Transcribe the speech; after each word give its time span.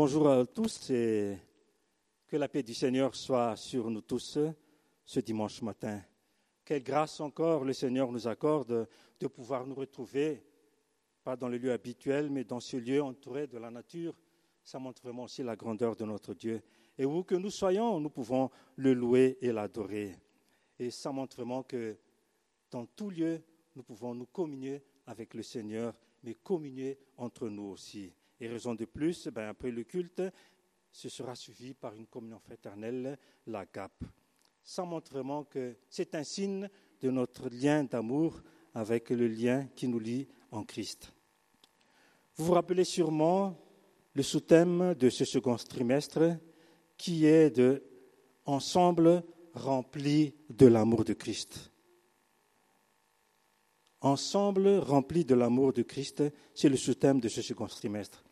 Bonjour 0.00 0.28
à 0.28 0.46
tous 0.46 0.90
et 0.90 1.36
que 2.28 2.36
la 2.36 2.46
paix 2.46 2.62
du 2.62 2.72
Seigneur 2.72 3.16
soit 3.16 3.56
sur 3.56 3.90
nous 3.90 4.00
tous 4.00 4.38
ce 5.04 5.18
dimanche 5.18 5.60
matin. 5.60 6.00
Quelle 6.64 6.84
grâce 6.84 7.18
encore 7.18 7.64
le 7.64 7.72
Seigneur 7.72 8.12
nous 8.12 8.28
accorde 8.28 8.86
de 9.18 9.26
pouvoir 9.26 9.66
nous 9.66 9.74
retrouver, 9.74 10.44
pas 11.24 11.34
dans 11.34 11.48
le 11.48 11.58
lieu 11.58 11.72
habituel, 11.72 12.30
mais 12.30 12.44
dans 12.44 12.60
ce 12.60 12.76
lieu 12.76 13.02
entouré 13.02 13.48
de 13.48 13.58
la 13.58 13.72
nature. 13.72 14.14
Ça 14.62 14.78
montre 14.78 15.02
vraiment 15.02 15.24
aussi 15.24 15.42
la 15.42 15.56
grandeur 15.56 15.96
de 15.96 16.04
notre 16.04 16.32
Dieu. 16.32 16.62
Et 16.96 17.04
où 17.04 17.24
que 17.24 17.34
nous 17.34 17.50
soyons, 17.50 17.98
nous 17.98 18.10
pouvons 18.10 18.50
le 18.76 18.94
louer 18.94 19.36
et 19.40 19.50
l'adorer. 19.50 20.14
Et 20.78 20.92
ça 20.92 21.10
montre 21.10 21.38
vraiment 21.38 21.64
que 21.64 21.98
dans 22.70 22.86
tout 22.86 23.10
lieu, 23.10 23.42
nous 23.74 23.82
pouvons 23.82 24.14
nous 24.14 24.26
communier 24.26 24.80
avec 25.06 25.34
le 25.34 25.42
Seigneur, 25.42 25.92
mais 26.22 26.34
communier 26.34 27.00
entre 27.16 27.48
nous 27.48 27.64
aussi. 27.64 28.12
Et 28.40 28.48
raison 28.48 28.74
de 28.74 28.84
plus, 28.84 29.28
ben, 29.28 29.48
après 29.48 29.70
le 29.70 29.84
culte, 29.84 30.22
ce 30.90 31.08
sera 31.08 31.34
suivi 31.34 31.74
par 31.74 31.94
une 31.94 32.06
communion 32.06 32.38
fraternelle, 32.38 33.18
la 33.46 33.66
GAP. 33.66 34.04
Ça 34.62 34.84
montre 34.84 35.12
vraiment 35.12 35.44
que 35.44 35.76
c'est 35.88 36.14
un 36.14 36.24
signe 36.24 36.68
de 37.00 37.10
notre 37.10 37.48
lien 37.48 37.84
d'amour 37.84 38.42
avec 38.74 39.10
le 39.10 39.26
lien 39.26 39.66
qui 39.74 39.88
nous 39.88 39.98
lie 39.98 40.28
en 40.50 40.64
Christ. 40.64 41.12
Vous 42.36 42.44
vous 42.44 42.52
rappelez 42.52 42.84
sûrement 42.84 43.58
le 44.14 44.22
sous-thème 44.22 44.94
de 44.94 45.10
ce 45.10 45.24
second 45.24 45.56
trimestre 45.56 46.38
qui 46.96 47.26
est 47.26 47.50
de 47.50 47.82
Ensemble 48.44 49.24
rempli 49.52 50.34
de 50.48 50.66
l'amour 50.66 51.04
de 51.04 51.12
Christ. 51.12 51.70
Ensemble 54.00 54.68
rempli 54.78 55.24
de 55.24 55.34
l'amour 55.34 55.72
de 55.72 55.82
Christ, 55.82 56.22
c'est 56.54 56.68
le 56.68 56.76
sous-thème 56.76 57.20
de 57.20 57.28
ce 57.28 57.42
second 57.42 57.66
trimestre. 57.66 58.24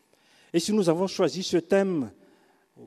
Et 0.56 0.59
si 0.59 0.73
nous 0.73 0.88
avons 0.88 1.06
choisi 1.06 1.42
ce 1.42 1.59
thème 1.59 2.10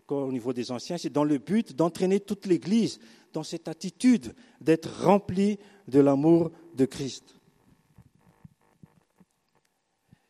au 0.07 0.31
niveau 0.31 0.53
des 0.53 0.71
anciens, 0.71 0.97
c'est 0.97 1.11
dans 1.11 1.23
le 1.23 1.37
but 1.37 1.75
d'entraîner 1.75 2.19
toute 2.19 2.47
l'Église 2.47 2.99
dans 3.31 3.44
cette 3.44 3.67
attitude 3.67 4.33
d'être 4.59 5.03
remplie 5.03 5.59
de 5.88 5.99
l'amour 5.99 6.49
de 6.73 6.85
Christ. 6.85 7.35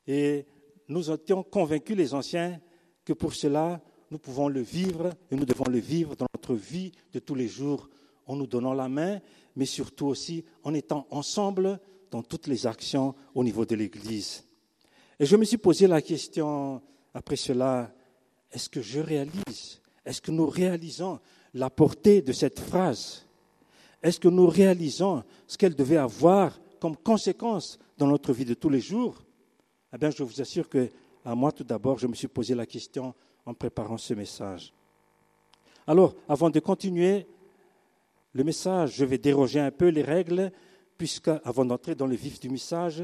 Et 0.06 0.46
nous 0.90 1.10
étions 1.10 1.42
convaincus, 1.44 1.96
les 1.96 2.14
anciens, 2.14 2.60
que 3.06 3.14
pour 3.14 3.34
cela, 3.34 3.82
nous 4.12 4.20
pouvons 4.20 4.50
le 4.50 4.60
vivre 4.60 5.14
et 5.32 5.38
nous 5.38 5.46
devons 5.46 5.70
le 5.70 5.80
vivre 5.80 6.18
dans 6.18 6.28
notre 6.36 6.56
vie 6.56 6.92
de 7.14 7.20
tous 7.20 7.36
les 7.36 7.48
jours 7.48 7.90
en 8.26 8.36
nous 8.36 8.48
donnant 8.48 8.74
la 8.74 8.90
main, 8.90 9.22
mais 9.56 9.66
surtout 9.66 10.08
aussi 10.08 10.44
en 10.64 10.74
étant 10.74 11.08
ensemble 11.10 11.80
dans 12.12 12.22
toutes 12.22 12.48
les 12.48 12.68
actions 12.68 13.16
au 13.34 13.46
niveau 13.46 13.66
de 13.66 13.76
l'Église. 13.76 14.44
Et 15.22 15.26
je 15.26 15.38
me 15.38 15.46
suis 15.46 15.58
posé 15.58 15.88
la 15.88 16.02
question 16.02 16.82
après 17.20 17.36
cela, 17.36 17.92
est-ce 18.50 18.70
que 18.70 18.82
je 18.82 19.02
réalise, 19.02 19.82
est-ce 20.06 20.22
que 20.22 20.32
nous 20.32 20.48
réalisons 20.48 21.20
la 21.54 21.70
portée 21.70 22.22
de 22.22 22.32
cette 22.32 22.62
phrase? 22.62 23.26
Est-ce 24.02 24.22
que 24.22 24.30
nous 24.30 24.48
réalisons 24.48 25.26
ce 25.46 25.58
qu'elle 25.58 25.76
devait 25.76 25.98
avoir 25.98 26.58
comme 26.80 26.96
conséquence 26.96 27.78
dans 27.98 28.08
notre 28.08 28.32
vie 28.32 28.46
de 28.46 28.54
tous 28.54 28.70
les 28.70 28.80
jours? 28.80 29.22
Eh 29.94 29.98
bien, 29.98 30.12
je 30.12 30.24
vous 30.24 30.40
assure 30.40 30.70
que, 30.70 30.90
à 31.26 31.36
moi 31.36 31.52
tout 31.52 31.66
d'abord, 31.66 32.00
je 32.00 32.08
me 32.08 32.16
suis 32.16 32.30
posé 32.30 32.56
la 32.56 32.66
question 32.66 33.14
en 33.46 33.54
préparant 33.54 33.98
ce 33.98 34.14
message. 34.14 34.72
Alors, 35.86 36.16
avant 36.30 36.50
de 36.50 36.62
continuer 36.62 37.28
le 38.32 38.46
message, 38.46 38.94
je 38.96 39.04
vais 39.04 39.18
déroger 39.18 39.60
un 39.60 39.72
peu 39.72 39.90
les 39.90 40.04
règles, 40.04 40.54
puisque 40.98 41.32
avant 41.44 41.66
d'entrer 41.66 41.96
dans 41.96 42.08
le 42.08 42.16
vif 42.16 42.40
du 42.40 42.50
message, 42.50 43.04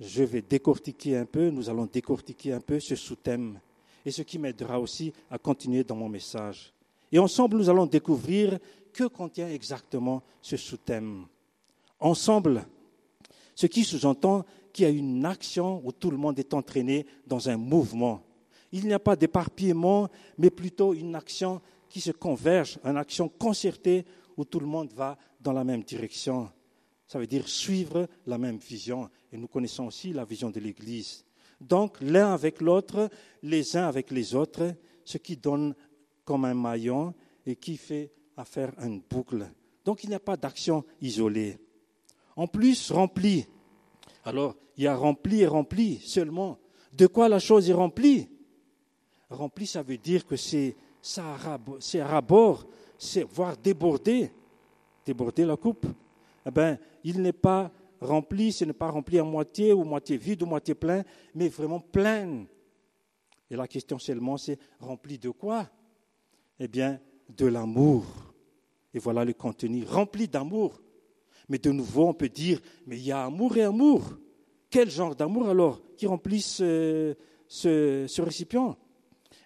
je 0.00 0.24
vais 0.24 0.42
décortiquer 0.42 1.16
un 1.16 1.26
peu, 1.26 1.50
nous 1.50 1.68
allons 1.70 1.86
décortiquer 1.86 2.52
un 2.52 2.60
peu 2.60 2.80
ce 2.80 2.96
sous-thème, 2.96 3.60
et 4.04 4.10
ce 4.10 4.22
qui 4.22 4.38
m'aidera 4.38 4.80
aussi 4.80 5.12
à 5.30 5.38
continuer 5.38 5.84
dans 5.84 5.96
mon 5.96 6.08
message. 6.08 6.72
Et 7.10 7.18
ensemble, 7.18 7.56
nous 7.56 7.70
allons 7.70 7.86
découvrir 7.86 8.58
que 8.92 9.04
contient 9.04 9.48
exactement 9.48 10.22
ce 10.42 10.56
sous-thème. 10.56 11.26
Ensemble, 12.00 12.66
ce 13.54 13.66
qui 13.66 13.84
sous-entend 13.84 14.44
qu'il 14.72 14.84
y 14.84 14.88
a 14.88 14.90
une 14.90 15.24
action 15.24 15.80
où 15.84 15.92
tout 15.92 16.10
le 16.10 16.16
monde 16.16 16.38
est 16.38 16.52
entraîné 16.52 17.06
dans 17.26 17.48
un 17.48 17.56
mouvement. 17.56 18.22
Il 18.72 18.86
n'y 18.86 18.92
a 18.92 18.98
pas 18.98 19.14
d'éparpillement, 19.14 20.08
mais 20.36 20.50
plutôt 20.50 20.92
une 20.94 21.14
action 21.14 21.60
qui 21.88 22.00
se 22.00 22.10
converge, 22.10 22.78
une 22.84 22.96
action 22.96 23.28
concertée 23.28 24.04
où 24.36 24.44
tout 24.44 24.58
le 24.58 24.66
monde 24.66 24.92
va 24.92 25.16
dans 25.40 25.52
la 25.52 25.62
même 25.62 25.84
direction. 25.84 26.50
Ça 27.06 27.18
veut 27.18 27.26
dire 27.26 27.48
suivre 27.48 28.08
la 28.26 28.38
même 28.38 28.58
vision. 28.58 29.10
Et 29.32 29.36
nous 29.36 29.48
connaissons 29.48 29.86
aussi 29.86 30.12
la 30.12 30.24
vision 30.24 30.50
de 30.50 30.60
l'Église. 30.60 31.24
Donc, 31.60 31.98
l'un 32.00 32.32
avec 32.32 32.60
l'autre, 32.60 33.08
les 33.42 33.76
uns 33.76 33.86
avec 33.86 34.10
les 34.10 34.34
autres, 34.34 34.74
ce 35.04 35.18
qui 35.18 35.36
donne 35.36 35.74
comme 36.24 36.44
un 36.44 36.54
maillon 36.54 37.14
et 37.46 37.56
qui 37.56 37.76
fait 37.76 38.10
à 38.36 38.44
faire 38.44 38.72
une 38.82 39.00
boucle. 39.00 39.46
Donc, 39.84 40.02
il 40.02 40.08
n'y 40.08 40.16
a 40.16 40.20
pas 40.20 40.36
d'action 40.36 40.84
isolée. 41.00 41.58
En 42.36 42.46
plus, 42.46 42.90
rempli. 42.90 43.46
Alors, 44.24 44.56
il 44.76 44.84
y 44.84 44.86
a 44.86 44.96
rempli 44.96 45.42
et 45.42 45.46
rempli 45.46 46.00
seulement. 46.00 46.58
De 46.92 47.06
quoi 47.06 47.28
la 47.28 47.38
chose 47.38 47.68
est 47.68 47.74
remplie? 47.74 48.28
Rempli, 49.28 49.66
ça 49.66 49.82
veut 49.82 49.98
dire 49.98 50.26
que 50.26 50.36
c'est 50.36 50.74
à 51.18 51.36
rabord, 51.36 52.66
c'est 52.98 53.22
voir 53.24 53.56
déborder, 53.56 54.32
déborder 55.04 55.44
la 55.44 55.56
coupe. 55.56 55.86
Eh 56.46 56.50
bien, 56.50 56.78
il 57.04 57.22
n'est 57.22 57.32
pas 57.32 57.70
rempli, 58.00 58.52
ce 58.52 58.64
n'est 58.64 58.72
pas 58.72 58.90
rempli 58.90 59.18
à 59.18 59.24
moitié 59.24 59.72
ou 59.72 59.84
moitié 59.84 60.16
vide 60.16 60.42
ou 60.42 60.46
moitié 60.46 60.74
plein, 60.74 61.04
mais 61.34 61.48
vraiment 61.48 61.80
plein. 61.80 62.46
Et 63.50 63.56
la 63.56 63.68
question 63.68 63.98
seulement, 63.98 64.36
c'est 64.36 64.58
rempli 64.80 65.18
de 65.18 65.30
quoi? 65.30 65.68
Eh 66.58 66.66
bien, 66.66 66.98
de 67.28 67.46
l'amour. 67.46 68.04
Et 68.92 68.98
voilà 68.98 69.24
le 69.24 69.32
contenu, 69.32 69.84
rempli 69.84 70.28
d'amour. 70.28 70.80
Mais 71.48 71.58
de 71.58 71.70
nouveau, 71.70 72.08
on 72.08 72.14
peut 72.14 72.28
dire, 72.28 72.60
mais 72.86 72.96
il 72.96 73.04
y 73.04 73.12
a 73.12 73.24
amour 73.24 73.56
et 73.56 73.62
amour. 73.62 74.02
Quel 74.70 74.90
genre 74.90 75.14
d'amour 75.14 75.48
alors 75.48 75.82
qui 75.96 76.06
remplisse 76.06 76.56
ce, 76.56 77.14
ce 77.48 78.22
récipient? 78.22 78.76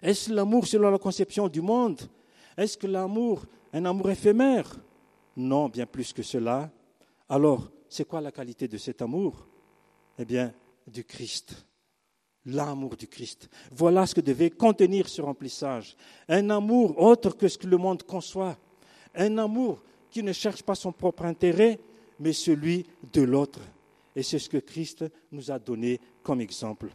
Est-ce 0.01 0.31
l'amour 0.33 0.65
selon 0.65 0.89
la 0.89 0.97
conception 0.97 1.49
du 1.49 1.61
monde? 1.61 1.99
Est-ce 2.57 2.77
que 2.77 2.87
l'amour, 2.87 3.45
un 3.73 3.85
amour 3.85 4.09
éphémère? 4.09 4.79
Non, 5.35 5.67
bien 5.67 5.85
plus 5.85 6.13
que 6.13 6.23
cela. 6.23 6.71
Alors, 7.29 7.69
c'est 7.87 8.07
quoi 8.07 8.21
la 8.21 8.31
qualité 8.31 8.67
de 8.67 8.77
cet 8.77 9.01
amour? 9.01 9.47
Eh 10.17 10.25
bien, 10.25 10.51
du 10.87 11.03
Christ. 11.03 11.65
L'amour 12.45 12.95
du 12.95 13.07
Christ. 13.07 13.49
Voilà 13.71 14.07
ce 14.07 14.15
que 14.15 14.21
devait 14.21 14.49
contenir 14.49 15.07
ce 15.07 15.21
remplissage. 15.21 15.95
Un 16.27 16.49
amour 16.49 16.99
autre 16.99 17.37
que 17.37 17.47
ce 17.47 17.57
que 17.57 17.67
le 17.67 17.77
monde 17.77 18.01
conçoit. 18.03 18.57
Un 19.13 19.37
amour 19.37 19.81
qui 20.09 20.23
ne 20.23 20.33
cherche 20.33 20.63
pas 20.63 20.73
son 20.73 20.91
propre 20.91 21.25
intérêt, 21.25 21.79
mais 22.19 22.33
celui 22.33 22.85
de 23.13 23.21
l'autre. 23.21 23.59
Et 24.15 24.23
c'est 24.23 24.39
ce 24.39 24.49
que 24.49 24.57
Christ 24.57 25.05
nous 25.31 25.51
a 25.51 25.59
donné 25.59 25.99
comme 26.23 26.41
exemple. 26.41 26.89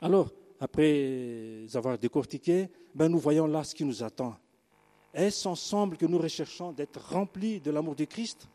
Alors, 0.00 0.32
après 0.58 1.66
avoir 1.74 1.98
décortiqué, 1.98 2.68
ben 2.94 3.08
nous 3.08 3.18
voyons 3.18 3.46
là 3.46 3.62
ce 3.64 3.74
qui 3.74 3.84
nous 3.84 4.02
attend. 4.02 4.34
Est-ce 5.12 5.46
ensemble 5.46 5.98
que 5.98 6.06
nous 6.06 6.18
recherchons 6.18 6.72
d'être 6.72 7.00
remplis 7.12 7.60
de 7.60 7.70
l'amour 7.70 7.94
de 7.94 8.04
Christ? 8.04 8.48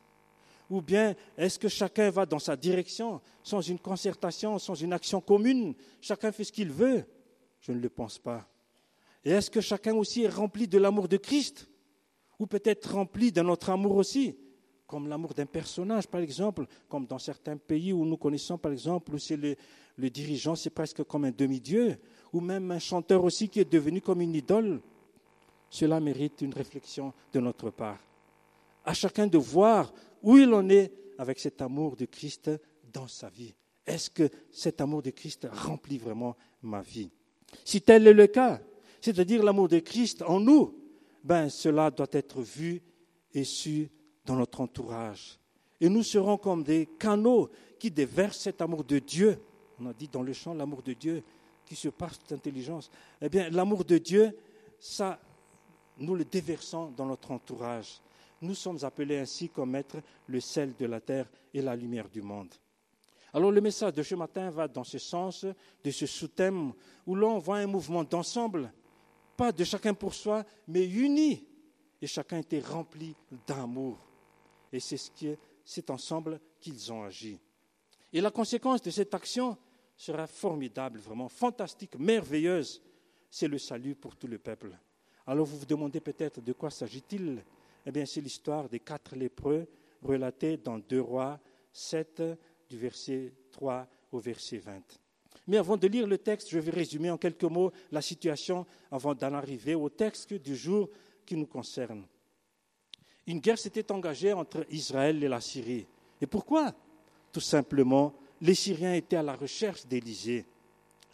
Ou 0.71 0.81
bien 0.81 1.15
est-ce 1.37 1.59
que 1.59 1.67
chacun 1.67 2.09
va 2.09 2.25
dans 2.25 2.39
sa 2.39 2.55
direction, 2.55 3.19
sans 3.43 3.61
une 3.61 3.77
concertation, 3.77 4.57
sans 4.57 4.73
une 4.73 4.93
action 4.93 5.19
commune? 5.19 5.75
Chacun 5.99 6.31
fait 6.31 6.45
ce 6.45 6.51
qu'il 6.51 6.71
veut 6.71 7.03
Je 7.59 7.73
ne 7.73 7.79
le 7.79 7.89
pense 7.89 8.17
pas. 8.17 8.47
Et 9.23 9.31
est-ce 9.31 9.51
que 9.51 9.61
chacun 9.61 9.93
aussi 9.93 10.23
est 10.23 10.29
rempli 10.29 10.67
de 10.67 10.77
l'amour 10.77 11.07
de 11.07 11.17
Christ? 11.17 11.67
Ou 12.39 12.47
peut-être 12.47 12.95
rempli 12.95 13.31
d'un 13.31 13.47
autre 13.49 13.69
amour 13.69 13.97
aussi? 13.97 14.35
Comme 14.87 15.07
l'amour 15.07 15.33
d'un 15.33 15.45
personnage, 15.45 16.07
par 16.07 16.21
exemple, 16.21 16.65
comme 16.87 17.05
dans 17.05 17.19
certains 17.19 17.57
pays 17.57 17.93
où 17.93 18.05
nous 18.05 18.17
connaissons, 18.17 18.57
par 18.57 18.71
exemple, 18.71 19.13
où 19.13 19.19
c'est 19.19 19.37
le, 19.37 19.55
le 19.97 20.09
dirigeant, 20.09 20.55
c'est 20.55 20.69
presque 20.69 21.03
comme 21.03 21.25
un 21.25 21.31
demi-dieu, 21.31 21.97
ou 22.33 22.39
même 22.39 22.71
un 22.71 22.79
chanteur 22.79 23.23
aussi 23.23 23.49
qui 23.49 23.59
est 23.59 23.71
devenu 23.71 24.01
comme 24.01 24.21
une 24.21 24.35
idole. 24.35 24.81
Cela 25.69 25.99
mérite 25.99 26.41
une 26.41 26.53
réflexion 26.53 27.13
de 27.31 27.39
notre 27.41 27.69
part. 27.69 27.99
À 28.85 28.93
chacun 28.93 29.27
de 29.27 29.37
voir 29.37 29.93
où 30.21 30.37
il 30.37 30.53
en 30.53 30.67
est 30.69 30.91
avec 31.17 31.39
cet 31.39 31.61
amour 31.61 31.95
de 31.95 32.05
Christ 32.05 32.49
dans 32.91 33.07
sa 33.07 33.29
vie. 33.29 33.53
Est-ce 33.85 34.09
que 34.09 34.29
cet 34.51 34.81
amour 34.81 35.01
de 35.01 35.09
Christ 35.09 35.47
remplit 35.51 35.97
vraiment 35.97 36.35
ma 36.61 36.81
vie? 36.81 37.09
Si 37.65 37.81
tel 37.81 38.07
est 38.07 38.13
le 38.13 38.27
cas, 38.27 38.61
c'est-à-dire 39.01 39.43
l'amour 39.43 39.67
de 39.67 39.79
Christ 39.79 40.21
en 40.21 40.39
nous, 40.39 40.75
ben 41.23 41.49
cela 41.49 41.91
doit 41.91 42.07
être 42.11 42.41
vu 42.41 42.81
et 43.33 43.43
su 43.43 43.89
dans 44.25 44.35
notre 44.35 44.61
entourage. 44.61 45.39
Et 45.79 45.89
nous 45.89 46.03
serons 46.03 46.37
comme 46.37 46.63
des 46.63 46.87
canaux 46.99 47.49
qui 47.79 47.89
déversent 47.89 48.41
cet 48.41 48.61
amour 48.61 48.83
de 48.83 48.99
Dieu. 48.99 49.39
On 49.79 49.87
a 49.87 49.93
dit 49.93 50.07
dans 50.07 50.21
le 50.21 50.33
chant 50.33 50.53
l'amour 50.53 50.83
de 50.83 50.93
Dieu 50.93 51.23
qui 51.65 51.75
se 51.75 51.89
passe 51.89 52.19
d'intelligence. 52.29 52.91
Eh 53.21 53.29
bien, 53.29 53.49
l'amour 53.49 53.83
de 53.83 53.97
Dieu, 53.97 54.37
ça, 54.79 55.19
nous 55.97 56.15
le 56.15 56.25
déversons 56.25 56.91
dans 56.95 57.05
notre 57.05 57.31
entourage 57.31 57.99
nous 58.41 58.55
sommes 58.55 58.79
appelés 58.83 59.19
ainsi 59.19 59.49
comme 59.49 59.75
être 59.75 60.01
le 60.27 60.39
sel 60.39 60.75
de 60.75 60.85
la 60.85 60.99
terre 60.99 61.29
et 61.53 61.61
la 61.61 61.75
lumière 61.75 62.09
du 62.09 62.21
monde. 62.21 62.53
Alors 63.33 63.51
le 63.51 63.61
message 63.61 63.93
de 63.93 64.03
ce 64.03 64.15
matin 64.15 64.49
va 64.49 64.67
dans 64.67 64.83
ce 64.83 64.97
sens, 64.97 65.45
de 65.83 65.91
ce 65.91 66.05
sous-thème, 66.05 66.73
où 67.05 67.15
l'on 67.15 67.37
voit 67.39 67.57
un 67.57 67.67
mouvement 67.67 68.03
d'ensemble, 68.03 68.73
pas 69.37 69.51
de 69.51 69.63
chacun 69.63 69.93
pour 69.93 70.13
soi, 70.13 70.43
mais 70.67 70.85
uni. 70.87 71.47
Et 72.01 72.07
chacun 72.07 72.39
était 72.39 72.59
rempli 72.59 73.15
d'amour. 73.47 73.97
Et 74.73 74.79
c'est 74.79 74.97
ce 74.97 75.11
qui 75.11 75.27
est 75.27 75.89
ensemble 75.89 76.39
qu'ils 76.59 76.91
ont 76.91 77.03
agi. 77.03 77.39
Et 78.11 78.19
la 78.19 78.31
conséquence 78.31 78.81
de 78.81 78.89
cette 78.89 79.13
action 79.13 79.57
sera 79.95 80.27
formidable, 80.27 80.99
vraiment 80.99 81.29
fantastique, 81.29 81.97
merveilleuse. 81.97 82.81
C'est 83.29 83.47
le 83.47 83.57
salut 83.57 83.95
pour 83.95 84.15
tout 84.15 84.27
le 84.27 84.39
peuple. 84.39 84.77
Alors 85.25 85.45
vous 85.45 85.59
vous 85.59 85.65
demandez 85.65 86.01
peut-être 86.01 86.41
de 86.41 86.53
quoi 86.53 86.69
s'agit-il? 86.69 87.43
Eh 87.85 87.91
bien, 87.91 88.05
c'est 88.05 88.21
l'histoire 88.21 88.69
des 88.69 88.79
quatre 88.79 89.15
lépreux 89.15 89.67
relatée 90.01 90.57
dans 90.57 90.77
2 90.77 91.01
Rois 91.01 91.39
7, 91.73 92.23
du 92.69 92.77
verset 92.77 93.33
3 93.51 93.87
au 94.11 94.19
verset 94.19 94.57
20. 94.57 94.81
Mais 95.47 95.57
avant 95.57 95.77
de 95.77 95.87
lire 95.87 96.07
le 96.07 96.17
texte, 96.17 96.49
je 96.49 96.59
vais 96.59 96.71
résumer 96.71 97.09
en 97.09 97.17
quelques 97.17 97.43
mots 97.43 97.71
la 97.91 98.01
situation 98.01 98.65
avant 98.91 99.15
d'en 99.15 99.33
arriver 99.33 99.75
au 99.75 99.89
texte 99.89 100.33
du 100.33 100.55
jour 100.55 100.89
qui 101.25 101.35
nous 101.35 101.47
concerne. 101.47 102.05
Une 103.27 103.39
guerre 103.39 103.57
s'était 103.57 103.91
engagée 103.91 104.33
entre 104.33 104.65
Israël 104.69 105.23
et 105.23 105.27
la 105.27 105.41
Syrie. 105.41 105.85
Et 106.21 106.27
pourquoi? 106.27 106.73
Tout 107.31 107.41
simplement, 107.41 108.13
les 108.41 108.55
Syriens 108.55 108.93
étaient 108.93 109.15
à 109.15 109.23
la 109.23 109.35
recherche 109.35 109.85
d'Élysée, 109.85 110.45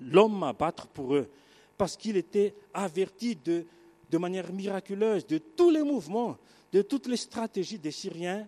l'homme 0.01 0.43
à 0.43 0.53
battre 0.53 0.87
pour 0.87 1.15
eux, 1.15 1.29
parce 1.77 1.95
qu'il 1.95 2.17
était 2.17 2.55
averti 2.73 3.35
de, 3.35 3.65
de 4.09 4.17
manière 4.17 4.51
miraculeuse 4.51 5.27
de 5.27 5.37
tous 5.37 5.69
les 5.69 5.83
mouvements, 5.83 6.37
de 6.71 6.81
toutes 6.81 7.07
les 7.07 7.17
stratégies 7.17 7.79
des 7.79 7.91
Syriens, 7.91 8.45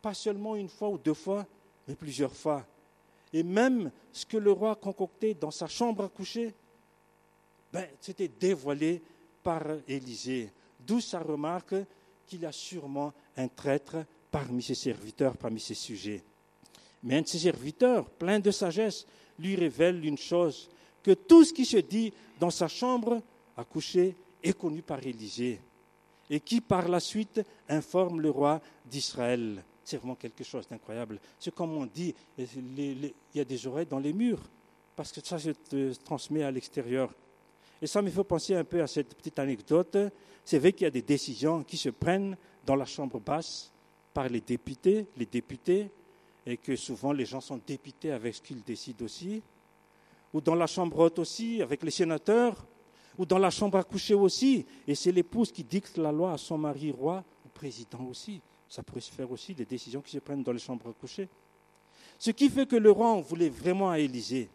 pas 0.00 0.14
seulement 0.14 0.56
une 0.56 0.68
fois 0.68 0.88
ou 0.88 0.98
deux 0.98 1.14
fois, 1.14 1.46
mais 1.88 1.94
plusieurs 1.94 2.34
fois. 2.34 2.64
Et 3.32 3.42
même 3.42 3.90
ce 4.12 4.24
que 4.24 4.36
le 4.36 4.52
roi 4.52 4.76
concoctait 4.76 5.34
dans 5.34 5.50
sa 5.50 5.66
chambre 5.66 6.04
à 6.04 6.08
coucher, 6.08 6.54
ben, 7.72 7.86
c'était 8.00 8.28
dévoilé 8.28 9.02
par 9.42 9.62
Élisée. 9.88 10.50
D'où 10.80 11.00
sa 11.00 11.18
remarque 11.18 11.74
qu'il 12.26 12.44
a 12.46 12.52
sûrement 12.52 13.12
un 13.36 13.48
traître 13.48 13.96
parmi 14.30 14.62
ses 14.62 14.74
serviteurs, 14.74 15.36
parmi 15.36 15.60
ses 15.60 15.74
sujets. 15.74 16.22
Mais 17.02 17.16
un 17.16 17.22
de 17.22 17.26
ses 17.26 17.38
serviteurs, 17.38 18.08
plein 18.08 18.40
de 18.40 18.50
sagesse, 18.50 19.06
lui 19.38 19.54
révèle 19.56 20.04
une 20.04 20.18
chose, 20.18 20.68
que 21.02 21.12
tout 21.12 21.44
ce 21.44 21.52
qui 21.52 21.64
se 21.64 21.76
dit 21.76 22.12
dans 22.40 22.50
sa 22.50 22.68
chambre 22.68 23.22
à 23.56 23.64
coucher 23.64 24.14
est 24.42 24.58
connu 24.58 24.82
par 24.82 25.04
Élisée, 25.06 25.60
et 26.30 26.40
qui 26.40 26.60
par 26.60 26.88
la 26.88 27.00
suite 27.00 27.40
informe 27.68 28.20
le 28.20 28.30
roi 28.30 28.60
d'Israël. 28.84 29.62
C'est 29.84 29.98
vraiment 29.98 30.16
quelque 30.16 30.42
chose 30.42 30.66
d'incroyable. 30.68 31.20
C'est 31.38 31.54
comme 31.54 31.76
on 31.76 31.86
dit, 31.86 32.14
il 32.36 33.12
y 33.34 33.40
a 33.40 33.44
des 33.44 33.66
oreilles 33.66 33.86
dans 33.86 34.00
les 34.00 34.12
murs, 34.12 34.42
parce 34.96 35.12
que 35.12 35.20
ça 35.24 35.38
se 35.38 35.92
transmet 36.02 36.42
à 36.42 36.50
l'extérieur. 36.50 37.12
Et 37.80 37.86
ça 37.86 38.02
me 38.02 38.10
fait 38.10 38.24
penser 38.24 38.54
un 38.54 38.64
peu 38.64 38.82
à 38.82 38.86
cette 38.86 39.14
petite 39.14 39.38
anecdote. 39.38 39.96
C'est 40.44 40.58
vrai 40.58 40.72
qu'il 40.72 40.84
y 40.84 40.88
a 40.88 40.90
des 40.90 41.02
décisions 41.02 41.62
qui 41.62 41.76
se 41.76 41.90
prennent 41.90 42.36
dans 42.64 42.74
la 42.74 42.86
chambre 42.86 43.20
basse 43.20 43.70
par 44.14 44.28
les 44.28 44.40
députés, 44.40 45.06
les 45.16 45.26
députés, 45.26 45.90
et 46.46 46.56
que 46.56 46.74
souvent 46.74 47.12
les 47.12 47.26
gens 47.26 47.40
sont 47.40 47.60
dépités 47.64 48.12
avec 48.12 48.34
ce 48.34 48.40
qu'ils 48.40 48.62
décident 48.62 49.04
aussi, 49.04 49.42
ou 50.32 50.40
dans 50.40 50.54
la 50.54 50.66
chambre 50.66 50.98
haute 50.98 51.18
aussi, 51.18 51.60
avec 51.60 51.82
les 51.82 51.90
sénateurs, 51.90 52.66
ou 53.18 53.26
dans 53.26 53.38
la 53.38 53.50
chambre 53.50 53.78
à 53.78 53.84
coucher 53.84 54.14
aussi, 54.14 54.66
et 54.86 54.94
c'est 54.94 55.12
l'épouse 55.12 55.50
qui 55.50 55.64
dicte 55.64 55.96
la 55.96 56.12
loi 56.12 56.32
à 56.32 56.38
son 56.38 56.58
mari 56.58 56.90
roi 56.90 57.24
ou 57.44 57.48
président 57.48 58.04
aussi. 58.10 58.40
Ça 58.68 58.82
pourrait 58.82 59.00
se 59.00 59.12
faire 59.12 59.30
aussi 59.30 59.54
des 59.54 59.64
décisions 59.64 60.00
qui 60.00 60.10
se 60.10 60.18
prennent 60.18 60.42
dans 60.42 60.52
les 60.52 60.58
chambres 60.58 60.88
à 60.88 60.92
coucher. 60.92 61.28
Ce 62.18 62.30
qui 62.30 62.48
fait 62.48 62.66
que 62.66 62.76
le 62.76 62.90
roi 62.90 63.08
en 63.08 63.20
voulait 63.20 63.48
vraiment 63.48 63.90
à 63.90 63.98
Élysée. 63.98 64.48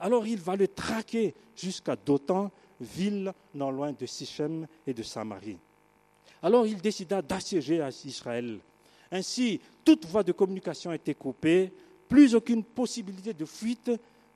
Alors 0.00 0.26
il 0.26 0.38
va 0.38 0.56
le 0.56 0.68
traquer 0.68 1.34
jusqu'à 1.56 1.96
Dothan, 1.96 2.50
ville 2.80 3.32
non 3.54 3.70
loin 3.70 3.92
de 3.92 4.06
Sichem 4.06 4.66
et 4.86 4.94
de 4.94 5.02
Samarie. 5.02 5.58
Alors 6.42 6.66
il 6.66 6.80
décida 6.80 7.20
d'assiéger 7.20 7.86
Israël. 8.04 8.60
Ainsi, 9.10 9.60
toute 9.84 10.06
voie 10.06 10.22
de 10.22 10.32
communication 10.32 10.92
était 10.92 11.14
coupée, 11.14 11.72
plus 12.08 12.34
aucune 12.34 12.62
possibilité 12.62 13.34
de 13.34 13.44
fuite 13.44 13.90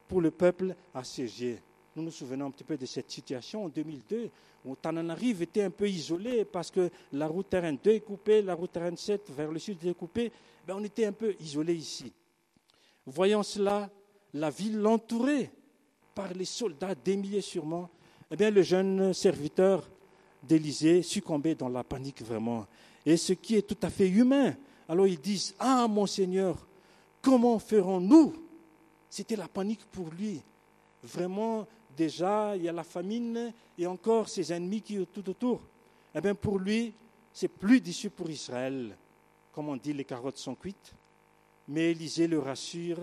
pour 0.09 0.21
le 0.21 0.31
peuple 0.31 0.75
assiégé. 0.95 1.61
Nous 1.95 2.03
nous 2.03 2.11
souvenons 2.11 2.47
un 2.47 2.51
petit 2.51 2.65
peu 2.65 2.77
de 2.77 2.87
cette 2.87 3.11
situation 3.11 3.65
en 3.65 3.69
2002, 3.69 4.31
où 4.65 4.77
Tananarive 4.77 5.43
était 5.43 5.63
un 5.63 5.71
peu 5.71 5.89
isolé 5.89 6.45
parce 6.45 6.71
que 6.71 6.91
la 7.13 7.27
route 7.27 7.53
RN2 7.53 7.89
est 7.91 8.01
coupée, 8.01 8.43
la 8.43 8.55
route 8.55 8.75
RN7 8.75 9.21
vers 9.31 9.51
le 9.51 9.59
sud 9.59 9.85
est 9.85 9.95
coupée. 9.95 10.33
Ben, 10.67 10.77
on 10.77 10.85
était 10.85 11.05
un 11.05 11.13
peu 11.13 11.35
isolé 11.41 11.75
ici. 11.75 12.13
Voyant 13.07 13.43
cela, 13.43 13.91
la 14.35 14.49
ville 14.51 14.79
l'entourait 14.79 15.51
par 16.15 16.33
les 16.33 16.45
soldats, 16.45 16.95
des 16.95 17.17
milliers 17.17 17.41
sûrement. 17.41 17.91
Eh 18.31 18.37
bien, 18.37 18.51
le 18.51 18.63
jeune 18.63 19.13
serviteur 19.13 19.89
d'Élysée 20.43 21.03
succombait 21.03 21.55
dans 21.55 21.69
la 21.69 21.85
panique 21.85 22.23
vraiment. 22.23 22.67
Et 23.05 23.17
ce 23.17 23.33
qui 23.33 23.57
est 23.57 23.63
tout 23.63 23.77
à 23.83 23.91
fait 23.91 24.09
humain. 24.09 24.55
Alors 24.89 25.07
ils 25.07 25.21
disent 25.21 25.55
Ah, 25.59 25.87
mon 25.89 26.07
Seigneur, 26.07 26.57
comment 27.21 27.59
ferons-nous? 27.59 28.35
C'était 29.09 29.37
la 29.37 29.49
panique 29.49 29.85
pour 29.91 30.09
lui. 30.11 30.41
Vraiment, 31.03 31.67
déjà, 31.97 32.57
il 32.57 32.63
y 32.63 32.69
a 32.69 32.73
la 32.73 32.85
famine 32.85 33.53
et 33.79 33.87
encore 33.87 34.29
ses 34.29 34.53
ennemis 34.53 34.83
qui 34.83 34.97
sont 34.97 35.07
tout 35.13 35.29
autour. 35.29 35.61
Eh 36.15 36.21
bien, 36.21 36.35
pour 36.35 36.59
lui, 36.59 36.93
c'est 37.33 37.49
plus 37.49 37.81
d'issue 37.81 38.11
pour 38.11 38.29
Israël. 38.31 38.97
Comme 39.53 39.69
on 39.69 39.77
dit, 39.77 39.93
les 39.93 40.05
carottes 40.05 40.39
sont 40.39 40.55
cuites. 40.55 40.95
Mais 41.69 41.93
Élisée 41.93 42.27
le 42.27 42.39
rassure 42.39 42.99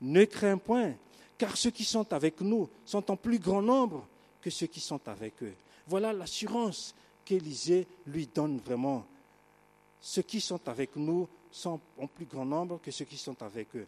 Ne 0.00 0.24
crains 0.24 0.58
point, 0.58 0.94
car 1.36 1.56
ceux 1.56 1.70
qui 1.70 1.84
sont 1.84 2.12
avec 2.12 2.40
nous 2.40 2.68
sont 2.84 3.10
en 3.10 3.16
plus 3.16 3.38
grand 3.38 3.62
nombre 3.62 4.06
que 4.40 4.50
ceux 4.50 4.66
qui 4.66 4.80
sont 4.80 5.00
avec 5.06 5.42
eux. 5.42 5.54
Voilà 5.86 6.12
l'assurance 6.12 6.94
qu'Élisée 7.24 7.86
lui 8.06 8.26
donne 8.26 8.58
vraiment. 8.58 9.04
Ceux 10.00 10.22
qui 10.22 10.40
sont 10.40 10.60
avec 10.68 10.96
nous 10.96 11.28
sont 11.50 11.80
en 11.98 12.06
plus 12.06 12.24
grand 12.24 12.46
nombre 12.46 12.80
que 12.82 12.90
ceux 12.90 13.04
qui 13.04 13.18
sont 13.18 13.40
avec 13.42 13.76
eux. 13.76 13.86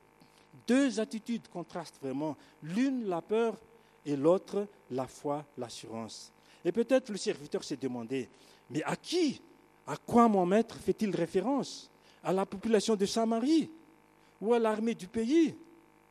Deux 0.66 1.00
attitudes 1.00 1.48
contrastent 1.48 1.98
vraiment. 2.02 2.36
L'une, 2.62 3.06
la 3.06 3.22
peur, 3.22 3.56
et 4.04 4.16
l'autre, 4.16 4.66
la 4.90 5.06
foi, 5.06 5.44
l'assurance. 5.56 6.32
Et 6.64 6.72
peut-être 6.72 7.10
le 7.10 7.16
serviteur 7.16 7.64
s'est 7.64 7.76
demandé, 7.76 8.28
mais 8.70 8.82
à 8.84 8.96
qui, 8.96 9.40
à 9.87 9.96
quoi 9.96 10.28
mon 10.28 10.46
maître 10.46 10.76
fait-il 10.76 11.14
référence? 11.14 11.90
À 12.22 12.32
la 12.32 12.46
population 12.46 12.94
de 12.94 13.04
Samarie 13.04 13.69
ou 14.40 14.54
à 14.54 14.58
l'armée 14.58 14.94
du 14.94 15.08
pays? 15.08 15.54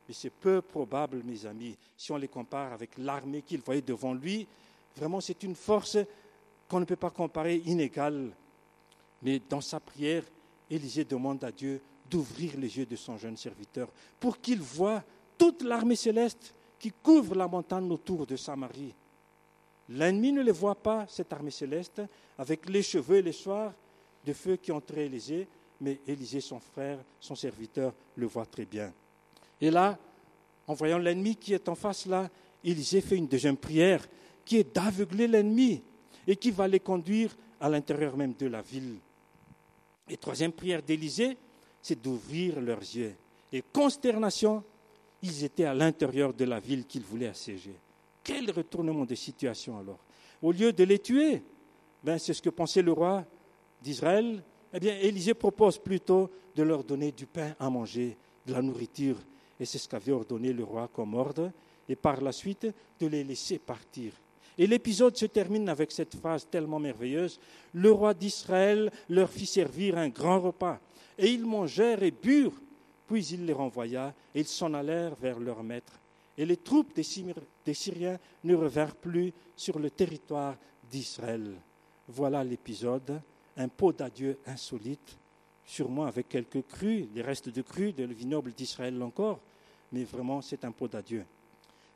Mais 0.06 0.14
c'est 0.14 0.30
peu 0.30 0.60
probable, 0.60 1.22
mes 1.24 1.46
amis, 1.46 1.76
si 1.96 2.12
on 2.12 2.16
les 2.16 2.28
compare 2.28 2.72
avec 2.72 2.90
l'armée 2.98 3.42
qu'il 3.42 3.60
voyait 3.60 3.80
devant 3.80 4.12
lui. 4.12 4.46
Vraiment, 4.96 5.20
c'est 5.20 5.42
une 5.42 5.54
force 5.54 5.96
qu'on 6.68 6.80
ne 6.80 6.84
peut 6.84 6.96
pas 6.96 7.10
comparer, 7.10 7.62
inégale. 7.64 8.30
Mais 9.22 9.40
dans 9.48 9.60
sa 9.60 9.80
prière, 9.80 10.24
Élisée 10.68 11.04
demande 11.04 11.42
à 11.44 11.52
Dieu 11.52 11.80
d'ouvrir 12.10 12.58
les 12.58 12.76
yeux 12.76 12.86
de 12.86 12.96
son 12.96 13.16
jeune 13.16 13.36
serviteur 13.36 13.88
pour 14.20 14.38
qu'il 14.38 14.60
voie 14.60 15.02
toute 15.38 15.62
l'armée 15.62 15.96
céleste 15.96 16.54
qui 16.82 16.90
couvre 16.90 17.36
la 17.36 17.46
montagne 17.46 17.88
autour 17.92 18.26
de 18.26 18.34
Samarie. 18.34 18.92
L'ennemi 19.90 20.32
ne 20.32 20.42
les 20.42 20.50
voit 20.50 20.74
pas, 20.74 21.06
cette 21.08 21.32
armée 21.32 21.52
céleste, 21.52 22.02
avec 22.36 22.68
les 22.68 22.82
cheveux 22.82 23.18
et 23.18 23.22
les 23.22 23.30
soirs 23.30 23.72
de 24.26 24.32
feu 24.32 24.56
qui 24.56 24.72
entraient 24.72 25.06
Élisée, 25.06 25.46
mais 25.80 26.00
Élisée, 26.08 26.40
son 26.40 26.58
frère, 26.58 26.98
son 27.20 27.36
serviteur, 27.36 27.92
le 28.16 28.26
voit 28.26 28.46
très 28.46 28.64
bien. 28.64 28.92
Et 29.60 29.70
là, 29.70 29.96
en 30.66 30.74
voyant 30.74 30.98
l'ennemi 30.98 31.36
qui 31.36 31.54
est 31.54 31.68
en 31.68 31.76
face 31.76 32.06
là, 32.06 32.28
Élisée 32.64 33.00
fait 33.00 33.16
une 33.16 33.28
deuxième 33.28 33.56
prière 33.56 34.04
qui 34.44 34.56
est 34.56 34.74
d'aveugler 34.74 35.28
l'ennemi 35.28 35.80
et 36.26 36.34
qui 36.34 36.50
va 36.50 36.66
les 36.66 36.80
conduire 36.80 37.36
à 37.60 37.68
l'intérieur 37.68 38.16
même 38.16 38.34
de 38.36 38.46
la 38.46 38.60
ville. 38.60 38.96
Et 40.08 40.16
troisième 40.16 40.52
prière 40.52 40.82
d'Élisée, 40.82 41.36
c'est 41.80 42.02
d'ouvrir 42.02 42.60
leurs 42.60 42.80
yeux. 42.80 43.14
Et 43.52 43.62
consternation, 43.72 44.64
ils 45.22 45.44
étaient 45.44 45.64
à 45.64 45.74
l'intérieur 45.74 46.34
de 46.34 46.44
la 46.44 46.58
ville 46.58 46.84
qu'ils 46.84 47.02
voulaient 47.02 47.28
assiéger. 47.28 47.74
Quel 48.22 48.50
retournement 48.50 49.04
de 49.04 49.14
situation 49.14 49.78
alors? 49.78 49.98
Au 50.40 50.52
lieu 50.52 50.72
de 50.72 50.84
les 50.84 50.98
tuer, 50.98 51.42
ben, 52.02 52.18
c'est 52.18 52.34
ce 52.34 52.42
que 52.42 52.50
pensait 52.50 52.82
le 52.82 52.92
roi 52.92 53.24
d'Israël. 53.80 54.42
Eh 54.74 54.80
bien, 54.80 54.96
Élisée 54.98 55.34
propose 55.34 55.78
plutôt 55.78 56.30
de 56.54 56.62
leur 56.62 56.82
donner 56.82 57.12
du 57.12 57.26
pain 57.26 57.54
à 57.58 57.70
manger, 57.70 58.16
de 58.46 58.52
la 58.52 58.62
nourriture. 58.62 59.16
Et 59.60 59.64
c'est 59.64 59.78
ce 59.78 59.88
qu'avait 59.88 60.12
ordonné 60.12 60.52
le 60.52 60.64
roi 60.64 60.88
comme 60.92 61.14
ordre. 61.14 61.52
Et 61.88 61.94
par 61.94 62.20
la 62.20 62.32
suite, 62.32 62.66
de 62.98 63.06
les 63.06 63.22
laisser 63.22 63.58
partir. 63.58 64.12
Et 64.58 64.66
l'épisode 64.66 65.16
se 65.16 65.26
termine 65.26 65.68
avec 65.68 65.92
cette 65.92 66.14
phrase 66.16 66.46
tellement 66.50 66.78
merveilleuse. 66.78 67.38
Le 67.72 67.90
roi 67.90 68.12
d'Israël 68.14 68.90
leur 69.08 69.30
fit 69.30 69.46
servir 69.46 69.96
un 69.96 70.08
grand 70.08 70.40
repas. 70.40 70.80
Et 71.18 71.30
ils 71.30 71.44
mangèrent 71.44 72.02
et 72.02 72.10
burent. 72.10 72.60
Puis 73.12 73.26
il 73.26 73.44
les 73.44 73.52
renvoya 73.52 74.14
et 74.34 74.40
ils 74.40 74.46
s'en 74.46 74.72
allèrent 74.72 75.14
vers 75.16 75.38
leur 75.38 75.62
maître. 75.62 75.92
Et 76.38 76.46
les 76.46 76.56
troupes 76.56 76.94
des 76.96 77.74
Syriens 77.74 78.18
ne 78.42 78.54
revinrent 78.54 78.96
plus 78.96 79.34
sur 79.54 79.78
le 79.78 79.90
territoire 79.90 80.56
d'Israël. 80.90 81.52
Voilà 82.08 82.42
l'épisode, 82.42 83.20
un 83.58 83.68
pot 83.68 83.92
d'adieu 83.92 84.38
insolite, 84.46 85.18
sûrement 85.66 86.06
avec 86.06 86.30
quelques 86.30 86.66
crues, 86.66 87.06
les 87.14 87.20
restes 87.20 87.50
de 87.50 87.60
crues 87.60 87.92
de 87.92 88.04
vignoble 88.04 88.54
d'Israël 88.54 89.02
encore, 89.02 89.40
mais 89.92 90.04
vraiment 90.04 90.40
c'est 90.40 90.64
un 90.64 90.72
pot 90.72 90.88
d'adieu. 90.88 91.26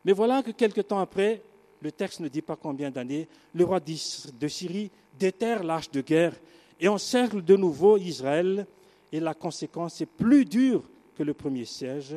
Mais 0.04 0.12
voilà 0.12 0.42
que 0.42 0.50
quelque 0.50 0.82
temps 0.82 1.00
après, 1.00 1.42
le 1.80 1.92
texte 1.92 2.20
ne 2.20 2.28
dit 2.28 2.42
pas 2.42 2.56
combien 2.56 2.90
d'années, 2.90 3.26
le 3.54 3.64
roi 3.64 3.80
de 3.80 4.48
Syrie 4.48 4.90
déterre 5.18 5.64
l'arche 5.64 5.90
de 5.90 6.02
guerre 6.02 6.34
et 6.78 6.88
encercle 6.88 7.42
de 7.42 7.56
nouveau 7.56 7.96
Israël, 7.96 8.66
et 9.10 9.20
la 9.20 9.32
conséquence 9.32 10.02
est 10.02 10.04
plus 10.04 10.44
dure 10.44 10.82
que 11.16 11.22
le 11.22 11.34
premier 11.34 11.64
siège, 11.64 12.16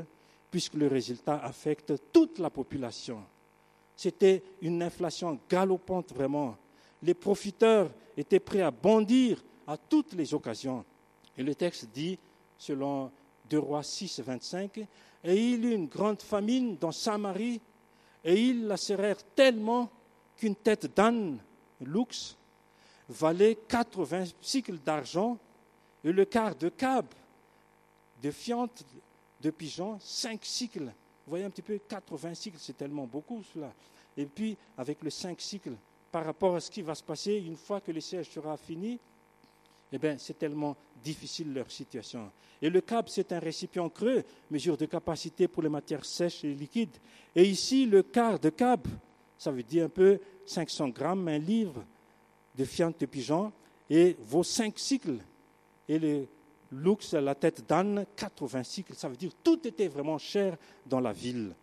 puisque 0.51 0.75
le 0.75 0.88
résultat 0.88 1.38
affecte 1.44 1.94
toute 2.12 2.39
la 2.39 2.50
population. 2.50 3.24
C'était 3.96 4.44
une 4.62 4.82
inflation 4.84 5.39
galopante 5.50 6.13
vraiment. 6.13 6.58
Les 7.01 7.13
profiteurs 7.13 7.91
étaient 8.18 8.39
prêts 8.39 8.62
à 8.62 8.72
bondir 8.72 9.44
à 9.65 9.77
toutes 9.77 10.13
les 10.13 10.34
occasions. 10.34 10.84
Et 11.38 11.44
le 11.44 11.56
texte 11.56 11.89
dit, 11.94 12.18
selon 12.58 13.12
2 13.50 13.60
Rois 13.60 13.84
6, 13.84 14.22
25, 14.22 14.86
Et 15.24 15.51
il 15.51 15.65
eut 15.65 15.74
une 15.74 15.88
grande 15.88 16.22
famine 16.22 16.77
dans 16.77 16.91
Samarie, 16.91 17.60
et 18.24 18.41
ils 18.41 18.68
la 18.68 18.77
serrèrent 18.77 19.24
tellement 19.36 19.89
qu'une 20.38 20.56
tête 20.56 20.94
d'âne, 20.96 21.39
lux, 21.82 22.38
valait 23.08 23.58
80 23.68 24.25
cycles 24.41 24.77
d'argent, 24.77 25.38
et 26.03 26.12
le 26.12 26.25
quart 26.25 26.56
de 26.56 26.70
cab 26.70 27.06
de 28.22 28.32
fiente 28.32 28.86
de 29.42 29.50
pigeon, 29.52 29.98
5 30.00 30.40
cycles. 30.44 30.86
Vous 30.86 31.30
voyez 31.30 31.46
un 31.46 31.50
petit 31.50 31.62
peu, 31.62 31.80
80 31.88 32.34
cycles, 32.34 32.58
c'est 32.60 32.78
tellement 32.78 33.06
beaucoup 33.06 33.42
cela. 33.54 33.74
Et 34.18 34.26
puis, 34.26 34.58
avec 34.78 35.02
le 35.04 35.10
5 35.10 35.40
cycles, 35.40 35.76
par 36.12 36.26
rapport 36.26 36.56
à 36.56 36.60
ce 36.60 36.72
qui 36.72 36.82
va 36.82 36.96
se 36.96 37.04
passer 37.04 37.36
une 37.36 37.56
fois 37.56 37.82
que 37.82 37.92
le 37.92 38.02
siège 38.02 38.30
sera 38.30 38.58
fini, 38.58 39.00
eh 39.92 39.98
bien, 39.98 40.18
c'est 40.18 40.38
tellement 40.38 40.76
difficile 41.04 41.54
leur 41.54 41.72
situation. 41.72 42.32
Et 42.62 42.70
le 42.70 42.82
cab, 42.82 43.08
c'est 43.08 43.32
un 43.32 43.40
récipient 43.40 43.90
creux, 43.90 44.24
mesure 44.52 44.78
de 44.78 44.86
capacité 44.86 45.48
pour 45.48 45.64
les 45.64 45.70
matières 45.70 46.06
sèches 46.06 46.44
et 46.44 46.54
liquides. 46.54 46.98
Et 47.36 47.44
ici, 47.44 47.86
le 47.86 48.04
quart 48.04 48.40
de 48.40 48.50
cab, 48.50 48.86
ça 49.38 49.52
veut 49.52 49.64
dire 49.64 49.86
un 49.86 49.90
peu 49.90 50.20
500 50.46 50.90
grammes, 50.90 51.28
un 51.28 51.38
livre 51.38 51.84
de 52.56 52.66
fiente 52.66 53.00
de 53.00 53.06
pigeon, 53.06 53.52
et 53.90 54.16
vaut 54.20 54.44
5 54.44 54.78
cycles. 54.78 55.20
Et 55.88 55.98
le 55.98 56.28
lux, 56.72 57.14
la 57.14 57.36
tête 57.36 57.68
d'âne, 57.68 58.06
80 58.16 58.64
cycles. 58.64 58.96
Ça 58.96 59.10
veut 59.10 59.16
dire 59.16 59.32
tout 59.44 59.68
était 59.68 59.88
vraiment 59.88 60.18
cher 60.18 60.58
dans 60.86 61.00
la 61.00 61.14
ville. 61.14 61.56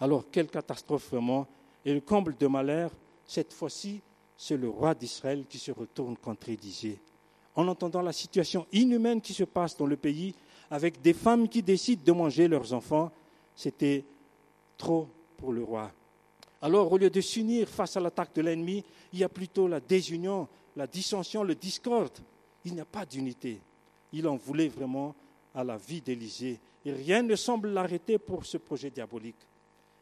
Alors, 0.00 0.24
quelle 0.30 0.48
catastrophe 0.48 1.10
vraiment. 1.10 1.46
Et 1.84 1.94
le 1.94 2.00
comble 2.00 2.36
de 2.36 2.46
malheur, 2.46 2.90
cette 3.24 3.52
fois-ci, 3.52 4.00
c'est 4.36 4.56
le 4.56 4.68
roi 4.68 4.94
d'Israël 4.94 5.46
qui 5.48 5.58
se 5.58 5.70
retourne 5.70 6.16
contre 6.16 6.48
Élisée 6.48 7.00
en 7.56 7.66
entendant 7.68 8.02
la 8.02 8.12
situation 8.12 8.66
inhumaine 8.70 9.20
qui 9.20 9.32
se 9.32 9.44
passe 9.44 9.76
dans 9.76 9.86
le 9.86 9.96
pays, 9.96 10.34
avec 10.70 11.00
des 11.00 11.14
femmes 11.14 11.48
qui 11.48 11.62
décident 11.62 12.02
de 12.04 12.12
manger 12.12 12.48
leurs 12.48 12.72
enfants, 12.72 13.10
c'était 13.54 14.04
trop 14.76 15.08
pour 15.38 15.52
le 15.52 15.64
roi. 15.64 15.90
Alors, 16.60 16.92
au 16.92 16.98
lieu 16.98 17.08
de 17.08 17.20
s'unir 17.20 17.68
face 17.68 17.96
à 17.96 18.00
l'attaque 18.00 18.34
de 18.34 18.42
l'ennemi, 18.42 18.84
il 19.12 19.20
y 19.20 19.24
a 19.24 19.28
plutôt 19.28 19.68
la 19.68 19.80
désunion, 19.80 20.48
la 20.76 20.86
dissension, 20.86 21.42
le 21.42 21.54
discorde. 21.54 22.18
Il 22.64 22.74
n'y 22.74 22.80
a 22.80 22.84
pas 22.84 23.06
d'unité. 23.06 23.60
Il 24.12 24.26
en 24.28 24.36
voulait 24.36 24.68
vraiment 24.68 25.14
à 25.54 25.64
la 25.64 25.76
vie 25.76 26.00
d'Élysée. 26.00 26.58
Et 26.84 26.92
rien 26.92 27.22
ne 27.22 27.36
semble 27.36 27.68
l'arrêter 27.70 28.18
pour 28.18 28.46
ce 28.46 28.58
projet 28.58 28.90
diabolique. 28.90 29.46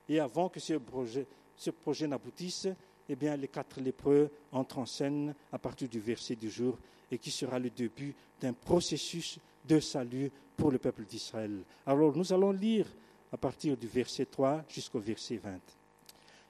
Et 0.09 0.21
avant 0.21 0.49
que 0.49 0.61
ce 0.61 0.75
projet, 0.75 1.27
ce 1.57 1.71
projet 1.71 2.07
n'aboutisse, 2.07 2.69
eh 3.09 3.17
bien, 3.17 3.37
les 3.37 3.49
quatre 3.49 3.81
lépreux 3.81 4.31
entrent 4.53 4.79
en 4.79 4.87
scène 4.87 5.35
à 5.53 5.59
partir 5.59 5.89
du 5.89 6.01
verset 6.01 6.37
du 6.37 6.51
jour 6.51 6.77
et 7.11 7.19
qui 7.19 7.31
sera 7.31 7.59
le 7.59 7.71
début 7.71 8.15
d'un 8.41 8.53
processus 8.53 9.39
de 9.67 9.81
salut 9.81 10.31
pour 10.57 10.71
le 10.71 10.79
peuple 10.79 11.05
d'Israël. 11.05 11.63
Alors 11.87 12.17
nous 12.17 12.33
allons 12.33 12.53
lire 12.53 12.87
à 13.33 13.37
partir 13.37 13.77
du 13.77 13.87
verset 13.87 14.27
3 14.27 14.65
jusqu'au 14.69 15.01
verset 15.01 15.37
20. 15.37 15.59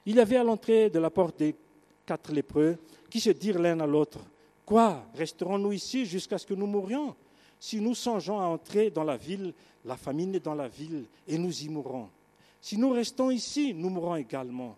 Il 0.05 0.15
y 0.15 0.19
avait 0.19 0.37
à 0.37 0.43
l'entrée 0.43 0.89
de 0.89 0.99
la 0.99 1.09
porte 1.09 1.39
des 1.39 1.55
quatre 2.05 2.31
lépreux 2.31 2.77
qui 3.09 3.19
se 3.19 3.31
dirent 3.31 3.59
l'un 3.59 3.79
à 3.79 3.87
l'autre, 3.87 4.19
Quoi? 4.65 5.05
Resterons-nous 5.13 5.73
ici 5.73 6.05
jusqu'à 6.05 6.37
ce 6.37 6.45
que 6.45 6.55
nous 6.55 6.65
mourions? 6.65 7.15
Si 7.59 7.79
nous 7.81 7.95
songeons 7.95 8.39
à 8.39 8.45
entrer 8.45 8.89
dans 8.89 9.03
la 9.03 9.17
ville, 9.17 9.53
la 9.85 9.97
famine 9.97 10.35
est 10.35 10.43
dans 10.43 10.55
la 10.55 10.67
ville 10.67 11.05
et 11.27 11.37
nous 11.37 11.63
y 11.63 11.69
mourrons. 11.69 12.09
Si 12.61 12.77
nous 12.77 12.91
restons 12.91 13.29
ici, 13.29 13.73
nous 13.73 13.89
mourrons 13.89 14.15
également. 14.15 14.75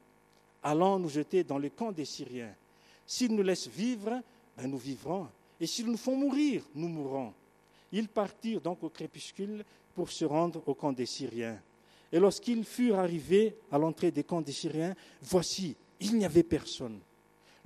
Allons 0.64 1.00
nous 1.00 1.10
jeter 1.10 1.44
dans 1.44 1.58
le 1.58 1.70
camp 1.70 1.92
des 1.92 2.06
Syriens. 2.06 2.54
S'ils 3.06 3.34
nous 3.34 3.44
laissent 3.44 3.70
vivre, 3.70 4.22
ben 4.58 4.68
nous 4.68 4.78
vivrons. 4.78 5.28
Et 5.60 5.68
s'ils 5.68 5.88
nous 5.88 5.98
font 5.98 6.16
mourir, 6.16 6.64
nous 6.76 6.90
mourrons. 6.90 7.34
Ils 7.92 8.10
partirent 8.10 8.62
donc 8.62 8.84
au 8.84 8.90
crépuscule 8.90 9.64
pour 9.96 10.12
se 10.12 10.26
rendre 10.26 10.62
au 10.66 10.74
camp 10.74 10.92
des 10.92 11.06
Syriens. 11.06 11.60
Et 12.12 12.20
lorsqu'ils 12.20 12.64
furent 12.64 13.00
arrivés 13.00 13.56
à 13.72 13.78
l'entrée 13.78 14.12
des 14.12 14.24
camps 14.24 14.42
des 14.42 14.52
Syriens, 14.52 14.96
voici, 15.22 15.76
il 16.00 16.18
n'y 16.18 16.26
avait 16.26 16.44
personne. 16.44 17.00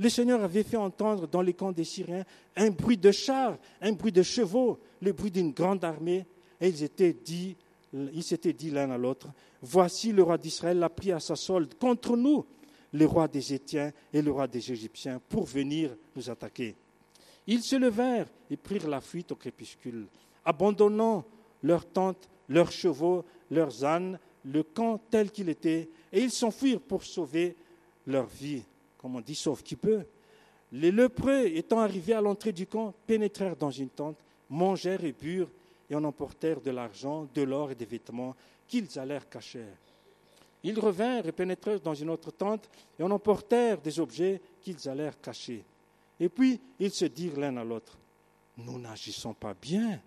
Le 0.02 0.10
Seigneur 0.10 0.44
avait 0.44 0.64
fait 0.64 0.78
entendre 0.78 1.28
dans 1.28 1.44
les 1.44 1.54
camps 1.54 1.72
des 1.72 1.84
Syriens 1.84 2.24
un 2.56 2.72
bruit 2.72 2.98
de 2.98 3.12
chars, 3.12 3.56
un 3.82 3.92
bruit 3.92 4.12
de 4.12 4.24
chevaux, 4.24 4.80
le 5.00 5.14
bruit 5.14 5.30
d'une 5.30 5.52
grande 5.52 5.84
armée, 5.84 6.26
et 6.60 6.70
ils 6.70 6.82
étaient 6.82 7.14
dit, 7.14 7.56
ils 7.94 8.24
s'étaient 8.24 8.52
dit 8.52 8.72
l'un 8.72 8.90
à 8.90 8.98
l'autre, 8.98 9.28
voici 9.62 10.12
le 10.12 10.24
roi 10.24 10.40
d'Israël 10.40 10.82
a 10.82 10.90
pris 10.90 11.12
à 11.12 11.20
sa 11.20 11.36
solde 11.36 11.76
contre 11.76 12.18
nous 12.18 12.44
le 12.94 13.06
roi 13.06 13.28
des 13.28 13.54
Étiens 13.54 13.92
et 14.12 14.24
le 14.24 14.32
roi 14.32 14.48
des 14.48 14.72
Égyptiens 14.72 15.22
pour 15.30 15.46
venir 15.46 15.96
nous 16.16 16.32
attaquer. 16.32 16.76
Ils 17.46 17.62
se 17.62 17.76
levèrent 17.76 18.28
et 18.50 18.58
prirent 18.58 18.90
la 18.90 19.02
fuite 19.02 19.32
au 19.32 19.36
crépuscule, 19.36 20.08
abandonnant 20.44 21.26
leurs 21.62 21.86
tentes, 21.86 22.28
leurs 22.50 22.72
chevaux, 22.72 23.24
leurs 23.52 23.86
ânes, 23.86 24.18
le 24.46 24.64
camp 24.64 25.00
tel 25.12 25.30
qu'il 25.30 25.50
était, 25.50 25.92
et 26.12 26.22
ils 26.22 26.32
s'enfuirent 26.32 26.82
pour 26.82 27.04
sauver 27.04 27.56
leur 28.08 28.26
vie, 28.26 28.64
comme 29.02 29.16
on 29.16 29.22
dit, 29.22 29.36
sauf 29.36 29.64
qui 29.64 29.76
peut. 29.76 30.06
Les 30.72 30.92
lépreux, 30.92 31.48
étant 31.48 31.80
arrivés 31.80 32.14
à 32.14 32.22
l'entrée 32.22 32.54
du 32.54 32.68
camp, 32.68 32.94
pénétrèrent 33.06 33.56
dans 33.56 33.72
une 33.72 33.90
tente, 33.90 34.18
mangèrent 34.50 35.04
et 35.04 35.12
burent, 35.12 35.50
et 35.90 35.96
en 35.96 36.04
emportèrent 36.04 36.62
de 36.62 36.72
l'argent, 36.72 37.28
de 37.34 37.42
l'or 37.42 37.72
et 37.72 37.76
des 37.76 37.86
vêtements 37.86 38.36
qu'ils 38.68 38.98
allèrent 38.98 39.28
cacher. 39.28 39.66
Ils 40.64 40.80
revinrent 40.80 41.28
et 41.28 41.32
pénétrèrent 41.32 41.82
dans 41.82 41.94
une 41.94 42.10
autre 42.10 42.32
tente 42.32 42.70
et 42.98 43.04
en 43.04 43.12
emportèrent 43.12 43.82
des 43.82 44.00
objets 44.00 44.40
qu'ils 44.62 44.88
allèrent 44.88 45.20
cacher. 45.20 45.64
Et 46.20 46.30
puis 46.30 46.60
ils 46.80 46.92
se 46.92 47.06
dirent 47.06 47.40
l'un 47.40 47.58
à 47.58 47.64
l'autre, 47.64 47.98
nous 48.58 48.80
n'agissons 48.80 49.34
pas 49.34 49.54
bien. 49.54 50.00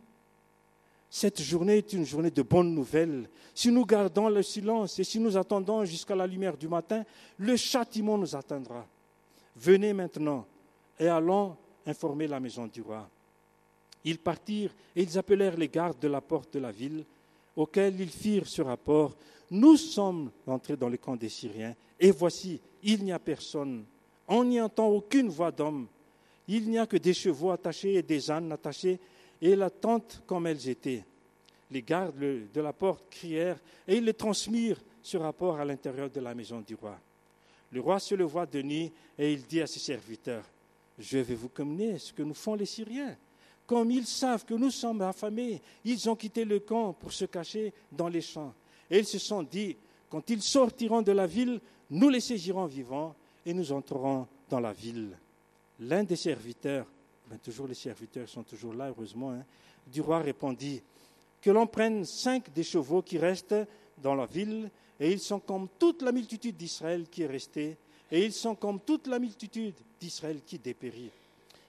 Cette 1.17 1.41
journée 1.41 1.77
est 1.77 1.93
une 1.93 2.05
journée 2.05 2.33
de 2.33 2.43
bonnes 2.43 2.75
nouvelles. 2.75 3.29
Si 3.55 3.71
nous 3.71 3.87
gardons 3.87 4.29
le 4.29 4.43
silence 4.43 4.99
et 4.99 5.05
si 5.05 5.21
nous 5.21 5.37
attendons 5.37 5.85
jusqu'à 5.85 6.17
la 6.17 6.27
lumière 6.27 6.57
du 6.57 6.67
matin, 6.67 7.05
le 7.39 7.57
châtiment 7.57 8.19
nous 8.19 8.35
atteindra. 8.35 8.85
Venez 9.55 9.93
maintenant 9.93 10.45
et 10.99 11.07
allons 11.07 11.57
informer 11.87 12.27
la 12.27 12.41
maison 12.41 12.67
du 12.67 12.83
roi. 12.83 13.09
Ils 14.03 14.19
partirent 14.19 14.75
et 14.97 15.05
ils 15.05 15.17
appelèrent 15.17 15.57
les 15.57 15.69
gardes 15.69 16.01
de 16.01 16.09
la 16.09 16.21
porte 16.21 16.55
de 16.55 16.59
la 16.59 16.73
ville, 16.73 17.05
auxquels 17.55 18.01
ils 18.01 18.11
firent 18.11 18.49
ce 18.49 18.63
rapport. 18.63 19.15
Nous 19.53 19.77
sommes 19.77 20.33
entrés 20.49 20.77
dans 20.77 20.89
le 20.89 20.97
camp 20.97 21.15
des 21.15 21.29
Syriens, 21.29 21.77
et 22.01 22.11
voici, 22.11 22.61
il 22.83 23.05
n'y 23.05 23.13
a 23.13 23.21
personne. 23.21 23.85
On 24.27 24.43
n'y 24.43 24.61
entend 24.61 24.89
aucune 24.89 25.29
voix 25.29 25.53
d'homme. 25.53 25.87
Il 26.49 26.69
n'y 26.69 26.79
a 26.79 26.89
que 26.89 26.97
des 26.97 27.15
chevaux 27.15 27.53
attachés 27.53 27.95
et 27.95 28.03
des 28.03 28.33
ânes 28.33 28.51
attachés, 28.51 28.99
et 29.45 29.55
la 29.55 29.69
tente 29.69 30.23
comme 30.27 30.47
elles 30.47 30.69
étaient. 30.71 31.05
Les 31.71 31.83
gardes 31.83 32.19
de 32.19 32.61
la 32.61 32.73
porte 32.73 33.05
crièrent, 33.11 33.59
et 33.87 33.97
ils 33.97 34.05
les 34.05 34.15
transmirent 34.15 34.81
ce 35.03 35.19
rapport 35.19 35.61
à 35.61 35.65
l'intérieur 35.67 36.09
de 36.09 36.21
la 36.21 36.35
maison 36.35 36.63
du 36.67 36.75
roi. 36.75 36.99
Le 37.71 37.81
roi 37.81 37.99
se 37.99 38.15
le 38.15 38.25
voit 38.25 38.47
de 38.47 38.63
nuit, 38.63 38.91
et 39.19 39.35
il 39.35 39.43
dit 39.43 39.61
à 39.61 39.67
ses 39.67 39.81
serviteurs, 39.81 40.45
Je 40.99 41.19
vais 41.19 41.35
vous 41.35 41.51
communiquer 41.51 41.99
ce 41.99 42.13
que 42.13 42.23
nous 42.23 42.35
font 42.35 42.55
les 42.55 42.65
Syriens. 42.65 43.17
Comme 43.67 43.91
ils 43.91 44.07
savent 44.07 44.47
que 44.47 44.55
nous 44.55 44.71
sommes 44.71 45.03
affamés, 45.03 45.61
ils 45.85 46.09
ont 46.09 46.17
quitté 46.17 46.45
le 46.47 46.61
camp 46.61 46.95
pour 46.95 47.13
se 47.13 47.27
cacher 47.27 47.73
dans 47.93 48.09
les 48.09 48.23
champs. 48.23 48.55
Et 48.91 49.01
ils 49.01 49.07
se 49.07 49.19
sont 49.19 49.43
dit, 49.43 49.77
quand 50.09 50.29
ils 50.31 50.43
sortiront 50.43 51.03
de 51.03 51.13
la 51.13 51.27
ville, 51.27 51.61
nous 51.91 52.09
les 52.09 52.21
saisirons 52.21 52.67
vivants 52.67 53.15
et 53.45 53.53
nous 53.53 53.73
entrerons 53.73 54.27
dans 54.49 54.61
la 54.61 54.73
ville. 54.73 55.19
L'un 55.81 56.05
des 56.05 56.17
serviteurs, 56.17 56.87
toujours 57.43 57.67
les 57.67 57.75
serviteurs 57.75 58.29
sont 58.29 58.43
toujours 58.43 58.75
là, 58.75 58.89
heureusement, 58.89 59.33
hein, 59.33 59.45
du 59.87 60.01
roi 60.01 60.21
répondit, 60.21 60.83
que 61.41 61.51
l'on 61.51 61.67
prenne 61.67 62.05
cinq 62.05 62.53
des 62.53 62.63
chevaux 62.63 63.03
qui 63.03 63.19
restent 63.19 63.55
dans 63.99 64.15
la 64.15 64.27
ville, 64.27 64.71
et 64.99 65.13
ils 65.13 65.21
sont 65.21 65.41
comme 65.41 65.69
toute 65.79 66.03
la 66.03 66.13
multitude 66.13 66.57
d'Israël 66.57 67.07
qui 67.11 67.23
est 67.23 67.27
restée, 67.27 67.77
et 68.11 68.25
ils 68.25 68.33
sont 68.33 68.55
comme 68.55 68.81
toute 68.81 69.07
la 69.07 69.19
multitude 69.19 69.75
d'Israël 70.01 70.41
qui 70.47 70.59
dépérit. 70.59 71.11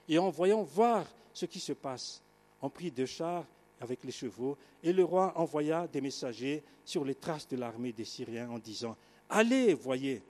Et 0.08 0.18
en 0.18 0.30
voyant 0.30 0.62
voir 0.62 1.04
ce 1.34 1.44
qui 1.44 1.60
se 1.60 1.72
passe. 1.72 2.22
On 2.62 2.70
prit 2.70 2.90
deux 2.90 3.06
chars 3.06 3.44
avec 3.80 4.02
les 4.04 4.12
chevaux, 4.12 4.56
et 4.82 4.92
le 4.92 5.04
roi 5.04 5.32
envoya 5.36 5.86
des 5.86 6.00
messagers 6.00 6.62
sur 6.84 7.04
les 7.04 7.14
traces 7.14 7.48
de 7.48 7.56
l'armée 7.56 7.92
des 7.92 8.04
Syriens 8.04 8.48
en 8.50 8.58
disant 8.58 8.96
Allez, 9.28 9.74
voyez. 9.74 10.22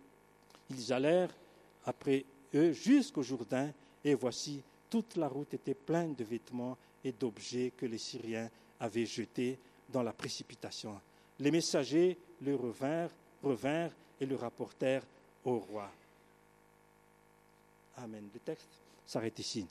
Ils 0.71 0.92
allèrent 0.92 1.30
après 1.85 2.25
eux 2.54 2.73
jusqu'au 2.73 3.23
Jourdain, 3.23 3.71
et 4.04 4.14
voici, 4.14 4.62
toute 4.90 5.16
la 5.16 5.28
route 5.28 5.55
était 5.55 5.75
pleine 5.75 6.14
de 6.14 6.25
vêtements 6.25 6.76
et 7.05 7.12
d'objets 7.12 7.73
que 7.76 7.87
les 7.87 7.99
Syriens 7.99 8.50
avaient 8.81 9.07
jetés 9.07 9.59
dans 9.93 10.02
la 10.02 10.12
précipitation. 10.12 11.00
Les 11.38 11.50
messagers 11.50 12.16
le 12.43 12.55
revinrent, 12.55 13.11
revinrent 13.43 13.93
et 14.21 14.26
le 14.26 14.37
rapportèrent 14.37 15.05
au 15.45 15.59
roi. 15.59 15.90
Amen. 17.99 18.28
Le 18.33 18.40
texte 18.40 18.69
s'arrête 19.07 19.38
ici. 19.38 19.66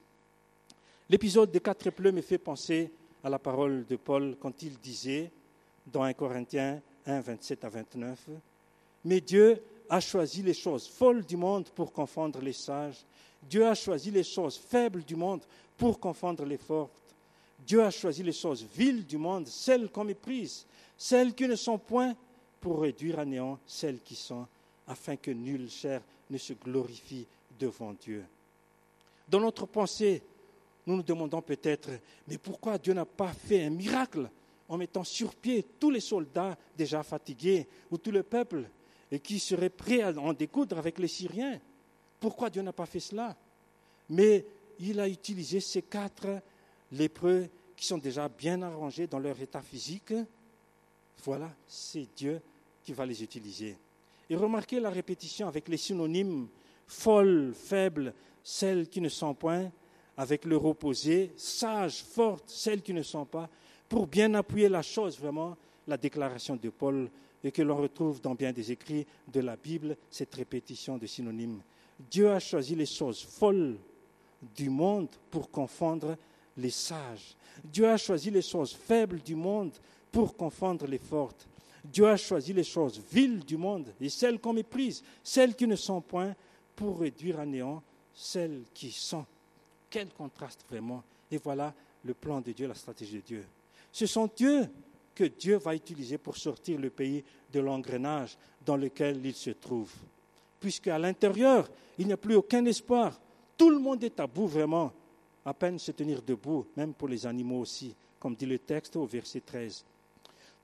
L'épisode 1.10 1.52
des 1.52 1.60
quatre 1.60 1.90
pleurs 1.92 2.14
me 2.14 2.22
fait 2.22 2.38
penser 2.38 2.92
à 3.24 3.30
la 3.30 3.38
parole 3.38 3.86
de 3.86 3.96
Paul 3.96 4.36
quand 4.40 4.64
il 4.64 4.78
disait 4.80 5.32
dans 5.86 6.04
1 6.04 6.14
Corinthiens 6.14 6.82
1, 7.06 7.22
27 7.22 7.64
à 7.64 7.70
29, 7.70 8.30
Mais 9.04 9.22
Dieu 9.22 9.62
a 9.90 10.00
choisi 10.00 10.42
les 10.42 10.54
choses 10.54 10.88
folles 10.88 11.24
du 11.24 11.38
monde 11.38 11.70
pour 11.70 11.92
confondre 11.92 12.40
les 12.40 12.54
sages. 12.54 13.04
Dieu 13.44 13.66
a 13.66 13.76
choisi 13.76 14.12
les 14.12 14.24
choses 14.24 14.58
faibles 14.58 15.04
du 15.04 15.16
monde 15.16 15.42
pour 15.78 16.00
confondre 16.00 16.46
les 16.46 16.58
fortes. 16.58 16.92
Dieu 17.66 17.84
a 17.84 17.92
choisi 17.92 18.24
les 18.24 18.32
choses 18.32 18.66
viles 18.76 19.06
du 19.06 19.18
monde, 19.18 19.48
celles 19.48 19.90
qu'on 19.90 20.04
méprise, 20.04 20.66
celles 20.98 21.34
qui 21.34 21.48
ne 21.48 21.56
sont 21.56 21.78
point, 21.78 22.16
pour 22.60 22.82
réduire 22.82 23.20
à 23.20 23.26
néant 23.26 23.60
celles 23.66 24.00
qui 24.00 24.16
sont, 24.16 24.48
afin 24.88 25.16
que 25.16 25.32
nulle 25.32 25.70
chair 25.70 26.02
ne 26.30 26.38
se 26.38 26.54
glorifie 26.54 27.26
devant 27.60 27.94
Dieu. 27.94 28.26
Dans 29.28 29.40
notre 29.40 29.66
pensée, 29.66 30.22
nous 30.86 30.96
nous 30.96 31.04
demandons 31.04 31.42
peut-être, 31.42 31.90
mais 32.28 32.38
pourquoi 32.38 32.78
Dieu 32.78 32.94
n'a 32.94 33.06
pas 33.06 33.34
fait 33.34 33.64
un 33.64 33.70
miracle 33.70 34.30
en 34.68 34.78
mettant 34.78 35.04
sur 35.04 35.36
pied 35.36 35.66
tous 35.80 35.92
les 35.92 36.00
soldats 36.00 36.58
déjà 36.78 37.04
fatigués 37.04 37.68
ou 37.92 37.98
tout 37.98 38.12
le 38.12 38.24
peuple 38.24 38.66
et 39.12 39.20
qui 39.20 39.40
serait 39.40 39.70
prêt 39.70 40.02
à 40.02 40.12
en 40.20 40.34
découdre 40.34 40.78
avec 40.78 41.00
les 41.00 41.08
Syriens 41.08 41.60
Pourquoi 42.20 42.50
Dieu 42.50 42.62
n'a 42.62 42.74
pas 42.74 42.86
fait 42.86 43.00
cela? 43.00 43.36
Mais 44.10 44.46
il 44.80 45.00
a 45.00 45.08
utilisé 45.08 45.60
ces 45.60 45.82
quatre 45.82 46.42
lépreux 46.92 47.48
qui 47.76 47.86
sont 47.86 47.98
déjà 47.98 48.28
bien 48.28 48.62
arrangés 48.62 49.08
dans 49.08 49.20
leur 49.20 49.40
état 49.40 49.62
physique. 49.62 50.14
Voilà, 51.24 51.50
c'est 51.68 52.08
Dieu 52.16 52.42
qui 52.84 52.94
va 52.94 53.06
les 53.06 53.24
utiliser. 53.24 53.78
Et 54.30 54.36
remarquez 54.36 54.80
la 54.80 54.90
répétition 54.90 55.48
avec 55.48 55.68
les 55.68 55.78
synonymes 55.78 56.48
folle, 56.88 57.54
faible, 57.54 58.14
celles 58.44 58.88
qui 58.88 59.02
ne 59.02 59.10
sont 59.10 59.34
point, 59.34 59.72
avec 60.18 60.46
leur 60.46 60.64
opposé, 60.66 61.32
sage, 61.36 62.04
forte, 62.04 62.46
celles 62.48 62.82
qui 62.82 62.94
ne 62.94 63.04
sont 63.04 63.26
pas, 63.26 63.50
pour 63.90 64.08
bien 64.08 64.34
appuyer 64.34 64.70
la 64.70 64.82
chose, 64.82 65.20
vraiment, 65.20 65.58
la 65.88 65.98
déclaration 65.98 66.56
de 66.56 66.70
Paul, 66.70 67.10
et 67.46 67.52
que 67.52 67.62
l'on 67.62 67.78
retrouve 67.78 68.20
dans 68.22 68.34
bien 68.34 68.52
des 68.52 68.72
écrits 68.72 69.06
de 69.32 69.40
la 69.40 69.56
Bible, 69.56 69.96
cette 70.10 70.34
répétition 70.34 70.98
de 70.98 71.06
synonymes. 71.06 71.62
Dieu 72.12 72.32
a 72.32 72.40
choisi 72.40 72.76
les 72.76 72.88
choses 72.88 73.22
folles 73.22 73.78
du 74.56 74.70
monde 74.70 75.10
pour 75.30 75.52
confondre 75.52 76.18
les 76.58 76.72
sages. 76.72 77.36
Dieu 77.64 77.88
a 77.88 77.98
choisi 77.98 78.32
les 78.32 78.42
choses 78.42 78.74
faibles 78.74 79.22
du 79.22 79.36
monde 79.36 79.72
pour 80.12 80.36
confondre 80.36 80.88
les 80.88 80.98
fortes. 80.98 81.48
Dieu 81.84 82.08
a 82.08 82.18
choisi 82.18 82.52
les 82.52 82.64
choses 82.64 83.00
viles 83.12 83.46
du 83.46 83.58
monde 83.58 83.94
et 84.02 84.10
celles 84.10 84.40
qu'on 84.40 84.54
méprise, 84.54 85.04
celles 85.24 85.56
qui 85.56 85.68
ne 85.68 85.76
sont 85.76 86.02
point, 86.02 86.36
pour 86.76 87.00
réduire 87.00 87.40
à 87.40 87.46
néant 87.46 87.82
celles 88.14 88.64
qui 88.74 88.92
sont. 88.92 89.26
Quel 89.90 90.10
contraste 90.10 90.66
vraiment. 90.68 91.04
Et 91.32 91.38
voilà 91.38 91.74
le 92.04 92.14
plan 92.14 92.42
de 92.42 92.52
Dieu, 92.52 92.68
la 92.68 92.74
stratégie 92.74 93.18
de 93.18 93.22
Dieu. 93.22 93.46
Ce 93.92 94.08
sont 94.08 94.30
Dieu 94.36 94.68
que 95.16 95.24
Dieu 95.24 95.56
va 95.58 95.74
utiliser 95.74 96.18
pour 96.18 96.36
sortir 96.36 96.80
le 96.80 96.90
pays 96.90 97.24
de 97.52 97.60
l'engrenage 97.62 98.38
dans 98.66 98.76
lequel 98.76 99.26
il 99.26 99.34
se 99.34 99.52
trouve. 99.52 99.92
Puisque 100.60 100.88
à 100.90 101.00
l'intérieur, 101.00 101.70
il 101.98 102.08
n'y 102.08 102.14
a 102.14 102.18
plus 102.18 102.36
aucun 102.36 102.66
espoir. 102.66 103.20
Tout 103.58 103.70
le 103.70 103.80
monde 103.80 104.04
est 104.04 104.20
à 104.20 104.28
bout 104.28 104.48
vraiment. 104.48 104.92
À 105.46 105.54
peine 105.54 105.80
se 105.80 105.92
tenir 105.92 106.22
debout, 106.22 106.66
même 106.76 106.94
pour 106.94 107.08
les 107.08 107.26
animaux 107.26 107.62
aussi, 107.62 107.96
comme 108.20 108.36
dit 108.36 108.46
le 108.46 108.60
texte 108.60 108.96
au 108.96 109.06
verset 109.06 109.42
13. 109.42 109.86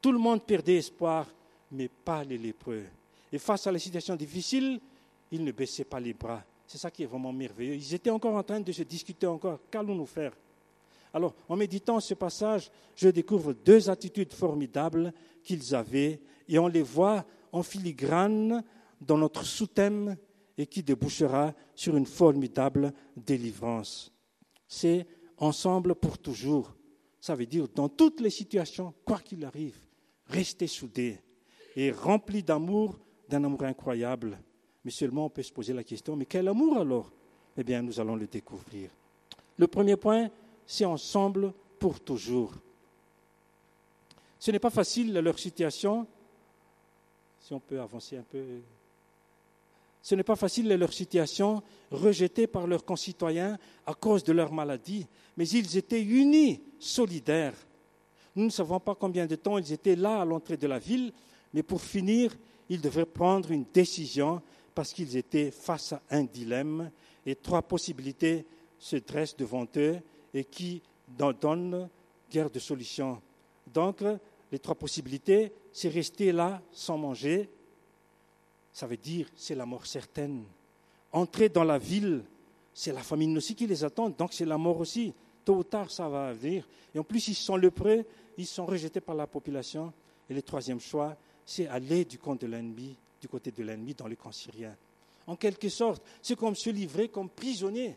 Tout 0.01 0.11
le 0.11 0.17
monde 0.17 0.43
perdait 0.43 0.77
espoir, 0.77 1.27
mais 1.71 1.87
pas 1.87 2.23
les 2.23 2.37
lépreux. 2.37 2.83
Et 3.31 3.37
face 3.37 3.67
à 3.67 3.71
la 3.71 3.79
situation 3.79 4.15
difficile, 4.15 4.79
ils 5.31 5.43
ne 5.43 5.51
baissaient 5.51 5.85
pas 5.85 5.99
les 5.99 6.13
bras. 6.13 6.43
C'est 6.67 6.77
ça 6.77 6.91
qui 6.91 7.03
est 7.03 7.05
vraiment 7.05 7.31
merveilleux. 7.31 7.75
Ils 7.75 7.93
étaient 7.93 8.09
encore 8.09 8.35
en 8.35 8.43
train 8.43 8.59
de 8.59 8.71
se 8.71 8.83
discuter 8.83 9.27
encore. 9.27 9.59
Qu'allons-nous 9.69 10.05
faire? 10.05 10.33
Alors, 11.13 11.35
en 11.49 11.55
méditant 11.55 11.99
ce 11.99 12.13
passage, 12.13 12.71
je 12.95 13.09
découvre 13.09 13.53
deux 13.53 13.89
attitudes 13.89 14.33
formidables 14.33 15.13
qu'ils 15.43 15.75
avaient 15.75 16.21
et 16.47 16.57
on 16.59 16.67
les 16.67 16.81
voit 16.81 17.25
en 17.51 17.63
filigrane 17.63 18.63
dans 18.99 19.17
notre 19.17 19.43
sous-thème 19.43 20.15
et 20.57 20.67
qui 20.67 20.83
débouchera 20.83 21.53
sur 21.75 21.97
une 21.97 22.05
formidable 22.05 22.93
délivrance. 23.17 24.11
C'est 24.67 25.07
ensemble 25.37 25.95
pour 25.95 26.17
toujours. 26.17 26.75
Ça 27.19 27.35
veut 27.35 27.45
dire 27.45 27.67
dans 27.73 27.89
toutes 27.89 28.21
les 28.21 28.29
situations, 28.29 28.93
quoi 29.05 29.19
qu'il 29.19 29.43
arrive, 29.43 29.77
rester 30.27 30.67
soudés 30.67 31.19
et 31.75 31.91
remplis 31.91 32.43
d'amour, 32.43 32.99
d'un 33.27 33.43
amour 33.43 33.63
incroyable. 33.63 34.39
Mais 34.83 34.91
seulement 34.91 35.25
on 35.25 35.29
peut 35.29 35.43
se 35.43 35.51
poser 35.51 35.73
la 35.73 35.83
question, 35.83 36.15
mais 36.15 36.25
quel 36.25 36.47
amour 36.47 36.77
alors? 36.77 37.11
Eh 37.57 37.63
bien, 37.63 37.81
nous 37.81 37.99
allons 37.99 38.15
le 38.15 38.27
découvrir. 38.27 38.89
Le 39.57 39.67
premier 39.67 39.97
point, 39.97 40.29
c'est 40.71 40.85
ensemble 40.85 41.51
pour 41.77 41.99
toujours. 41.99 42.53
Ce 44.39 44.51
n'est 44.51 44.59
pas 44.59 44.69
facile 44.69 45.13
leur 45.13 45.37
situation. 45.37 46.07
Si 47.41 47.53
on 47.53 47.59
peut 47.59 47.81
avancer 47.81 48.15
un 48.15 48.23
peu. 48.23 48.41
Ce 50.01 50.15
n'est 50.15 50.23
pas 50.23 50.37
facile 50.37 50.69
leur 50.69 50.93
situation, 50.93 51.61
rejetés 51.91 52.47
par 52.47 52.67
leurs 52.67 52.85
concitoyens 52.85 53.59
à 53.85 53.93
cause 53.93 54.23
de 54.23 54.31
leur 54.31 54.53
maladie, 54.53 55.05
mais 55.35 55.45
ils 55.49 55.75
étaient 55.75 56.01
unis, 56.01 56.61
solidaires. 56.79 57.57
Nous 58.33 58.45
ne 58.45 58.49
savons 58.49 58.79
pas 58.79 58.95
combien 58.95 59.25
de 59.25 59.35
temps 59.35 59.57
ils 59.57 59.73
étaient 59.73 59.97
là 59.97 60.21
à 60.21 60.25
l'entrée 60.25 60.55
de 60.55 60.67
la 60.67 60.79
ville, 60.79 61.11
mais 61.53 61.63
pour 61.63 61.81
finir, 61.81 62.33
ils 62.69 62.79
devaient 62.79 63.05
prendre 63.05 63.51
une 63.51 63.65
décision 63.73 64.41
parce 64.73 64.93
qu'ils 64.93 65.17
étaient 65.17 65.51
face 65.51 65.91
à 65.91 66.01
un 66.11 66.23
dilemme 66.23 66.91
et 67.25 67.35
trois 67.35 67.61
possibilités 67.61 68.45
se 68.79 68.95
dressent 68.95 69.35
devant 69.35 69.67
eux 69.75 70.01
et 70.33 70.43
qui 70.43 70.81
donnent 71.07 71.89
guère 72.29 72.49
de 72.49 72.59
solution. 72.59 73.21
Donc, 73.73 74.03
les 74.51 74.59
trois 74.59 74.75
possibilités, 74.75 75.51
c'est 75.71 75.89
rester 75.89 76.31
là 76.31 76.61
sans 76.71 76.97
manger, 76.97 77.49
ça 78.73 78.87
veut 78.87 78.97
dire 78.97 79.27
c'est 79.35 79.55
la 79.55 79.65
mort 79.65 79.85
certaine. 79.85 80.43
Entrer 81.11 81.49
dans 81.49 81.63
la 81.63 81.77
ville, 81.77 82.23
c'est 82.73 82.93
la 82.93 83.03
famine 83.03 83.35
aussi 83.37 83.55
qui 83.55 83.67
les 83.67 83.83
attend, 83.83 84.09
donc 84.09 84.33
c'est 84.33 84.45
la 84.45 84.57
mort 84.57 84.79
aussi. 84.79 85.13
Tôt 85.43 85.57
ou 85.57 85.63
tard, 85.63 85.89
ça 85.89 86.07
va 86.07 86.33
venir. 86.33 86.67
Et 86.93 86.99
en 86.99 87.03
plus, 87.03 87.27
ils 87.27 87.35
sont 87.35 87.57
lepreux, 87.57 88.05
ils 88.37 88.45
sont 88.45 88.65
rejetés 88.65 89.01
par 89.01 89.15
la 89.15 89.27
population. 89.27 89.91
Et 90.29 90.33
le 90.33 90.41
troisième 90.41 90.79
choix, 90.79 91.17
c'est 91.45 91.67
aller 91.67 92.05
du 92.05 92.17
camp 92.17 92.35
de 92.35 92.47
l'ennemi 92.47 92.95
du 93.19 93.27
côté 93.27 93.51
de 93.51 93.63
l'ennemi 93.63 93.93
dans 93.93 94.07
le 94.07 94.15
camp 94.15 94.31
syrien. 94.31 94.75
En 95.27 95.35
quelque 95.35 95.69
sorte, 95.69 96.01
c'est 96.21 96.35
comme 96.35 96.55
se 96.55 96.69
livrer 96.69 97.09
comme 97.09 97.29
prisonniers. 97.29 97.95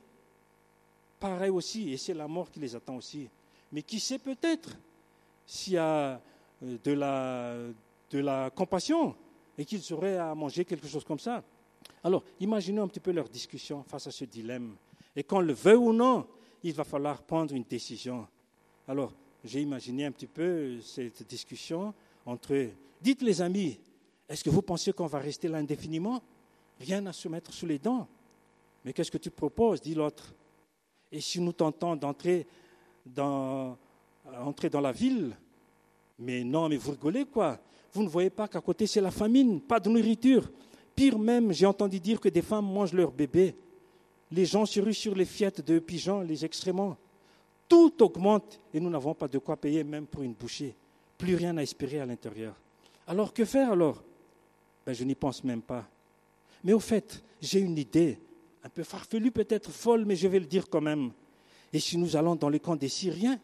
Pareil 1.25 1.49
aussi, 1.49 1.91
et 1.91 1.97
c'est 1.97 2.13
la 2.13 2.29
mort 2.29 2.51
qui 2.51 2.61
les 2.61 2.77
attend 2.77 2.97
aussi. 2.97 3.31
Mais 3.73 3.81
qui 3.81 3.99
sait 3.99 4.19
peut-être 4.19 4.77
s'il 5.47 5.73
y 5.73 5.79
a 5.79 6.21
euh, 6.63 6.77
de 6.85 6.93
la, 6.93 7.55
de 8.11 8.19
la 8.19 8.51
compassion 8.51 9.17
et 9.57 9.65
qu'ils 9.65 9.91
auraient 9.95 10.19
à 10.19 10.35
manger 10.35 10.67
quelque 10.67 10.87
chose 10.87 11.03
comme 11.03 11.19
ça. 11.19 11.43
Alors, 12.03 12.25
imaginez 12.41 12.79
un 12.79 12.89
petit 12.89 13.01
peu 13.01 13.11
leur 13.11 13.27
discussion 13.27 13.83
face 13.85 14.07
à 14.07 14.11
ce 14.11 14.27
dilemme. 14.27 14.77
Et 15.17 15.23
qu'on 15.23 15.41
le 15.41 15.55
veuille 15.55 15.77
ou 15.77 15.95
non, 15.95 16.27
il 16.63 16.75
va 16.75 16.85
falloir 16.85 17.23
prendre 17.23 17.55
une 17.55 17.65
décision. 17.65 18.29
Alors, 18.87 19.11
j'ai 19.43 19.63
imaginé 19.63 20.05
un 20.05 20.13
petit 20.13 20.27
peu 20.27 20.79
cette 20.83 21.27
discussion 21.27 21.95
entre 22.27 22.53
eux. 22.53 22.71
Dites 23.01 23.23
les 23.23 23.41
amis, 23.41 23.81
est-ce 24.29 24.45
que 24.45 24.51
vous 24.51 24.61
pensez 24.61 24.93
qu'on 24.93 25.07
va 25.07 25.21
rester 25.21 25.49
là 25.49 25.57
indéfiniment? 25.57 26.23
Rien 26.79 27.07
à 27.07 27.15
se 27.15 27.29
mettre 27.29 27.51
sous 27.51 27.65
les 27.65 27.79
dents. 27.79 28.07
Mais 28.85 28.93
qu'est-ce 28.93 29.11
que 29.11 29.17
tu 29.17 29.31
proposes? 29.31 29.81
dit 29.81 29.95
l'autre. 29.95 30.35
Et 31.15 31.21
si 31.21 31.41
nous 31.41 31.53
tentons 31.53 31.95
d'entrer 31.95 32.45
dans, 33.07 33.79
entrer 34.43 34.69
dans 34.69 34.81
la 34.81 34.91
ville 34.91 35.37
Mais 36.19 36.43
non, 36.43 36.69
mais 36.69 36.77
vous 36.77 36.91
rigolez 36.91 37.25
quoi 37.25 37.57
Vous 37.93 38.03
ne 38.03 38.09
voyez 38.09 38.31
pas 38.31 38.49
qu'à 38.49 38.61
côté 38.61 38.89
c'est 38.89 39.01
la 39.01 39.13
famine, 39.13 39.61
pas 39.61 39.79
de 39.79 39.89
nourriture. 39.89 40.51
Pire 40.97 41.17
même, 41.17 41.53
j'ai 41.53 41.67
entendu 41.67 42.01
dire 42.01 42.21
que 42.21 42.29
des 42.29 42.43
femmes 42.43 42.67
mangent 42.67 42.93
leurs 42.93 43.13
bébés. 43.13 43.55
Les 44.33 44.45
gens 44.45 44.67
se 44.67 44.81
ruent 44.81 44.93
sur 44.93 45.15
les 45.15 45.25
fiettes 45.25 45.65
de 45.65 45.79
pigeons, 45.79 46.21
les 46.21 46.45
excréments. 46.45 46.97
Tout 47.69 48.03
augmente 48.03 48.59
et 48.73 48.81
nous 48.81 48.91
n'avons 48.91 49.15
pas 49.15 49.29
de 49.29 49.39
quoi 49.39 49.57
payer 49.57 49.85
même 49.85 50.07
pour 50.07 50.23
une 50.23 50.33
bouchée. 50.33 50.75
Plus 51.17 51.37
rien 51.37 51.57
à 51.57 51.63
espérer 51.63 52.01
à 52.01 52.07
l'intérieur. 52.07 52.55
Alors 53.07 53.33
que 53.33 53.45
faire 53.45 53.71
alors? 53.71 54.03
Ben, 54.85 54.93
je 54.93 55.05
n'y 55.05 55.15
pense 55.15 55.45
même 55.45 55.63
pas. 55.63 55.87
Mais 56.65 56.73
au 56.73 56.81
fait, 56.81 57.23
j'ai 57.41 57.61
une 57.61 57.79
idée, 57.79 58.19
un 58.65 58.69
peu 58.71 58.83
farfelue 58.83 59.31
peut-être, 59.31 59.71
folle, 59.71 60.05
mais 60.07 60.17
je 60.17 60.27
vais 60.27 60.41
le 60.41 60.47
dire 60.47 60.69
quand 60.69 60.81
même. 60.81 61.13
Et 61.73 61.79
si 61.79 61.99
nous 61.99 62.17
allons 62.17 62.35
dans 62.35 62.49
le 62.49 62.59
camp 62.59 62.77
des 62.77 62.89
Syriens 62.89 63.39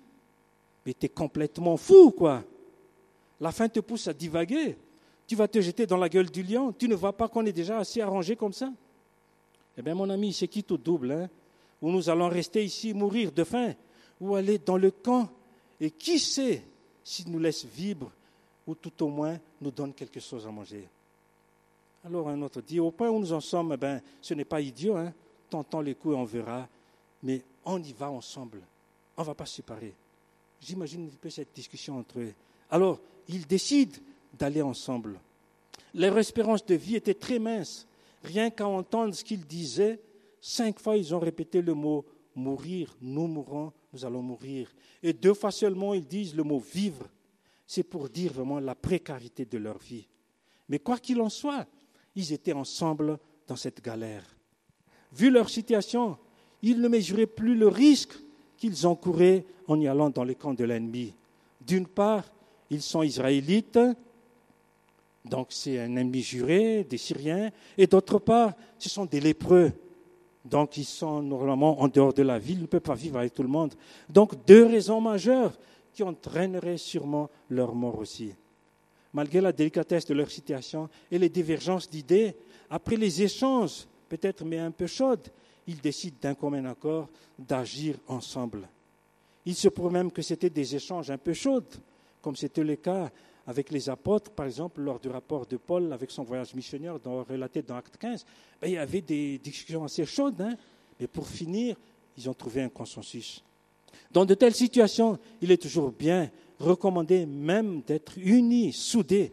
Mais 0.86 0.94
tu 0.94 1.06
es 1.06 1.08
complètement 1.08 1.76
fou, 1.76 2.10
quoi. 2.10 2.42
La 3.38 3.52
faim 3.52 3.68
te 3.68 3.80
pousse 3.80 4.08
à 4.08 4.14
divaguer. 4.14 4.76
Tu 5.26 5.36
vas 5.36 5.46
te 5.46 5.60
jeter 5.60 5.86
dans 5.86 5.98
la 5.98 6.08
gueule 6.08 6.30
du 6.30 6.42
lion. 6.42 6.72
Tu 6.72 6.88
ne 6.88 6.94
vois 6.94 7.12
pas 7.12 7.28
qu'on 7.28 7.44
est 7.44 7.52
déjà 7.52 7.78
assez 7.78 8.00
arrangé 8.00 8.34
comme 8.34 8.52
ça? 8.52 8.72
Eh 9.76 9.82
bien, 9.82 9.94
mon 9.94 10.08
ami, 10.10 10.32
c'est 10.32 10.48
qui 10.48 10.64
tout 10.64 10.78
double 10.78 11.12
hein? 11.12 11.28
Ou 11.82 11.90
nous 11.90 12.10
allons 12.10 12.28
rester 12.28 12.64
ici, 12.64 12.92
mourir 12.92 13.32
de 13.32 13.44
faim, 13.44 13.74
ou 14.20 14.34
aller 14.34 14.58
dans 14.58 14.76
le 14.76 14.90
camp? 14.90 15.28
Et 15.80 15.90
qui 15.90 16.18
sait 16.18 16.62
s'il 17.02 17.30
nous 17.30 17.38
laisse 17.38 17.64
vivre 17.64 18.10
ou 18.66 18.74
tout 18.74 19.02
au 19.02 19.08
moins 19.08 19.38
nous 19.60 19.70
donne 19.70 19.94
quelque 19.94 20.20
chose 20.20 20.46
à 20.46 20.50
manger? 20.50 20.86
Alors 22.04 22.28
un 22.28 22.40
autre 22.42 22.62
dit, 22.62 22.80
au 22.80 22.90
point 22.90 23.10
où 23.10 23.18
nous 23.18 23.32
en 23.32 23.40
sommes, 23.40 23.72
eh 23.74 23.76
ben, 23.76 24.00
ce 24.20 24.34
n'est 24.34 24.44
pas 24.44 24.60
idiot, 24.60 24.96
hein, 24.96 25.12
tentons 25.50 25.80
les 25.80 25.94
coups 25.94 26.14
et 26.14 26.18
on 26.18 26.24
verra, 26.24 26.68
mais 27.22 27.42
on 27.64 27.82
y 27.82 27.92
va 27.92 28.10
ensemble, 28.10 28.62
on 29.16 29.22
ne 29.22 29.26
va 29.26 29.34
pas 29.34 29.46
se 29.46 29.56
séparer. 29.56 29.94
J'imagine 30.60 31.06
un 31.12 31.16
peu 31.20 31.30
cette 31.30 31.54
discussion 31.54 31.98
entre 31.98 32.20
eux. 32.20 32.32
Alors, 32.70 33.00
ils 33.28 33.46
décident 33.46 33.98
d'aller 34.38 34.62
ensemble. 34.62 35.18
Leur 35.94 36.16
espérance 36.18 36.64
de 36.64 36.74
vie 36.74 36.96
était 36.96 37.14
très 37.14 37.38
mince. 37.38 37.86
Rien 38.22 38.50
qu'à 38.50 38.66
entendre 38.66 39.14
ce 39.14 39.24
qu'ils 39.24 39.46
disaient, 39.46 39.98
cinq 40.40 40.78
fois 40.78 40.96
ils 40.96 41.14
ont 41.14 41.18
répété 41.18 41.60
le 41.60 41.74
mot 41.74 42.04
mourir, 42.34 42.96
nous 43.00 43.26
mourrons, 43.26 43.72
nous 43.92 44.04
allons 44.04 44.22
mourir. 44.22 44.72
Et 45.02 45.12
deux 45.12 45.34
fois 45.34 45.50
seulement 45.50 45.94
ils 45.94 46.06
disent 46.06 46.34
le 46.34 46.44
mot 46.44 46.58
vivre. 46.58 47.06
C'est 47.66 47.82
pour 47.82 48.08
dire 48.08 48.32
vraiment 48.32 48.60
la 48.60 48.74
précarité 48.74 49.44
de 49.44 49.58
leur 49.58 49.78
vie. 49.78 50.06
Mais 50.68 50.78
quoi 50.78 50.98
qu'il 50.98 51.20
en 51.20 51.28
soit, 51.28 51.66
ils 52.16 52.32
étaient 52.32 52.52
ensemble 52.52 53.18
dans 53.46 53.56
cette 53.56 53.82
galère. 53.82 54.24
Vu 55.12 55.30
leur 55.30 55.48
situation, 55.48 56.16
ils 56.62 56.80
ne 56.80 56.88
mesuraient 56.88 57.26
plus 57.26 57.56
le 57.56 57.68
risque 57.68 58.14
qu'ils 58.56 58.86
encouraient 58.86 59.44
en 59.66 59.80
y 59.80 59.88
allant 59.88 60.10
dans 60.10 60.24
les 60.24 60.34
camps 60.34 60.54
de 60.54 60.64
l'ennemi. 60.64 61.14
D'une 61.66 61.86
part, 61.86 62.24
ils 62.70 62.82
sont 62.82 63.02
israélites, 63.02 63.78
donc 65.24 65.48
c'est 65.50 65.78
un 65.78 65.96
ennemi 65.96 66.22
juré 66.22 66.84
des 66.84 66.98
Syriens, 66.98 67.50
et 67.76 67.86
d'autre 67.86 68.18
part, 68.18 68.52
ce 68.78 68.88
sont 68.88 69.04
des 69.04 69.20
lépreux. 69.20 69.72
Donc 70.44 70.76
ils 70.76 70.84
sont 70.84 71.22
normalement 71.22 71.80
en 71.80 71.88
dehors 71.88 72.14
de 72.14 72.22
la 72.22 72.38
ville, 72.38 72.58
ils 72.58 72.62
ne 72.62 72.66
peuvent 72.66 72.80
pas 72.80 72.94
vivre 72.94 73.18
avec 73.18 73.34
tout 73.34 73.42
le 73.42 73.48
monde. 73.48 73.74
Donc 74.08 74.44
deux 74.46 74.66
raisons 74.66 75.00
majeures 75.00 75.52
qui 75.92 76.02
entraîneraient 76.02 76.78
sûrement 76.78 77.28
leur 77.50 77.74
mort 77.74 77.98
aussi. 77.98 78.32
Malgré 79.12 79.40
la 79.40 79.52
délicatesse 79.52 80.06
de 80.06 80.14
leur 80.14 80.30
situation 80.30 80.88
et 81.10 81.18
les 81.18 81.28
divergences 81.28 81.90
d'idées, 81.90 82.34
après 82.68 82.96
les 82.96 83.22
échanges, 83.22 83.86
peut-être 84.08 84.44
mais 84.44 84.58
un 84.58 84.70
peu 84.70 84.86
chaudes, 84.86 85.28
ils 85.66 85.80
décident 85.80 86.16
d'un 86.20 86.34
commun 86.34 86.64
accord 86.66 87.08
d'agir 87.38 87.96
ensemble. 88.06 88.68
Il 89.46 89.54
se 89.54 89.68
pourrait 89.68 89.92
même 89.92 90.12
que 90.12 90.22
c'était 90.22 90.50
des 90.50 90.76
échanges 90.76 91.10
un 91.10 91.18
peu 91.18 91.32
chauds, 91.32 91.62
comme 92.22 92.36
c'était 92.36 92.64
le 92.64 92.76
cas 92.76 93.10
avec 93.46 93.70
les 93.70 93.88
apôtres, 93.88 94.30
par 94.30 94.46
exemple, 94.46 94.80
lors 94.80 95.00
du 95.00 95.08
rapport 95.08 95.46
de 95.46 95.56
Paul 95.56 95.92
avec 95.92 96.10
son 96.10 96.22
voyage 96.22 96.54
missionnaire 96.54 96.96
relaté 97.04 97.62
dans 97.62 97.76
Acte 97.76 97.96
15, 97.96 98.24
ben, 98.60 98.68
il 98.68 98.74
y 98.74 98.78
avait 98.78 99.00
des 99.00 99.38
discussions 99.38 99.82
assez 99.82 100.04
chaudes, 100.04 100.40
hein, 100.40 100.54
mais 101.00 101.06
pour 101.06 101.26
finir, 101.26 101.76
ils 102.16 102.28
ont 102.28 102.34
trouvé 102.34 102.62
un 102.62 102.68
consensus. 102.68 103.42
Dans 104.12 104.24
de 104.24 104.34
telles 104.34 104.54
situations, 104.54 105.18
il 105.40 105.50
est 105.50 105.60
toujours 105.60 105.90
bien 105.90 106.30
recommandé 106.60 107.26
même 107.26 107.82
d'être 107.82 108.18
unis, 108.18 108.72
soudés. 108.72 109.32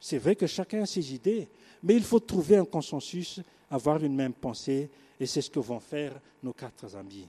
C'est 0.00 0.18
vrai 0.18 0.34
que 0.34 0.46
chacun 0.46 0.82
a 0.82 0.86
ses 0.86 1.14
idées, 1.14 1.48
mais 1.82 1.94
il 1.94 2.02
faut 2.02 2.20
trouver 2.20 2.56
un 2.56 2.64
consensus, 2.64 3.40
avoir 3.70 4.02
une 4.02 4.14
même 4.14 4.32
pensée, 4.32 4.90
et 5.20 5.26
c'est 5.26 5.42
ce 5.42 5.50
que 5.50 5.60
vont 5.60 5.80
faire 5.80 6.18
nos 6.42 6.52
quatre 6.52 6.96
amis. 6.96 7.28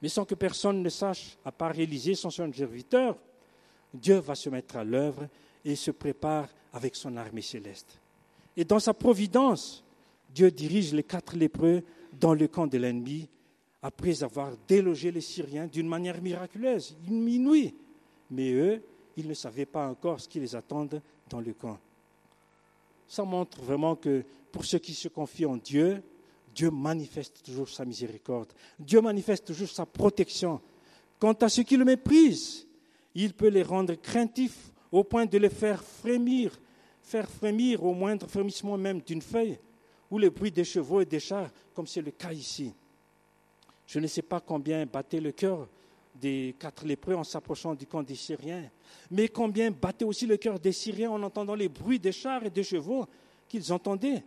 Mais 0.00 0.08
sans 0.08 0.24
que 0.24 0.34
personne 0.34 0.82
ne 0.82 0.88
sache, 0.88 1.36
à 1.44 1.52
part 1.52 1.78
Élisée, 1.78 2.14
son 2.14 2.30
serviteur, 2.30 3.16
Dieu 3.94 4.16
va 4.16 4.34
se 4.34 4.48
mettre 4.48 4.76
à 4.76 4.84
l'œuvre 4.84 5.28
et 5.64 5.76
se 5.76 5.90
prépare 5.90 6.48
avec 6.72 6.96
son 6.96 7.16
armée 7.16 7.42
céleste. 7.42 8.00
Et 8.56 8.64
dans 8.64 8.80
sa 8.80 8.94
providence, 8.94 9.84
Dieu 10.34 10.50
dirige 10.50 10.92
les 10.92 11.04
quatre 11.04 11.36
lépreux 11.36 11.82
dans 12.18 12.34
le 12.34 12.48
camp 12.48 12.66
de 12.66 12.78
l'ennemi 12.78 13.28
après 13.82 14.22
avoir 14.22 14.52
délogé 14.68 15.10
les 15.10 15.20
Syriens 15.20 15.66
d'une 15.66 15.88
manière 15.88 16.22
miraculeuse, 16.22 16.96
inouïe. 17.08 17.74
Mais 18.32 18.52
eux, 18.52 18.82
ils 19.16 19.28
ne 19.28 19.34
savaient 19.34 19.66
pas 19.66 19.86
encore 19.86 20.18
ce 20.18 20.26
qui 20.26 20.40
les 20.40 20.56
attend 20.56 20.88
dans 21.28 21.40
le 21.40 21.52
camp. 21.52 21.78
Ça 23.06 23.24
montre 23.24 23.60
vraiment 23.60 23.94
que 23.94 24.24
pour 24.50 24.64
ceux 24.64 24.78
qui 24.78 24.94
se 24.94 25.08
confient 25.08 25.46
en 25.46 25.58
Dieu, 25.58 26.02
Dieu 26.54 26.70
manifeste 26.70 27.42
toujours 27.44 27.68
sa 27.68 27.84
miséricorde. 27.84 28.52
Dieu 28.78 29.02
manifeste 29.02 29.46
toujours 29.46 29.68
sa 29.68 29.84
protection. 29.84 30.60
Quant 31.18 31.34
à 31.34 31.48
ceux 31.50 31.62
qui 31.62 31.76
le 31.76 31.84
méprisent, 31.84 32.66
il 33.14 33.34
peut 33.34 33.48
les 33.48 33.62
rendre 33.62 33.94
craintifs 33.94 34.72
au 34.90 35.04
point 35.04 35.26
de 35.26 35.36
les 35.36 35.50
faire 35.50 35.82
frémir, 35.82 36.58
faire 37.02 37.30
frémir 37.30 37.84
au 37.84 37.92
moindre 37.92 38.26
frémissement 38.26 38.78
même 38.78 39.02
d'une 39.02 39.22
feuille, 39.22 39.58
ou 40.10 40.18
le 40.18 40.30
bruit 40.30 40.50
des 40.50 40.64
chevaux 40.64 41.02
et 41.02 41.06
des 41.06 41.20
chars, 41.20 41.50
comme 41.74 41.86
c'est 41.86 42.02
le 42.02 42.10
cas 42.10 42.32
ici. 42.32 42.72
Je 43.86 43.98
ne 43.98 44.06
sais 44.06 44.22
pas 44.22 44.40
combien 44.40 44.86
battait 44.86 45.20
le 45.20 45.32
cœur 45.32 45.68
des 46.22 46.54
quatre 46.56 46.86
lépreux 46.86 47.16
en 47.16 47.24
s'approchant 47.24 47.74
du 47.74 47.84
camp 47.84 48.02
des 48.04 48.14
Syriens, 48.14 48.70
mais 49.10 49.28
combien 49.28 49.72
battait 49.72 50.04
aussi 50.04 50.24
le 50.24 50.36
cœur 50.36 50.60
des 50.60 50.72
Syriens 50.72 51.10
en 51.10 51.22
entendant 51.22 51.56
les 51.56 51.68
bruits 51.68 51.98
des 51.98 52.12
chars 52.12 52.44
et 52.46 52.50
des 52.50 52.62
chevaux 52.62 53.06
qu'ils 53.48 53.72
entendaient. 53.72 54.22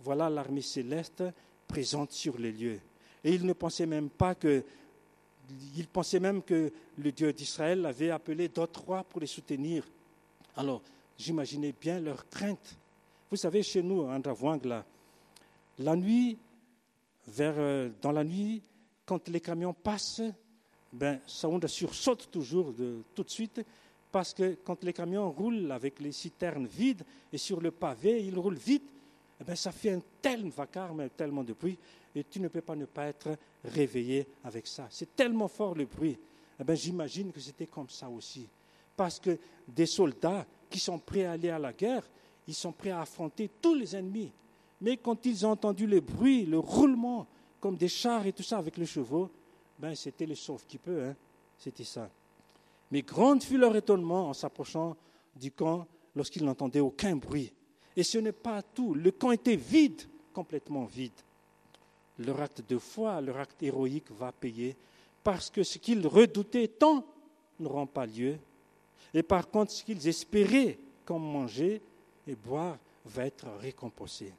Voilà 0.00 0.28
l'armée 0.28 0.60
céleste 0.60 1.22
présente 1.68 2.10
sur 2.10 2.36
les 2.36 2.50
lieux. 2.50 2.80
Et 3.22 3.32
ils 3.32 3.46
ne 3.46 3.52
pensaient 3.52 3.86
même 3.86 4.10
pas 4.10 4.34
que 4.34 4.64
ils 5.76 5.86
pensaient 5.86 6.20
même 6.20 6.42
que 6.42 6.72
le 6.98 7.12
Dieu 7.12 7.32
d'Israël 7.32 7.84
avait 7.84 8.10
appelé 8.10 8.48
d'autres 8.48 8.80
rois 8.82 9.04
pour 9.04 9.20
les 9.20 9.26
soutenir. 9.26 9.86
Alors, 10.56 10.80
j'imaginais 11.18 11.74
bien 11.78 12.00
leur 12.00 12.26
crainte. 12.30 12.78
Vous 13.30 13.36
savez, 13.36 13.62
chez 13.62 13.82
nous, 13.82 14.02
à 14.02 14.14
Andravang, 14.14 14.60
la 15.78 15.96
nuit, 15.96 16.38
vers, 17.28 17.54
euh, 17.58 17.90
dans 18.00 18.12
la 18.12 18.24
nuit, 18.24 18.62
quand 19.04 19.28
les 19.28 19.40
camions 19.40 19.74
passent, 19.74 20.22
ben, 20.94 21.20
ça 21.26 21.48
on 21.48 21.60
sursaute 21.66 22.30
toujours 22.30 22.72
de, 22.72 23.02
tout 23.14 23.24
de 23.24 23.30
suite, 23.30 23.60
parce 24.12 24.32
que 24.32 24.58
quand 24.64 24.82
les 24.84 24.92
camions 24.92 25.30
roulent 25.30 25.72
avec 25.72 25.98
les 26.00 26.12
citernes 26.12 26.66
vides 26.66 27.02
et 27.32 27.38
sur 27.38 27.60
le 27.60 27.70
pavé, 27.70 28.24
ils 28.24 28.38
roulent 28.38 28.54
vite, 28.54 28.88
eh 29.40 29.44
ben, 29.44 29.56
ça 29.56 29.72
fait 29.72 29.90
un 29.90 30.00
tel 30.22 30.48
vacarme, 30.50 31.08
tellement 31.10 31.42
de 31.42 31.52
bruit, 31.52 31.78
et 32.14 32.22
tu 32.22 32.38
ne 32.40 32.48
peux 32.48 32.60
pas 32.60 32.76
ne 32.76 32.84
pas 32.84 33.06
être 33.06 33.36
réveillé 33.64 34.26
avec 34.44 34.66
ça. 34.66 34.86
C'est 34.90 35.16
tellement 35.16 35.48
fort 35.48 35.74
le 35.74 35.86
bruit. 35.86 36.16
Eh 36.60 36.62
ben, 36.62 36.76
j'imagine 36.76 37.32
que 37.32 37.40
c'était 37.40 37.66
comme 37.66 37.90
ça 37.90 38.08
aussi. 38.08 38.48
Parce 38.96 39.18
que 39.18 39.36
des 39.66 39.86
soldats 39.86 40.46
qui 40.70 40.78
sont 40.78 41.00
prêts 41.00 41.24
à 41.24 41.32
aller 41.32 41.50
à 41.50 41.58
la 41.58 41.72
guerre, 41.72 42.08
ils 42.46 42.54
sont 42.54 42.72
prêts 42.72 42.90
à 42.90 43.00
affronter 43.00 43.50
tous 43.60 43.74
les 43.74 43.96
ennemis. 43.96 44.32
Mais 44.80 44.96
quand 44.96 45.26
ils 45.26 45.44
ont 45.44 45.50
entendu 45.50 45.86
le 45.86 46.00
bruit, 46.00 46.46
le 46.46 46.58
roulement, 46.58 47.26
comme 47.58 47.76
des 47.76 47.88
chars 47.88 48.26
et 48.26 48.32
tout 48.32 48.42
ça 48.44 48.58
avec 48.58 48.76
les 48.76 48.86
chevaux, 48.86 49.30
ben 49.78 49.94
c'était 49.94 50.26
le 50.26 50.34
sauve 50.34 50.64
qui 50.66 50.78
peut, 50.78 51.04
hein. 51.04 51.16
c'était 51.58 51.84
ça. 51.84 52.08
Mais 52.90 53.02
grande 53.02 53.42
fut 53.42 53.58
leur 53.58 53.74
étonnement 53.74 54.28
en 54.28 54.34
s'approchant 54.34 54.96
du 55.34 55.50
camp 55.50 55.86
lorsqu'ils 56.14 56.44
n'entendaient 56.44 56.80
aucun 56.80 57.16
bruit. 57.16 57.52
Et 57.96 58.02
ce 58.02 58.18
n'est 58.18 58.32
pas 58.32 58.62
tout, 58.62 58.94
le 58.94 59.10
camp 59.10 59.32
était 59.32 59.56
vide, 59.56 60.02
complètement 60.32 60.84
vide 60.84 61.12
leur 62.18 62.40
acte 62.40 62.62
de 62.68 62.78
foi, 62.78 63.20
leur 63.20 63.38
acte 63.38 63.62
héroïque 63.62 64.10
va 64.12 64.32
payer, 64.32 64.76
parce 65.22 65.50
que 65.50 65.62
ce 65.62 65.78
qu'ils 65.78 66.06
redoutaient 66.06 66.68
tant 66.68 67.04
n'auront 67.58 67.86
pas 67.86 68.06
lieu. 68.06 68.38
Et 69.12 69.22
par 69.22 69.48
contre, 69.48 69.72
ce 69.72 69.84
qu'ils 69.84 70.06
espéraient, 70.06 70.78
comme 71.04 71.22
manger 71.22 71.80
et 72.26 72.34
boire, 72.34 72.78
va 73.04 73.26
être 73.26 73.46
récompensé. 73.60 74.32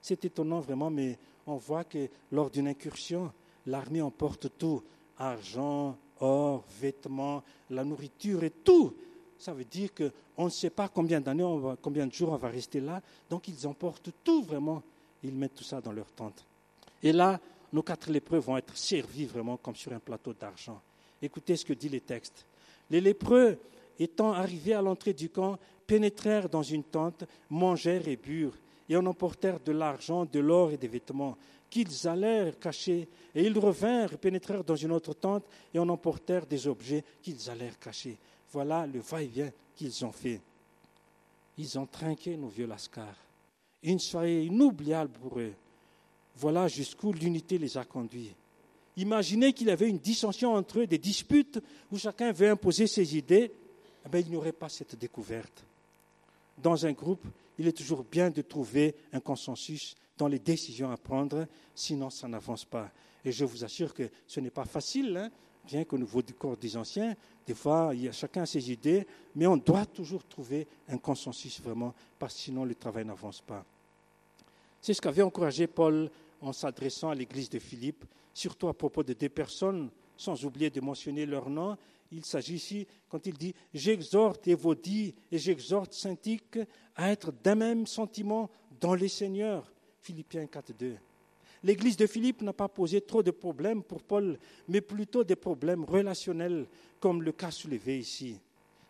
C'est 0.00 0.24
étonnant 0.24 0.60
vraiment, 0.60 0.90
mais 0.90 1.18
on 1.46 1.56
voit 1.56 1.84
que 1.84 2.08
lors 2.32 2.50
d'une 2.50 2.68
incursion, 2.68 3.32
l'armée 3.68 4.02
emporte 4.02 4.48
tout, 4.58 4.82
argent, 5.18 5.96
or, 6.20 6.64
vêtements, 6.80 7.42
la 7.70 7.84
nourriture 7.84 8.42
et 8.44 8.50
tout. 8.50 8.94
Ça 9.38 9.52
veut 9.52 9.64
dire 9.64 9.90
qu'on 9.94 10.46
ne 10.46 10.50
sait 10.50 10.70
pas 10.70 10.88
combien 10.88 11.20
d'années, 11.20 11.46
combien 11.80 12.06
de 12.06 12.12
jours 12.12 12.32
on 12.32 12.36
va 12.36 12.48
rester 12.48 12.80
là. 12.80 13.00
Donc 13.30 13.46
ils 13.48 13.66
emportent 13.66 14.10
tout 14.24 14.42
vraiment. 14.42 14.82
Ils 15.22 15.34
mettent 15.34 15.54
tout 15.54 15.64
ça 15.64 15.80
dans 15.80 15.92
leur 15.92 16.10
tente. 16.12 16.44
Et 17.02 17.12
là, 17.12 17.40
nos 17.72 17.82
quatre 17.82 18.10
lépreux 18.10 18.38
vont 18.38 18.56
être 18.56 18.76
servis 18.76 19.26
vraiment 19.26 19.56
comme 19.56 19.76
sur 19.76 19.92
un 19.92 19.98
plateau 19.98 20.32
d'argent. 20.32 20.80
Écoutez 21.20 21.56
ce 21.56 21.64
que 21.64 21.72
dit 21.72 21.88
le 21.88 22.00
texte. 22.00 22.46
Les 22.90 23.00
lépreux, 23.00 23.58
étant 23.98 24.32
arrivés 24.32 24.74
à 24.74 24.82
l'entrée 24.82 25.12
du 25.12 25.28
camp, 25.28 25.58
pénétrèrent 25.86 26.48
dans 26.48 26.62
une 26.62 26.84
tente, 26.84 27.24
mangèrent 27.50 28.08
et 28.08 28.16
burent, 28.16 28.56
et 28.88 28.96
en 28.96 29.04
emportèrent 29.06 29.60
de 29.60 29.72
l'argent, 29.72 30.24
de 30.24 30.38
l'or 30.38 30.70
et 30.70 30.76
des 30.76 30.88
vêtements, 30.88 31.36
qu'ils 31.68 32.06
allèrent 32.08 32.58
cacher. 32.58 33.08
Et 33.34 33.44
ils 33.44 33.58
revinrent, 33.58 34.18
pénétrèrent 34.18 34.64
dans 34.64 34.76
une 34.76 34.92
autre 34.92 35.14
tente, 35.14 35.44
et 35.72 35.78
en 35.78 35.88
emportèrent 35.88 36.46
des 36.46 36.66
objets 36.66 37.04
qu'ils 37.22 37.48
allèrent 37.50 37.78
cacher. 37.78 38.16
Voilà 38.52 38.86
le 38.86 39.00
va-et-vient 39.00 39.50
qu'ils 39.76 40.04
ont 40.04 40.12
fait. 40.12 40.40
Ils 41.56 41.78
ont 41.78 41.86
trinqué 41.86 42.36
nos 42.36 42.48
vieux 42.48 42.66
lascars. 42.66 43.16
Une 43.82 43.98
soirée 43.98 44.44
inoubliable 44.44 45.12
pour 45.20 45.38
eux. 45.38 45.52
Voilà 46.36 46.68
jusqu'où 46.68 47.12
l'unité 47.12 47.58
les 47.58 47.76
a 47.76 47.84
conduits. 47.84 48.34
Imaginez 48.96 49.52
qu'il 49.52 49.68
y 49.68 49.70
avait 49.70 49.88
une 49.88 49.98
dissension 49.98 50.54
entre 50.54 50.80
eux, 50.80 50.86
des 50.86 50.98
disputes 50.98 51.60
où 51.92 51.98
chacun 51.98 52.32
veut 52.32 52.50
imposer 52.50 52.86
ses 52.86 53.16
idées, 53.16 53.52
eh 54.04 54.08
bien, 54.08 54.20
il 54.20 54.30
n'y 54.30 54.36
aurait 54.36 54.52
pas 54.52 54.68
cette 54.68 54.96
découverte. 54.96 55.64
Dans 56.62 56.86
un 56.86 56.92
groupe, 56.92 57.24
il 57.58 57.66
est 57.66 57.76
toujours 57.76 58.04
bien 58.04 58.30
de 58.30 58.42
trouver 58.42 58.94
un 59.12 59.20
consensus 59.20 59.94
dans 60.16 60.28
les 60.28 60.38
décisions 60.38 60.90
à 60.90 60.96
prendre, 60.96 61.46
sinon 61.74 62.10
ça 62.10 62.28
n'avance 62.28 62.64
pas. 62.64 62.90
Et 63.24 63.32
je 63.32 63.44
vous 63.44 63.64
assure 63.64 63.94
que 63.94 64.10
ce 64.26 64.40
n'est 64.40 64.50
pas 64.50 64.64
facile 64.64 65.16
hein, 65.16 65.30
rien 65.68 65.84
qu'au 65.84 65.98
niveau 65.98 66.22
du 66.22 66.34
corps 66.34 66.56
des 66.56 66.76
anciens, 66.76 67.14
des 67.46 67.54
fois, 67.54 67.90
il 67.94 68.02
y 68.02 68.08
a 68.08 68.12
chacun 68.12 68.46
ses 68.46 68.70
idées, 68.70 69.06
mais 69.34 69.46
on 69.46 69.56
doit 69.56 69.86
toujours 69.86 70.24
trouver 70.24 70.66
un 70.88 70.98
consensus 70.98 71.60
vraiment, 71.60 71.94
parce 72.18 72.34
que 72.34 72.40
sinon 72.40 72.64
le 72.64 72.74
travail 72.74 73.04
n'avance 73.04 73.40
pas. 73.40 73.64
C'est 74.80 74.94
ce 74.94 75.00
qu'avait 75.00 75.22
encouragé 75.22 75.66
Paul 75.66 76.10
en 76.40 76.52
s'adressant 76.52 77.10
à 77.10 77.14
l'église 77.14 77.50
de 77.50 77.58
Philippe, 77.58 78.04
surtout 78.32 78.68
à 78.68 78.74
propos 78.74 79.02
de 79.02 79.12
deux 79.12 79.28
personnes, 79.28 79.90
sans 80.16 80.44
oublier 80.44 80.70
de 80.70 80.80
mentionner 80.80 81.26
leur 81.26 81.48
nom. 81.48 81.76
Il 82.10 82.24
s'agit 82.24 82.54
ici, 82.54 82.86
quand 83.08 83.26
il 83.26 83.34
dit 83.34 83.54
J'exhorte 83.74 84.48
Évodie 84.48 85.14
et 85.30 85.38
j'exhorte 85.38 85.92
Syntique 85.92 86.58
à 86.96 87.10
être 87.10 87.32
d'un 87.42 87.54
même 87.54 87.86
sentiment 87.86 88.50
dans 88.80 88.94
les 88.94 89.08
seigneurs. 89.08 89.70
Philippiens 90.00 90.46
4, 90.46 90.72
2. 90.78 90.96
L'église 91.64 91.96
de 91.96 92.06
Philippe 92.06 92.42
n'a 92.42 92.52
pas 92.52 92.68
posé 92.68 93.00
trop 93.00 93.22
de 93.22 93.30
problèmes 93.30 93.82
pour 93.82 94.02
Paul, 94.02 94.38
mais 94.68 94.80
plutôt 94.80 95.24
des 95.24 95.36
problèmes 95.36 95.84
relationnels, 95.84 96.66
comme 97.00 97.22
le 97.22 97.32
cas 97.32 97.50
soulevé 97.50 97.98
ici. 97.98 98.38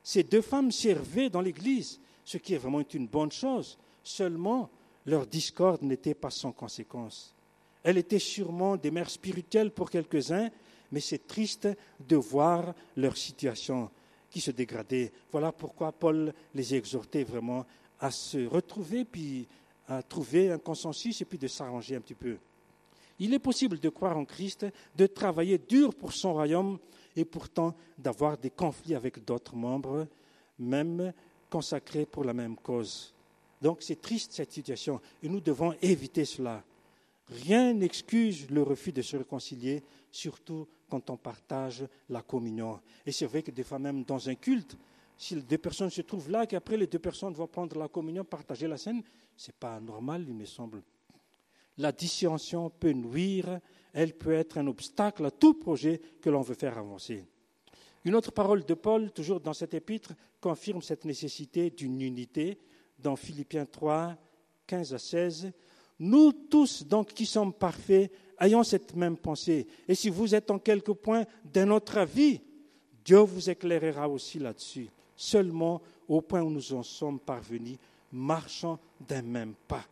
Ces 0.03 0.23
deux 0.23 0.43
femmes 0.43 0.71
servaient 0.71 1.31
dans 1.31 1.41
l'église, 1.41 2.01
ce 2.25 2.39
qui 2.39 2.55
est 2.55 2.59
vraiment 2.59 2.83
une 2.93 3.07
bonne 3.07 3.33
chose. 3.33 3.79
Seulement, 4.03 4.71
leur 5.07 5.27
discorde 5.27 5.83
n'était 5.83 6.15
pas 6.15 6.31
sans 6.31 6.53
conséquence. 6.53 7.35
Elle 7.83 7.99
était 7.99 8.19
sûrement 8.19 8.77
des 8.77 8.91
mères 8.91 9.11
spirituelles 9.11 9.71
pour 9.71 9.91
quelques-uns, 9.91 10.51
mais 10.93 11.01
c'est 11.01 11.27
triste 11.27 11.69
de 12.07 12.17
voir 12.17 12.75
leur 12.97 13.17
situation 13.17 13.91
qui 14.31 14.41
se 14.41 14.51
dégradait. 14.51 15.13
Voilà 15.33 15.53
pourquoi 15.53 15.93
Paul 15.93 16.33
les 16.55 16.75
exhortait 16.75 17.25
vraiment 17.25 17.67
à 18.01 18.11
se 18.11 18.47
retrouver, 18.47 19.05
puis 19.05 19.49
à 19.89 20.03
trouver 20.03 20.51
un 20.51 20.59
consensus 20.59 21.21
et 21.21 21.25
puis 21.25 21.39
de 21.39 21.49
s'arranger 21.49 21.97
un 21.97 22.01
petit 22.01 22.15
peu. 22.15 22.37
Il 23.19 23.35
est 23.35 23.39
possible 23.39 23.81
de 23.81 23.89
croire 23.89 24.17
en 24.17 24.25
Christ, 24.25 24.67
de 24.97 25.07
travailler 25.07 25.59
dur 25.59 25.95
pour 25.95 26.13
son 26.13 26.35
royaume 26.35 26.79
et 27.17 27.25
pourtant 27.25 27.75
d'avoir 27.97 28.39
des 28.39 28.51
conflits 28.51 28.95
avec 28.95 29.25
d'autres 29.25 29.57
membres, 29.57 30.07
même 30.59 31.13
consacrés 31.51 32.07
pour 32.07 32.25
la 32.25 32.35
même 32.35 32.57
cause. 32.57 33.13
Donc 33.61 33.79
c'est 33.81 34.01
triste 34.01 34.33
cette 34.33 34.53
situation 34.53 35.01
et 35.23 35.29
nous 35.29 35.41
devons 35.41 35.75
éviter 35.83 36.25
cela. 36.25 36.63
Rien 37.31 37.75
n'excuse 37.75 38.49
le 38.51 38.63
refus 38.63 38.93
de 38.93 39.03
se 39.03 39.17
réconcilier, 39.17 39.83
surtout 40.11 40.67
quand 40.89 41.11
on 41.11 41.17
partage 41.17 41.87
la 42.09 42.23
communion. 42.23 42.81
Et 43.05 43.13
c'est 43.13 43.27
vrai 43.27 43.43
que 43.43 43.51
des 43.51 43.65
fois 43.65 43.79
même 43.79 44.05
dans 44.05 44.29
un 44.29 44.35
culte, 44.35 44.77
si 45.17 45.35
deux 45.37 45.59
personnes 45.59 45.91
se 45.91 46.03
trouvent 46.03 46.31
là, 46.31 46.47
qu'après 46.47 46.77
les 46.77 46.87
deux 46.87 46.99
personnes 46.99 47.35
vont 47.35 47.47
prendre 47.47 47.79
la 47.79 47.89
communion, 47.89 48.25
partager 48.25 48.67
la 48.67 48.79
scène, 48.79 49.03
ce 49.37 49.49
n'est 49.49 49.57
pas 49.59 49.79
normal, 49.81 50.25
il 50.27 50.35
me 50.35 50.45
semble 50.45 50.83
la 51.79 51.93
dissension 51.93 52.71
peut 52.71 52.93
nuire, 52.93 53.61
elle 53.93 54.13
peut 54.13 54.33
être 54.33 54.59
un 54.59 54.67
obstacle 54.67 55.25
à 55.25 55.31
tout 55.31 55.55
projet 55.55 56.01
que 56.21 56.29
l'on 56.29 56.43
veut 56.43 56.55
faire 56.55 56.77
avancer. 56.77 57.25
Une 58.05 58.15
autre 58.15 58.33
parole 58.33 58.65
de 58.65 58.75
Paul, 58.75 59.13
toujours 59.13 59.41
dans 59.41 59.53
cet 59.53 59.75
épître, 59.75 60.13
confirme 60.41 60.83
cette 60.83 61.05
nécessité 61.05 61.71
d'une 61.71 62.01
unité 62.01 62.59
dans 62.99 63.17
Philippiens 63.17 63.67
3, 63.67 64.17
15 64.67 64.95
à 64.95 64.99
16. 64.99 65.53
Nous 66.01 66.33
tous, 66.33 66.85
donc, 66.87 67.13
qui 67.13 67.27
sommes 67.27 67.53
parfaits, 67.53 68.11
ayons 68.41 68.63
cette 68.63 68.95
même 68.95 69.17
pensée. 69.17 69.67
Et 69.87 69.95
si 69.95 70.09
vous 70.09 70.35
êtes 70.35 70.51
en 70.51 70.59
quelque 70.59 70.93
point 70.93 71.25
d'un 71.45 71.71
autre 71.71 71.99
avis, 71.99 72.41
Dieu 73.05 73.19
vous 73.19 73.51
éclairera 73.51 74.09
aussi 74.09 74.39
là-dessus. 74.39 74.89
Seulement, 75.17 75.81
au 76.07 76.21
point 76.21 76.43
où 76.43 76.51
nous 76.51 76.73
en 76.73 76.83
sommes 76.83 77.19
parvenus, 77.19 77.79
marchons 78.13 78.79
d'un 79.01 79.23
même 79.23 79.55
pas. 79.67 79.85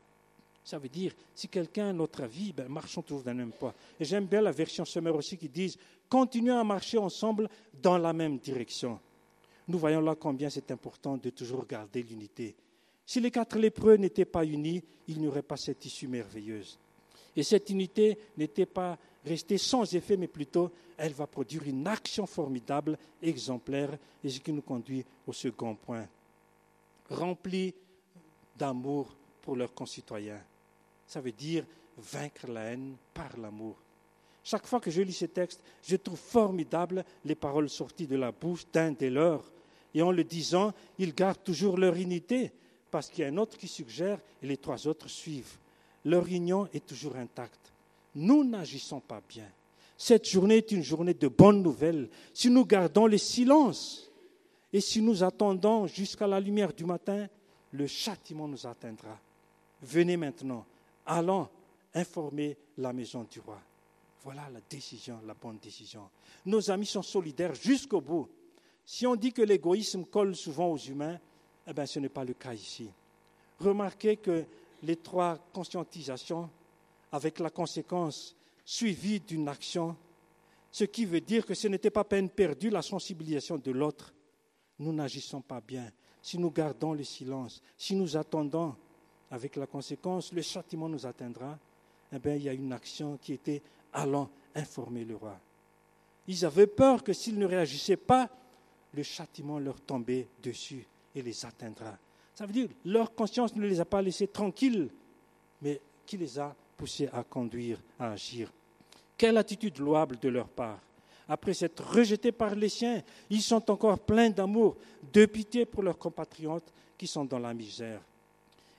Ça 0.64 0.78
veut 0.78 0.88
dire, 0.88 1.12
si 1.34 1.48
quelqu'un 1.48 1.90
a 1.90 1.92
notre 1.92 2.22
avis, 2.24 2.52
ben, 2.52 2.68
marchons 2.68 3.02
toujours 3.02 3.22
d'un 3.22 3.34
même 3.34 3.52
pas. 3.52 3.74
Et 4.00 4.04
j'aime 4.04 4.26
bien 4.26 4.40
la 4.40 4.50
version 4.50 4.84
Semeur 4.84 5.14
aussi 5.14 5.36
qui 5.36 5.48
dit 5.48 5.76
continuons 6.08 6.58
à 6.58 6.64
marcher 6.64 6.98
ensemble 6.98 7.48
dans 7.80 7.98
la 7.98 8.12
même 8.12 8.38
direction. 8.38 8.98
Nous 9.68 9.78
voyons 9.78 10.00
là 10.00 10.14
combien 10.14 10.50
c'est 10.50 10.70
important 10.70 11.16
de 11.16 11.30
toujours 11.30 11.66
garder 11.66 12.02
l'unité. 12.02 12.54
Si 13.06 13.20
les 13.20 13.30
quatre 13.30 13.58
lépreux 13.58 13.96
n'étaient 13.96 14.24
pas 14.24 14.44
unis, 14.44 14.82
il 15.08 15.20
n'y 15.20 15.28
aurait 15.28 15.42
pas 15.42 15.56
cette 15.56 15.84
issue 15.86 16.08
merveilleuse. 16.08 16.78
Et 17.36 17.42
cette 17.42 17.70
unité 17.70 18.18
n'était 18.36 18.66
pas 18.66 18.98
restée 19.24 19.58
sans 19.58 19.94
effet, 19.94 20.16
mais 20.16 20.26
plutôt, 20.26 20.70
elle 20.96 21.12
va 21.12 21.26
produire 21.26 21.62
une 21.66 21.86
action 21.86 22.26
formidable, 22.26 22.98
exemplaire, 23.22 23.96
et 24.24 24.28
ce 24.28 24.40
qui 24.40 24.52
nous 24.52 24.62
conduit 24.62 25.04
au 25.26 25.32
second 25.32 25.74
point. 25.76 26.06
Rempli 27.10 27.72
d'amour 28.58 29.14
pour 29.42 29.54
leurs 29.54 29.74
concitoyens 29.74 30.42
ça 31.06 31.20
veut 31.20 31.32
dire 31.32 31.64
vaincre 31.96 32.46
la 32.48 32.72
haine 32.72 32.96
par 33.14 33.36
l'amour. 33.38 33.76
Chaque 34.44 34.66
fois 34.66 34.80
que 34.80 34.90
je 34.90 35.02
lis 35.02 35.12
ces 35.12 35.28
textes, 35.28 35.62
je 35.82 35.96
trouve 35.96 36.18
formidable 36.18 37.04
les 37.24 37.34
paroles 37.34 37.70
sorties 37.70 38.06
de 38.06 38.16
la 38.16 38.32
bouche 38.32 38.64
d'un 38.72 38.92
des 38.92 39.10
leurs. 39.10 39.44
Et 39.94 40.02
en 40.02 40.12
le 40.12 40.24
disant, 40.24 40.72
ils 40.98 41.14
gardent 41.14 41.42
toujours 41.42 41.78
leur 41.78 41.96
unité, 41.96 42.52
parce 42.90 43.08
qu'il 43.08 43.22
y 43.22 43.24
a 43.24 43.30
un 43.30 43.36
autre 43.36 43.56
qui 43.56 43.68
suggère 43.68 44.18
et 44.42 44.46
les 44.46 44.56
trois 44.56 44.86
autres 44.86 45.08
suivent. 45.08 45.56
Leur 46.04 46.26
union 46.28 46.68
est 46.72 46.86
toujours 46.86 47.16
intacte. 47.16 47.72
Nous 48.14 48.44
n'agissons 48.44 49.00
pas 49.00 49.20
bien. 49.28 49.48
Cette 49.98 50.28
journée 50.28 50.58
est 50.58 50.72
une 50.72 50.82
journée 50.82 51.14
de 51.14 51.28
bonnes 51.28 51.62
nouvelles. 51.62 52.08
Si 52.32 52.50
nous 52.50 52.64
gardons 52.64 53.06
le 53.06 53.18
silence 53.18 54.10
et 54.72 54.80
si 54.80 55.00
nous 55.00 55.22
attendons 55.22 55.86
jusqu'à 55.86 56.26
la 56.26 56.38
lumière 56.38 56.72
du 56.72 56.84
matin, 56.84 57.28
le 57.72 57.86
châtiment 57.86 58.46
nous 58.46 58.66
atteindra. 58.66 59.18
Venez 59.82 60.16
maintenant, 60.16 60.64
allons 61.04 61.48
informer 61.94 62.56
la 62.78 62.92
maison 62.92 63.26
du 63.30 63.40
roi. 63.40 63.60
Voilà 64.22 64.48
la 64.52 64.60
décision, 64.68 65.20
la 65.26 65.34
bonne 65.34 65.58
décision. 65.58 66.08
Nos 66.44 66.70
amis 66.70 66.86
sont 66.86 67.02
solidaires 67.02 67.54
jusqu'au 67.54 68.00
bout. 68.00 68.28
Si 68.84 69.06
on 69.06 69.16
dit 69.16 69.32
que 69.32 69.42
l'égoïsme 69.42 70.04
colle 70.04 70.34
souvent 70.34 70.68
aux 70.72 70.78
humains, 70.78 71.18
eh 71.66 71.72
bien, 71.72 71.86
ce 71.86 71.98
n'est 71.98 72.08
pas 72.08 72.24
le 72.24 72.34
cas 72.34 72.54
ici. 72.54 72.88
Remarquez 73.58 74.16
que 74.16 74.44
les 74.82 74.96
trois 74.96 75.38
conscientisations, 75.52 76.48
avec 77.10 77.38
la 77.38 77.50
conséquence 77.50 78.36
suivie 78.64 79.20
d'une 79.20 79.48
action, 79.48 79.96
ce 80.70 80.84
qui 80.84 81.06
veut 81.06 81.20
dire 81.20 81.46
que 81.46 81.54
ce 81.54 81.68
n'était 81.68 81.90
pas 81.90 82.04
peine 82.04 82.28
perdue 82.28 82.70
la 82.70 82.82
sensibilisation 82.82 83.56
de 83.56 83.70
l'autre. 83.70 84.12
Nous 84.78 84.92
n'agissons 84.92 85.40
pas 85.40 85.60
bien. 85.60 85.90
Si 86.20 86.38
nous 86.38 86.50
gardons 86.50 86.92
le 86.92 87.04
silence, 87.04 87.62
si 87.78 87.94
nous 87.94 88.16
attendons, 88.16 88.74
avec 89.30 89.56
la 89.56 89.66
conséquence, 89.66 90.32
le 90.32 90.42
châtiment 90.42 90.88
nous 90.88 91.06
atteindra, 91.06 91.58
eh 92.12 92.18
bien, 92.18 92.34
il 92.34 92.42
y 92.42 92.48
a 92.48 92.52
une 92.52 92.72
action 92.72 93.16
qui 93.16 93.32
était 93.32 93.62
allant 93.92 94.30
informer 94.54 95.04
le 95.04 95.16
roi. 95.16 95.38
Ils 96.28 96.44
avaient 96.44 96.66
peur 96.66 97.02
que 97.02 97.12
s'ils 97.12 97.38
ne 97.38 97.46
réagissaient 97.46 97.96
pas, 97.96 98.28
le 98.92 99.02
châtiment 99.02 99.58
leur 99.58 99.80
tombait 99.80 100.28
dessus 100.42 100.86
et 101.16 101.22
les 101.22 101.44
atteindra. 101.44 101.98
Ça 102.34 102.46
veut 102.46 102.52
dire 102.52 102.68
leur 102.84 103.14
conscience 103.14 103.56
ne 103.56 103.66
les 103.66 103.80
a 103.80 103.84
pas 103.84 104.02
laissés 104.02 104.28
tranquilles, 104.28 104.90
mais 105.62 105.80
qui 106.04 106.16
les 106.16 106.38
a 106.38 106.54
poussés 106.76 107.08
à 107.12 107.24
conduire, 107.24 107.80
à 107.98 108.12
agir. 108.12 108.52
Quelle 109.16 109.38
attitude 109.38 109.78
louable 109.78 110.18
de 110.20 110.28
leur 110.28 110.46
part. 110.46 110.78
Après 111.28 111.54
s'être 111.54 111.82
rejetés 111.82 112.30
par 112.30 112.54
les 112.54 112.68
siens, 112.68 113.02
ils 113.30 113.42
sont 113.42 113.68
encore 113.70 113.98
pleins 113.98 114.30
d'amour, 114.30 114.76
de 115.12 115.26
pitié 115.26 115.64
pour 115.64 115.82
leurs 115.82 115.98
compatriotes 115.98 116.72
qui 116.96 117.06
sont 117.06 117.24
dans 117.24 117.38
la 117.38 117.52
misère. 117.52 118.00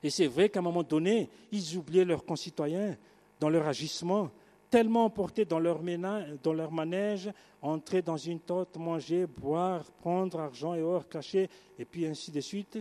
Et 0.01 0.09
c'est 0.09 0.27
vrai 0.27 0.47
qu'à 0.47 0.59
un 0.59 0.63
moment 0.63 0.83
donné, 0.83 1.27
ils 1.51 1.75
oubliaient 1.75 2.05
leurs 2.05 2.23
concitoyens 2.23 2.95
dans 3.39 3.49
leur 3.49 3.67
agissement, 3.67 4.31
tellement 4.69 5.05
emportés 5.05 5.45
dans 5.45 5.59
leur, 5.59 5.81
leur 5.81 6.71
manège, 6.71 7.31
entrer 7.61 8.01
dans 8.01 8.17
une 8.17 8.39
tente, 8.39 8.77
manger, 8.77 9.25
boire, 9.25 9.83
prendre 9.83 10.39
argent 10.39 10.73
et 10.73 10.81
or 10.81 11.07
caché, 11.07 11.49
et 11.77 11.85
puis 11.85 12.05
ainsi 12.05 12.31
de 12.31 12.41
suite. 12.41 12.79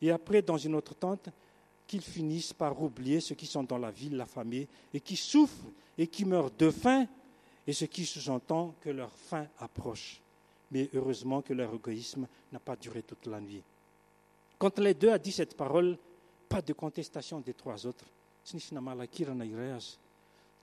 Et 0.00 0.10
après, 0.10 0.42
dans 0.42 0.58
une 0.58 0.74
autre 0.74 0.94
tente, 0.94 1.28
qu'ils 1.86 2.02
finissent 2.02 2.52
par 2.52 2.80
oublier 2.80 3.20
ceux 3.20 3.34
qui 3.34 3.46
sont 3.46 3.62
dans 3.62 3.78
la 3.78 3.90
ville, 3.90 4.16
la 4.16 4.26
famille, 4.26 4.66
et 4.92 5.00
qui 5.00 5.16
souffrent 5.16 5.70
et 5.96 6.06
qui 6.06 6.24
meurent 6.24 6.50
de 6.50 6.70
faim, 6.70 7.06
et 7.66 7.72
ce 7.72 7.84
qui 7.84 8.04
sous-entend 8.04 8.74
que 8.80 8.90
leur 8.90 9.10
fin 9.10 9.46
approche. 9.58 10.20
Mais 10.70 10.88
heureusement 10.94 11.40
que 11.40 11.52
leur 11.52 11.74
égoïsme 11.74 12.26
n'a 12.52 12.58
pas 12.58 12.76
duré 12.76 13.02
toute 13.02 13.26
la 13.26 13.40
nuit. 13.40 13.62
Quand 14.58 14.78
les 14.78 14.94
deux 14.94 15.10
a 15.10 15.18
dit 15.18 15.32
cette 15.32 15.56
parole, 15.56 15.96
pas 16.48 16.62
de 16.62 16.72
contestation 16.72 17.40
des 17.40 17.54
trois 17.54 17.86
autres. 17.86 18.04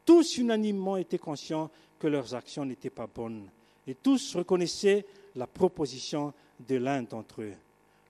Tous 0.06 0.38
unanimement 0.38 0.98
étaient 0.98 1.18
conscients 1.18 1.70
que 2.00 2.08
leurs 2.08 2.34
actions 2.34 2.66
n'étaient 2.66 2.90
pas 2.90 3.08
bonnes 3.08 3.48
et 3.88 3.96
tous 3.96 4.36
reconnaissaient 4.36 5.06
la 5.36 5.48
proposition 5.48 6.34
de 6.60 6.76
l'un 6.76 7.04
d'entre 7.04 7.42
eux. 7.42 7.54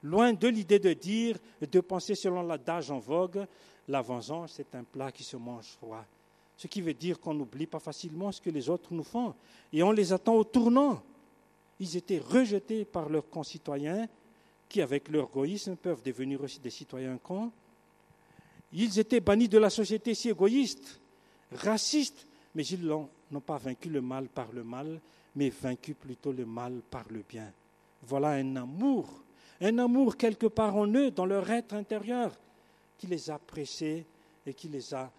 Loin 0.04 0.34
de 0.34 0.47
l'idée 0.47 0.80
de 0.80 0.93
dire 0.93 1.38
et 1.62 1.67
de 1.67 1.80
penser 1.80 2.15
selon 2.15 2.41
l'adage 2.43 2.89
en 2.91 2.99
vogue, 2.99 3.45
la 3.88 4.01
vengeance 4.01 4.60
est 4.60 4.73
un 4.75 4.84
plat 4.84 5.12
qui 5.12 5.23
se 5.23 5.38
mange 5.38 5.67
froid. 5.80 6.04
Ce 6.58 6.67
qui 6.67 6.82
veut 6.82 6.93
dire 6.93 7.19
qu'on 7.19 7.34
n'oublie 7.34 7.67
pas 7.67 7.80
facilement 7.80 8.32
ce 8.32 8.41
que 8.41 8.49
les 8.49 8.69
autres 8.69 8.93
nous 8.93 9.04
font 9.04 9.34
et 9.71 9.84
on 9.84 9.91
les 9.91 10.13
attend 10.13 10.36
au 10.36 10.43
tournant. 10.43 11.01
Ils 11.80 11.97
étaient 11.97 12.19
rejetés 12.19 12.86
par 12.86 13.10
leurs 13.10 13.30
concitoyens 13.30 14.08
qui, 14.69 14.82
avec 14.82 15.10
leur 15.10 15.30
égoïsme, 15.30 15.75
peuvent 15.75 16.04
devenir 16.04 16.41
aussi 16.41 16.60
des 16.60 16.69
citoyens 16.69 17.17
cons 17.17 17.51
ils 18.73 18.99
étaient 18.99 19.19
bannis 19.19 19.49
de 19.49 19.58
la 19.58 19.69
société 19.69 20.13
si 20.13 20.30
égoïste, 20.30 21.00
raciste, 21.51 22.27
mais 22.55 22.65
ils 22.65 22.85
n'ont 22.85 23.41
pas 23.45 23.57
vaincu 23.57 23.89
le 23.89 24.01
mal 24.01 24.27
par 24.27 24.51
le 24.51 24.63
mal, 24.63 24.99
mais 25.35 25.49
vaincu 25.49 25.93
plutôt 25.93 26.31
le 26.31 26.45
mal 26.45 26.81
par 26.89 27.05
le 27.09 27.23
bien. 27.27 27.51
Voilà 28.03 28.31
un 28.31 28.55
amour, 28.55 29.23
un 29.61 29.77
amour 29.77 30.17
quelque 30.17 30.47
part 30.47 30.75
en 30.75 30.87
eux, 30.87 31.11
dans 31.11 31.25
leur 31.25 31.49
être 31.49 31.73
intérieur, 31.73 32.31
qui 32.97 33.07
les 33.07 33.29
a 33.29 33.39
pressés 33.39 34.05
et 34.45 34.53
qui 34.53 34.67
les 34.67 34.93
a 34.93 35.11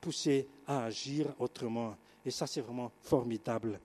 poussés 0.00 0.46
à 0.66 0.84
agir 0.84 1.26
autrement. 1.38 1.96
Et 2.24 2.30
ça, 2.30 2.46
c'est 2.46 2.60
vraiment 2.60 2.92
formidable. 3.02 3.80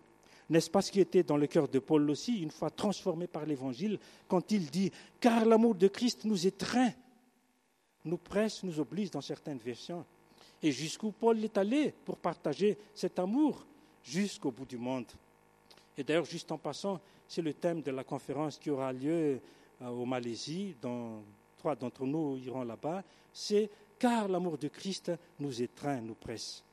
N'est-ce 0.50 0.70
pas 0.70 0.82
ce 0.82 0.92
qui 0.92 1.00
était 1.00 1.24
dans 1.24 1.38
le 1.38 1.48
cœur 1.48 1.68
de 1.68 1.80
Paul 1.80 2.10
aussi, 2.10 2.42
une 2.42 2.50
fois 2.52 2.72
transformé 2.72 3.28
par 3.28 3.46
l'Évangile, 3.46 4.00
quand 4.28 4.52
il 4.52 4.70
dit 4.70 4.92
Car 5.20 5.46
l'amour 5.46 5.76
de 5.76 5.88
Christ 5.88 6.26
nous 6.26 6.48
étreint, 6.48 6.92
nous 8.06 8.18
presse, 8.18 8.64
nous 8.64 8.80
oblige 8.80 9.12
dans 9.12 9.22
certaines 9.22 9.60
versions. 9.60 10.06
Et 10.62 10.72
jusqu'où 10.72 11.12
Paul 11.12 11.44
est 11.44 11.58
allé 11.58 11.94
pour 12.06 12.18
partager 12.18 12.78
cet 12.94 13.20
amour 13.20 13.66
jusqu'au 14.04 14.52
bout 14.52 14.66
du 14.66 14.78
monde. 14.78 15.06
Et 15.98 16.04
d'ailleurs, 16.04 16.26
juste 16.26 16.52
en 16.52 16.58
passant, 16.58 17.00
c'est 17.28 17.42
le 17.42 17.54
thème 17.54 17.82
de 17.82 17.92
la 17.92 18.04
conférence 18.04 18.58
qui 18.58 18.70
aura 18.70 18.92
lieu 18.92 19.40
euh, 19.82 19.88
au 19.88 20.06
Malaisie, 20.06 20.76
dont 20.82 21.22
trois 21.58 21.76
d'entre 21.76 22.06
nous 22.06 22.38
iront 22.38 22.64
là-bas. 22.64 23.04
C'est 23.34 23.70
car 23.98 24.28
l'amour 24.28 24.58
de 24.58 24.68
Christ 24.70 25.12
nous 25.40 25.62
étreint, 25.62 26.02
nous 26.02 26.16
presse. 26.16 26.64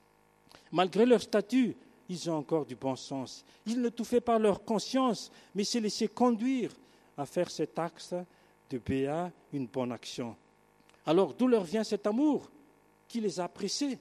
Malgré 0.72 1.04
leur 1.04 1.20
statut, 1.20 1.76
ils 2.08 2.30
ont 2.30 2.36
encore 2.36 2.64
du 2.64 2.76
bon 2.76 2.96
sens. 2.96 3.44
Ils 3.66 3.80
ne 3.80 3.88
tout 3.88 4.04
fait 4.04 4.20
par 4.20 4.38
leur 4.38 4.64
conscience, 4.64 5.30
mais 5.54 5.64
s'est 5.64 5.80
laissé 5.80 6.08
conduire 6.08 6.70
à 7.16 7.26
faire 7.26 7.50
cet 7.50 7.78
axe 7.78 8.14
de 8.70 8.78
Béa 8.78 9.30
une 9.52 9.66
bonne 9.66 9.92
action. 9.92 10.36
Alors 11.04 11.34
d'où 11.34 11.48
leur 11.48 11.64
vient 11.64 11.84
cet 11.84 12.06
amour? 12.06 12.48
Qui 13.08 13.20
les 13.20 13.40
a 13.40 13.48
pressés, 13.48 13.98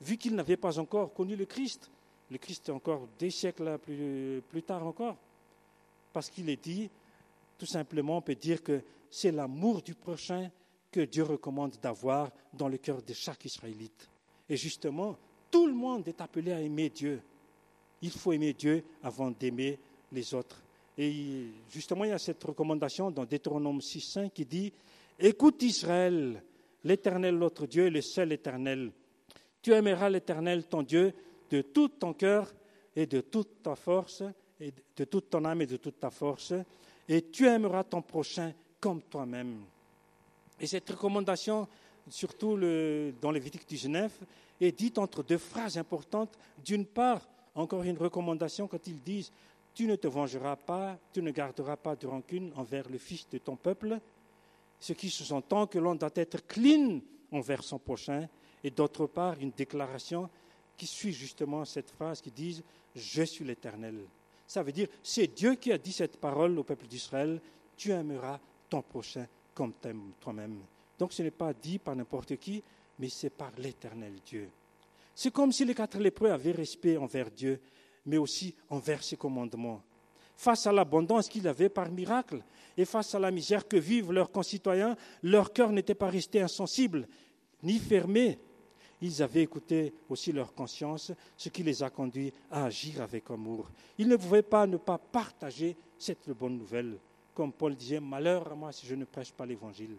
vu 0.00 0.16
qu'ils 0.16 0.34
n'avaient 0.34 0.56
pas 0.56 0.78
encore 0.78 1.12
connu 1.12 1.36
le 1.36 1.46
Christ 1.46 1.90
Le 2.30 2.38
Christ 2.38 2.68
est 2.68 2.72
encore 2.72 3.06
des 3.18 3.30
siècles 3.30 3.78
plus, 3.78 4.42
plus 4.48 4.62
tard 4.62 4.86
encore. 4.86 5.16
Parce 6.12 6.30
qu'il 6.30 6.48
est 6.48 6.62
dit, 6.62 6.90
tout 7.58 7.66
simplement, 7.66 8.18
on 8.18 8.22
peut 8.22 8.34
dire 8.34 8.62
que 8.62 8.82
c'est 9.10 9.30
l'amour 9.30 9.82
du 9.82 9.94
prochain 9.94 10.50
que 10.90 11.00
Dieu 11.00 11.22
recommande 11.24 11.76
d'avoir 11.80 12.30
dans 12.52 12.68
le 12.68 12.78
cœur 12.78 13.02
de 13.02 13.12
chaque 13.12 13.44
Israélite. 13.44 14.08
Et 14.48 14.56
justement, 14.56 15.16
tout 15.50 15.66
le 15.66 15.74
monde 15.74 16.06
est 16.08 16.20
appelé 16.20 16.52
à 16.52 16.60
aimer 16.60 16.90
Dieu. 16.90 17.20
Il 18.02 18.10
faut 18.10 18.32
aimer 18.32 18.52
Dieu 18.52 18.84
avant 19.02 19.30
d'aimer 19.30 19.78
les 20.12 20.34
autres. 20.34 20.62
Et 20.98 21.48
justement, 21.70 22.04
il 22.04 22.10
y 22.10 22.12
a 22.12 22.18
cette 22.18 22.42
recommandation 22.42 23.10
dans 23.10 23.24
Deutéronome 23.24 23.78
6.5 23.78 24.30
qui 24.30 24.44
dit 24.44 24.72
Écoute 25.18 25.62
Israël, 25.62 26.42
l'Éternel 26.86 27.36
notre 27.36 27.66
Dieu 27.66 27.86
est 27.86 27.90
le 27.90 28.00
seul 28.00 28.32
Éternel. 28.32 28.92
Tu 29.60 29.72
aimeras 29.72 30.08
l'Éternel 30.08 30.64
ton 30.64 30.82
Dieu 30.82 31.12
de 31.50 31.60
tout 31.60 31.88
ton 31.88 32.12
cœur 32.12 32.54
et 32.94 33.06
de 33.06 33.20
toute 33.20 33.62
ta 33.62 33.74
force, 33.74 34.22
et 34.60 34.72
de 34.96 35.04
toute 35.04 35.28
ton 35.28 35.44
âme 35.44 35.62
et 35.62 35.66
de 35.66 35.76
toute 35.76 35.98
ta 35.98 36.10
force, 36.10 36.54
et 37.08 37.22
tu 37.22 37.46
aimeras 37.46 37.82
ton 37.82 38.02
prochain 38.02 38.52
comme 38.80 39.02
toi-même. 39.02 39.62
Et 40.60 40.66
cette 40.66 40.88
recommandation, 40.88 41.66
surtout 42.08 42.56
dans 43.20 43.32
Lévitique 43.32 43.68
19, 43.68 44.20
est 44.60 44.72
dite 44.72 44.98
entre 44.98 45.24
deux 45.24 45.38
phrases 45.38 45.76
importantes. 45.76 46.38
D'une 46.64 46.86
part, 46.86 47.28
encore 47.56 47.82
une 47.82 47.98
recommandation 47.98 48.68
quand 48.68 48.86
ils 48.86 49.02
disent 49.02 49.32
Tu 49.74 49.86
ne 49.86 49.96
te 49.96 50.06
vengeras 50.06 50.56
pas, 50.56 50.96
tu 51.12 51.20
ne 51.20 51.32
garderas 51.32 51.76
pas 51.76 51.96
de 51.96 52.06
rancune 52.06 52.52
envers 52.54 52.88
le 52.88 52.98
fils 52.98 53.28
de 53.28 53.38
ton 53.38 53.56
peuple, 53.56 53.98
ce 54.80 54.92
qui 54.92 55.10
sous-entend 55.10 55.66
que 55.66 55.78
l'on 55.78 55.94
doit 55.94 56.10
être 56.14 56.46
clean 56.46 57.00
envers 57.32 57.62
son 57.62 57.78
prochain, 57.78 58.28
et 58.62 58.70
d'autre 58.70 59.06
part, 59.06 59.36
une 59.40 59.50
déclaration 59.50 60.28
qui 60.76 60.86
suit 60.86 61.12
justement 61.12 61.64
cette 61.64 61.90
phrase 61.90 62.20
qui 62.20 62.30
dit 62.30 62.62
Je 62.94 63.22
suis 63.22 63.44
l'Éternel. 63.44 64.00
Ça 64.46 64.62
veut 64.62 64.72
dire 64.72 64.88
c'est 65.02 65.26
Dieu 65.26 65.54
qui 65.54 65.72
a 65.72 65.78
dit 65.78 65.92
cette 65.92 66.18
parole 66.18 66.58
au 66.58 66.64
peuple 66.64 66.86
d'Israël 66.86 67.40
Tu 67.76 67.90
aimeras 67.90 68.38
ton 68.68 68.82
prochain 68.82 69.26
comme 69.54 69.72
toi-même. 70.20 70.60
Donc 70.98 71.12
ce 71.12 71.22
n'est 71.22 71.30
pas 71.30 71.52
dit 71.52 71.78
par 71.78 71.96
n'importe 71.96 72.36
qui, 72.36 72.62
mais 72.98 73.08
c'est 73.08 73.30
par 73.30 73.52
l'Éternel 73.58 74.14
Dieu. 74.24 74.48
C'est 75.14 75.32
comme 75.32 75.52
si 75.52 75.64
les 75.64 75.74
quatre 75.74 75.98
lépreux 75.98 76.30
avaient 76.30 76.52
respect 76.52 76.96
envers 76.96 77.30
Dieu, 77.30 77.60
mais 78.04 78.18
aussi 78.18 78.54
envers 78.68 79.02
ses 79.02 79.16
commandements. 79.16 79.82
Face 80.36 80.66
à 80.66 80.72
l'abondance 80.72 81.28
qu'ils 81.28 81.48
avaient 81.48 81.70
par 81.70 81.90
miracle 81.90 82.42
et 82.76 82.84
face 82.84 83.14
à 83.14 83.18
la 83.18 83.30
misère 83.30 83.66
que 83.66 83.78
vivent 83.78 84.12
leurs 84.12 84.30
concitoyens, 84.30 84.94
leur 85.22 85.52
cœur 85.52 85.72
n'était 85.72 85.94
pas 85.94 86.10
resté 86.10 86.42
insensible 86.42 87.08
ni 87.62 87.78
fermé. 87.78 88.38
Ils 89.00 89.22
avaient 89.22 89.42
écouté 89.42 89.94
aussi 90.08 90.32
leur 90.32 90.54
conscience, 90.54 91.12
ce 91.36 91.48
qui 91.48 91.62
les 91.62 91.82
a 91.82 91.90
conduits 91.90 92.32
à 92.50 92.66
agir 92.66 93.00
avec 93.00 93.30
amour. 93.30 93.70
Ils 93.98 94.08
ne 94.08 94.16
pouvaient 94.16 94.42
pas 94.42 94.66
ne 94.66 94.76
pas 94.76 94.98
partager 94.98 95.76
cette 95.98 96.30
bonne 96.30 96.58
nouvelle. 96.58 96.98
Comme 97.34 97.52
Paul 97.52 97.74
disait, 97.74 98.00
malheur 98.00 98.50
à 98.52 98.54
moi 98.54 98.72
si 98.72 98.86
je 98.86 98.94
ne 98.94 99.04
prêche 99.04 99.32
pas 99.32 99.46
l'Évangile. 99.46 99.96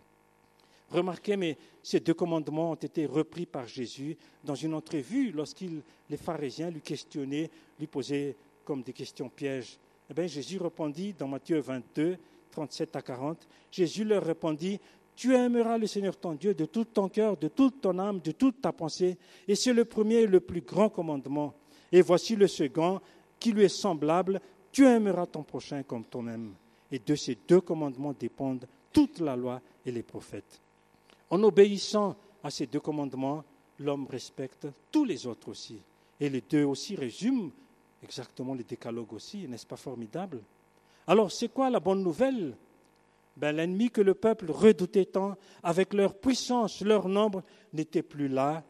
Remarquez, 0.89 1.35
mais 1.35 1.57
ces 1.83 1.99
deux 1.99 2.13
commandements 2.13 2.71
ont 2.71 2.75
été 2.75 3.05
repris 3.05 3.45
par 3.45 3.67
Jésus 3.67 4.15
dans 4.43 4.55
une 4.55 4.73
entrevue 4.73 5.31
lorsqu'il, 5.31 5.81
les 6.09 6.17
pharisiens 6.17 6.69
lui 6.69 6.81
questionnaient, 6.81 7.49
lui 7.77 7.87
posaient 7.87 8.35
comme 8.63 8.83
des 8.83 8.93
questions 8.93 9.29
pièges. 9.29 9.77
Eh 10.15 10.27
Jésus 10.27 10.57
répondit 10.57 11.13
dans 11.13 11.27
Matthieu 11.27 11.59
22, 11.59 12.17
37 12.51 12.95
à 12.95 13.01
40, 13.01 13.47
Jésus 13.71 14.05
leur 14.05 14.23
répondit, 14.23 14.79
Tu 15.15 15.35
aimeras 15.35 15.77
le 15.77 15.87
Seigneur 15.87 16.15
ton 16.15 16.33
Dieu 16.33 16.53
de 16.53 16.65
tout 16.65 16.85
ton 16.85 17.09
cœur, 17.09 17.35
de 17.35 17.49
toute 17.49 17.81
ton 17.81 17.99
âme, 17.99 18.19
de 18.21 18.31
toute 18.31 18.61
ta 18.61 18.71
pensée. 18.71 19.17
Et 19.47 19.55
c'est 19.55 19.73
le 19.73 19.85
premier 19.85 20.21
et 20.21 20.27
le 20.27 20.39
plus 20.39 20.61
grand 20.61 20.89
commandement. 20.89 21.53
Et 21.91 22.01
voici 22.01 22.35
le 22.35 22.47
second 22.47 23.01
qui 23.39 23.51
lui 23.51 23.63
est 23.63 23.69
semblable, 23.69 24.41
Tu 24.71 24.85
aimeras 24.85 25.25
ton 25.25 25.43
prochain 25.43 25.83
comme 25.83 26.05
toi-même. 26.05 26.53
Et 26.91 26.99
de 26.99 27.15
ces 27.15 27.37
deux 27.47 27.61
commandements 27.61 28.13
dépendent 28.17 28.67
toute 28.93 29.19
la 29.19 29.35
loi 29.35 29.61
et 29.85 29.91
les 29.91 30.03
prophètes. 30.03 30.61
En 31.29 31.43
obéissant 31.43 32.15
à 32.43 32.49
ces 32.49 32.67
deux 32.67 32.79
commandements, 32.79 33.43
l'homme 33.79 34.07
respecte 34.09 34.67
tous 34.91 35.03
les 35.03 35.27
autres 35.27 35.49
aussi. 35.49 35.81
Et 36.19 36.29
les 36.29 36.41
deux 36.41 36.63
aussi 36.63 36.95
résument 36.95 37.51
exactement 38.03 38.53
les 38.53 38.63
décalogues 38.63 39.13
aussi, 39.13 39.47
n'est-ce 39.47 39.65
pas 39.65 39.75
formidable? 39.77 40.41
Alors, 41.07 41.31
c'est 41.31 41.49
quoi 41.49 41.69
la 41.69 41.79
bonne 41.79 42.03
nouvelle? 42.03 42.55
Ben, 43.37 43.55
L'ennemi 43.55 43.89
que 43.89 44.01
le 44.01 44.13
peuple 44.13 44.51
redoutait 44.51 45.05
tant, 45.05 45.35
avec 45.63 45.93
leur 45.93 46.15
puissance, 46.15 46.81
leur 46.81 47.07
nombre, 47.07 47.43
n'était 47.73 48.01
plus 48.01 48.27
là. 48.27 48.63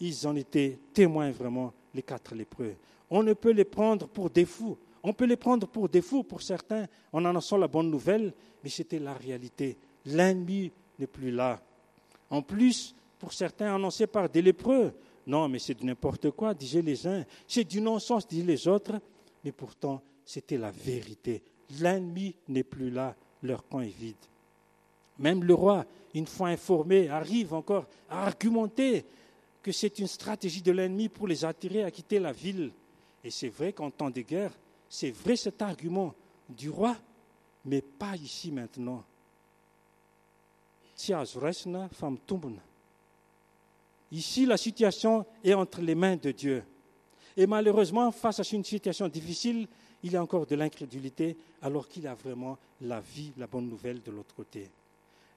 Ils 0.00 0.26
en 0.26 0.36
étaient 0.36 0.78
témoins 0.94 1.30
vraiment, 1.30 1.72
les 1.94 2.02
quatre 2.02 2.34
lépreux. 2.34 2.74
On 3.10 3.22
ne 3.22 3.34
peut 3.34 3.50
les 3.50 3.64
prendre 3.64 4.06
pour 4.08 4.30
des 4.30 4.44
fous. 4.44 4.78
On 5.02 5.12
peut 5.12 5.26
les 5.26 5.36
prendre 5.36 5.66
pour 5.66 5.88
des 5.88 6.00
fous 6.00 6.22
pour 6.22 6.40
certains 6.40 6.86
en 7.12 7.24
annonçant 7.24 7.56
la 7.56 7.68
bonne 7.68 7.90
nouvelle, 7.90 8.32
mais 8.62 8.70
c'était 8.70 9.00
la 9.00 9.12
réalité. 9.12 9.76
L'ennemi 10.06 10.70
n'est 10.98 11.06
plus 11.06 11.30
là. 11.30 11.60
En 12.30 12.40
plus, 12.40 12.94
pour 13.18 13.32
certains, 13.32 13.74
annoncé 13.74 14.06
par 14.06 14.28
des 14.28 14.42
lépreux. 14.42 14.92
Non, 15.26 15.48
mais 15.48 15.58
c'est 15.58 15.82
n'importe 15.82 16.30
quoi, 16.30 16.54
disaient 16.54 16.82
les 16.82 17.06
uns. 17.06 17.24
C'est 17.46 17.64
du 17.64 17.80
non-sens, 17.80 18.26
disaient 18.26 18.44
les 18.44 18.68
autres. 18.68 19.00
Mais 19.44 19.52
pourtant, 19.52 20.02
c'était 20.24 20.58
la 20.58 20.70
vérité. 20.70 21.42
L'ennemi 21.80 22.34
n'est 22.48 22.64
plus 22.64 22.90
là, 22.90 23.14
leur 23.42 23.66
camp 23.66 23.80
est 23.80 23.88
vide. 23.88 24.16
Même 25.18 25.44
le 25.44 25.54
roi, 25.54 25.84
une 26.14 26.26
fois 26.26 26.48
informé, 26.48 27.08
arrive 27.08 27.54
encore 27.54 27.86
à 28.08 28.26
argumenter 28.26 29.04
que 29.62 29.72
c'est 29.72 29.98
une 29.98 30.06
stratégie 30.06 30.62
de 30.62 30.72
l'ennemi 30.72 31.08
pour 31.08 31.28
les 31.28 31.44
attirer 31.44 31.84
à 31.84 31.90
quitter 31.90 32.18
la 32.18 32.32
ville. 32.32 32.72
Et 33.22 33.30
c'est 33.30 33.48
vrai 33.48 33.72
qu'en 33.72 33.90
temps 33.90 34.10
de 34.10 34.20
guerre, 34.20 34.52
c'est 34.88 35.10
vrai 35.10 35.36
cet 35.36 35.62
argument 35.62 36.14
du 36.48 36.68
roi, 36.68 36.96
mais 37.64 37.80
pas 37.80 38.16
ici 38.16 38.50
maintenant. 38.50 39.04
Ici, 44.12 44.44
la 44.44 44.58
situation 44.58 45.24
est 45.42 45.54
entre 45.54 45.80
les 45.80 45.94
mains 45.94 46.16
de 46.16 46.30
Dieu. 46.32 46.62
Et 47.34 47.46
malheureusement, 47.46 48.12
face 48.12 48.40
à 48.40 48.54
une 48.54 48.62
situation 48.62 49.08
difficile, 49.08 49.66
il 50.02 50.12
y 50.12 50.16
a 50.16 50.22
encore 50.22 50.44
de 50.44 50.54
l'incrédulité, 50.54 51.34
alors 51.62 51.88
qu'il 51.88 52.06
a 52.06 52.14
vraiment 52.14 52.58
la 52.82 53.00
vie, 53.00 53.32
la 53.38 53.46
bonne 53.46 53.68
nouvelle 53.68 54.02
de 54.02 54.10
l'autre 54.10 54.34
côté. 54.34 54.68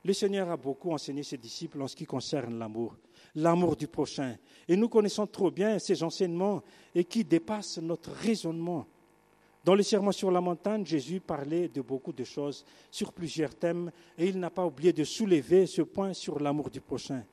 Le 0.04 0.12
Seigneur 0.12 0.50
a 0.52 0.58
beaucoup 0.58 0.92
enseigné 0.92 1.24
ses 1.24 1.38
disciples 1.38 1.82
en 1.82 1.88
ce 1.88 1.96
qui 1.96 2.06
concerne 2.06 2.60
l'amour, 2.60 2.96
l'amour 3.36 3.78
du 3.78 3.88
prochain. 3.88 4.36
Et 4.68 4.76
nous 4.76 4.90
connaissons 4.90 5.26
trop 5.26 5.50
bien 5.50 5.80
ces 5.80 6.04
enseignements 6.04 6.62
et 6.94 7.06
qui 7.06 7.24
dépassent 7.24 7.78
notre 7.78 8.12
raisonnement. 8.12 8.86
Dans 9.64 9.74
le 9.74 9.84
sermon 9.84 10.12
sur 10.12 10.30
la 10.30 10.42
montagne, 10.42 10.86
Jésus 10.86 11.22
parlait 11.22 11.70
de 11.70 11.82
beaucoup 11.82 12.14
de 12.14 12.24
choses 12.26 12.66
sur 12.92 13.14
plusieurs 13.14 13.56
thèmes 13.56 13.90
et 14.18 14.28
il 14.28 14.38
n'a 14.38 14.50
pas 14.50 14.66
oublié 14.66 14.92
de 14.92 15.04
soulever 15.06 15.66
ce 15.66 15.82
point 15.82 16.14
sur 16.14 16.40
l'amour 16.40 16.70
du 16.70 16.82
prochain. 16.82 17.24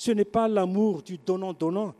Ce 0.00 0.12
n'est 0.12 0.24
pas 0.24 0.48
l'amour 0.48 1.02
du 1.02 1.18
donnant-donnant. 1.18 1.92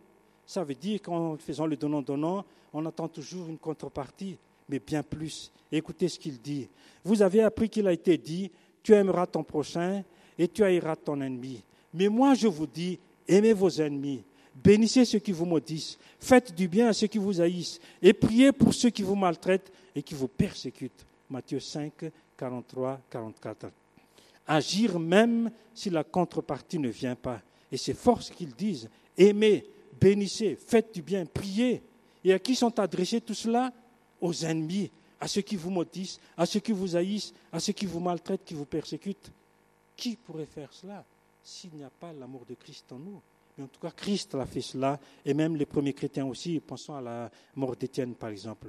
Ça 0.47 0.65
veut 0.65 0.75
dire 0.75 1.03
qu'en 1.03 1.37
faisant 1.37 1.67
le 1.67 1.77
donnant-donnant, 1.77 2.47
on 2.73 2.87
attend 2.87 3.09
toujours 3.09 3.47
une 3.51 3.59
contrepartie, 3.59 4.39
mais 4.71 4.79
bien 4.79 5.03
plus. 5.03 5.53
Écoutez 5.71 6.09
ce 6.09 6.19
qu'il 6.19 6.41
dit. 6.41 6.67
Vous 7.05 7.21
avez 7.21 7.43
appris 7.43 7.69
qu'il 7.69 7.87
a 7.87 7.93
été 7.93 8.17
dit, 8.17 8.51
tu 8.83 8.95
aimeras 8.95 9.27
ton 9.27 9.43
prochain 9.43 10.03
et 10.39 10.49
tu 10.49 10.65
haïras 10.65 10.97
ton 10.97 11.21
ennemi. 11.21 11.63
Mais 11.93 12.09
moi 12.09 12.33
je 12.33 12.49
vous 12.49 12.67
dis, 12.67 12.99
aimez 13.29 13.53
vos 13.53 13.69
ennemis, 13.69 14.23
Bénissez 14.55 15.05
ceux 15.05 15.19
qui 15.19 15.33
vous 15.33 15.45
maudissent, 15.45 15.99
faites 16.19 16.55
du 16.55 16.69
bien 16.69 16.89
à 16.89 16.95
ceux 16.95 17.07
qui 17.07 17.19
vous 17.19 17.39
haïssent, 17.39 17.79
et 18.01 18.15
priez 18.15 18.51
pour 18.51 18.73
ceux 18.73 18.89
qui 18.89 19.03
vous 19.03 19.15
maltraitent 19.15 19.71
et 19.95 20.03
qui 20.03 20.15
vous 20.15 20.27
persécutent. 20.27 21.05
Matthieu 21.29 21.61
5, 21.61 21.93
43, 22.39 22.99
44. 23.11 23.71
Agir 24.47 24.99
même 24.99 25.51
si 25.75 25.91
la 25.91 26.03
contrepartie 26.03 26.79
ne 26.79 26.89
vient 26.89 27.15
pas. 27.15 27.43
Et 27.73 27.77
c'est 27.77 27.95
fort 27.95 28.23
ce 28.23 28.33
qu'ils 28.33 28.55
disent. 28.55 28.89
Aimez, 29.17 29.65
bénissez, 30.01 30.57
faites 30.57 30.95
du 30.95 31.03
bien, 31.03 31.27
priez. 31.27 31.83
Et 32.25 32.33
à 32.33 32.39
qui 32.39 32.55
sont 32.55 32.79
adressés 32.79 33.21
tout 33.21 33.35
cela 33.35 33.73
Aux 34.21 34.35
ennemis, 34.45 34.91
à 35.21 35.29
ceux 35.29 35.43
qui 35.43 35.57
vous 35.57 35.71
maudissent, 35.71 36.19
à 36.37 36.47
ceux 36.47 36.61
qui 36.61 36.73
vous 36.73 36.97
haïssent, 36.97 37.33
à 37.53 37.61
ceux 37.61 37.73
qui 37.73 37.87
vous 37.87 38.01
maltraitent, 38.01 38.45
qui 38.45 38.55
vous 38.55 38.65
persécutent. 38.65 39.31
Qui 39.97 40.17
pourrait 40.17 40.47
faire 40.47 40.73
cela 40.73 41.05
s'il 41.43 41.71
n'y 41.75 41.85
a 41.85 41.91
pas 41.91 42.13
l'amour 42.13 42.43
de 42.49 42.55
Christ 42.55 42.93
en 42.93 42.99
nous 42.99 43.21
Mais 43.57 43.65
en 43.65 43.67
tout 43.67 43.81
cas, 43.81 43.91
Christ 43.91 44.35
a 44.35 44.47
fait 44.47 44.61
cela, 44.61 44.99
et 45.25 45.35
même 45.35 45.57
les 45.57 45.67
premiers 45.67 45.93
chrétiens 45.93 46.27
aussi. 46.27 46.61
Pensons 46.61 46.95
à 46.95 47.01
la 47.01 47.31
mort 47.57 47.77
d'Étienne, 47.77 48.15
par 48.15 48.31
exemple. 48.31 48.69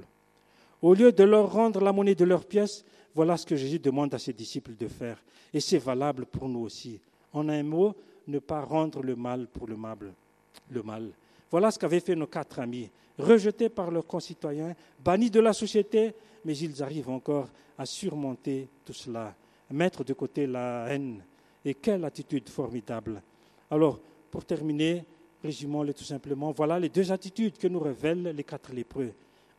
Au 0.80 0.94
lieu 0.94 1.12
de 1.12 1.22
leur 1.22 1.52
rendre 1.52 1.80
la 1.80 1.92
monnaie 1.92 2.14
de 2.14 2.24
leurs 2.24 2.44
pièces, 2.44 2.84
voilà 3.14 3.36
ce 3.36 3.46
que 3.46 3.56
Jésus 3.56 3.78
demande 3.78 4.12
à 4.14 4.18
ses 4.18 4.32
disciples 4.32 4.74
de 4.76 4.88
faire. 4.88 5.22
Et 5.54 5.60
c'est 5.60 5.78
valable 5.78 6.26
pour 6.26 6.48
nous 6.48 6.60
aussi. 6.60 6.98
En 7.32 7.48
un 7.48 7.62
mot, 7.62 7.94
ne 8.28 8.38
pas 8.38 8.60
rendre 8.60 9.02
le 9.02 9.16
mal 9.16 9.46
pour 9.46 9.66
le 9.66 9.76
mal. 9.76 11.10
Voilà 11.50 11.70
ce 11.70 11.78
qu'avaient 11.78 12.00
fait 12.00 12.14
nos 12.14 12.26
quatre 12.26 12.60
amis, 12.60 12.88
rejetés 13.18 13.68
par 13.68 13.90
leurs 13.90 14.06
concitoyens, 14.06 14.74
bannis 15.04 15.30
de 15.30 15.40
la 15.40 15.52
société, 15.52 16.14
mais 16.44 16.56
ils 16.56 16.82
arrivent 16.82 17.10
encore 17.10 17.48
à 17.76 17.86
surmonter 17.86 18.68
tout 18.84 18.92
cela, 18.92 19.34
mettre 19.70 20.04
de 20.04 20.12
côté 20.12 20.46
la 20.46 20.86
haine. 20.88 21.22
Et 21.64 21.74
quelle 21.74 22.04
attitude 22.04 22.48
formidable. 22.48 23.22
Alors, 23.70 24.00
pour 24.30 24.44
terminer, 24.44 25.04
résumons-le 25.44 25.94
tout 25.94 26.04
simplement. 26.04 26.50
Voilà 26.50 26.80
les 26.80 26.88
deux 26.88 27.12
attitudes 27.12 27.56
que 27.56 27.68
nous 27.68 27.78
révèlent 27.78 28.32
les 28.34 28.44
quatre 28.44 28.72
lépreux. 28.72 29.12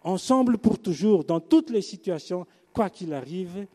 Ensemble 0.03 0.57
pour 0.57 0.79
toujours, 0.79 1.23
dans 1.23 1.39
toutes 1.39 1.69
les 1.69 1.81
situations, 1.81 2.45
quoi 2.73 2.89
qu'il 2.89 3.13
arrive, 3.13 3.65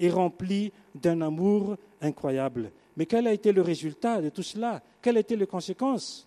et 0.00 0.10
remplis 0.10 0.72
d'un 0.94 1.20
amour 1.20 1.76
incroyable. 2.00 2.70
Mais 2.96 3.06
quel 3.06 3.26
a 3.26 3.32
été 3.32 3.52
le 3.52 3.62
résultat 3.62 4.20
de 4.22 4.30
tout 4.30 4.42
cela? 4.42 4.82
Quelles 5.02 5.18
étaient 5.18 5.36
les 5.36 5.46
conséquences? 5.46 6.26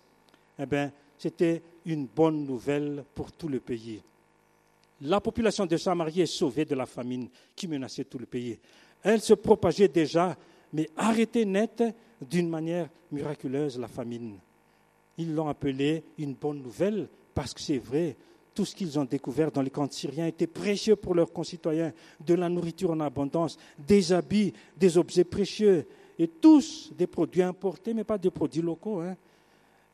Eh 0.58 0.66
bien, 0.66 0.92
c'était 1.18 1.62
une 1.86 2.06
bonne 2.06 2.44
nouvelle 2.44 3.04
pour 3.14 3.32
tout 3.32 3.48
le 3.48 3.60
pays. 3.60 4.00
La 5.02 5.20
population 5.20 5.66
de 5.66 5.76
Samarie 5.76 6.20
est 6.20 6.26
sauvée 6.26 6.64
de 6.64 6.74
la 6.74 6.86
famine 6.86 7.28
qui 7.56 7.66
menaçait 7.66 8.04
tout 8.04 8.18
le 8.18 8.26
pays. 8.26 8.58
Elle 9.02 9.20
se 9.20 9.34
propageait 9.34 9.88
déjà, 9.88 10.36
mais 10.72 10.88
arrêtait 10.96 11.44
net 11.46 11.82
d'une 12.20 12.48
manière 12.48 12.88
miraculeuse 13.10 13.78
la 13.78 13.88
famine. 13.88 14.36
Ils 15.16 15.34
l'ont 15.34 15.48
appelée 15.48 16.04
une 16.18 16.34
bonne 16.34 16.62
nouvelle 16.62 17.08
parce 17.34 17.54
que 17.54 17.60
c'est 17.60 17.78
vrai, 17.78 18.16
tout 18.54 18.64
ce 18.64 18.74
qu'ils 18.74 18.98
ont 18.98 19.04
découvert 19.04 19.50
dans 19.50 19.62
les 19.62 19.70
camps 19.70 19.90
syriens 19.90 20.26
était 20.26 20.46
précieux 20.46 20.96
pour 20.96 21.14
leurs 21.14 21.32
concitoyens, 21.32 21.92
de 22.24 22.34
la 22.34 22.48
nourriture 22.48 22.90
en 22.90 23.00
abondance, 23.00 23.58
des 23.78 24.12
habits, 24.12 24.52
des 24.76 24.98
objets 24.98 25.24
précieux, 25.24 25.86
et 26.20 26.28
tous 26.28 26.92
des 26.92 27.06
produits 27.06 27.40
importés, 27.40 27.94
mais 27.94 28.04
pas 28.04 28.18
des 28.18 28.30
produits 28.30 28.60
locaux. 28.60 29.00
Hein. 29.00 29.16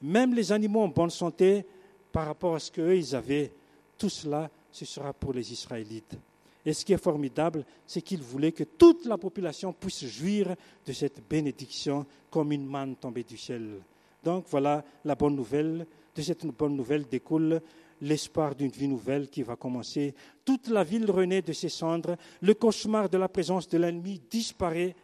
Même 0.02 0.34
les 0.34 0.50
animaux 0.50 0.80
en 0.80 0.88
bonne 0.88 1.08
santé 1.08 1.64
par 2.10 2.26
rapport 2.26 2.56
à 2.56 2.58
ce 2.58 2.72
qu'eux, 2.72 2.96
ils 2.96 3.14
avaient, 3.14 3.52
tout 3.96 4.08
cela, 4.08 4.50
ce 4.72 4.84
sera 4.84 5.12
pour 5.12 5.32
les 5.32 5.52
Israélites. 5.52 6.18
Et 6.64 6.72
ce 6.72 6.84
qui 6.84 6.92
est 6.92 7.02
formidable, 7.02 7.64
c'est 7.86 8.02
qu'ils 8.02 8.22
voulaient 8.22 8.50
que 8.50 8.64
toute 8.64 9.06
la 9.06 9.16
population 9.16 9.72
puisse 9.72 10.04
jouir 10.04 10.56
de 10.84 10.92
cette 10.92 11.22
bénédiction 11.30 12.04
comme 12.28 12.50
une 12.50 12.66
manne 12.66 12.96
tombée 12.96 13.22
du 13.22 13.36
ciel. 13.36 13.80
Donc 14.24 14.46
voilà 14.50 14.84
la 15.04 15.14
bonne 15.14 15.36
nouvelle. 15.36 15.86
De 16.12 16.22
cette 16.22 16.44
bonne 16.44 16.74
nouvelle 16.74 17.04
découle 17.06 17.60
l'espoir 18.00 18.56
d'une 18.56 18.70
vie 18.70 18.88
nouvelle 18.88 19.28
qui 19.28 19.44
va 19.44 19.54
commencer. 19.54 20.12
Toute 20.44 20.66
la 20.68 20.82
ville 20.82 21.08
renaît 21.08 21.42
de 21.42 21.52
ses 21.52 21.68
cendres, 21.68 22.16
le 22.42 22.54
cauchemar 22.54 23.08
de 23.08 23.16
la 23.16 23.28
présence 23.28 23.68
de 23.68 23.78
l'ennemi 23.78 24.20
disparaît, 24.28 24.96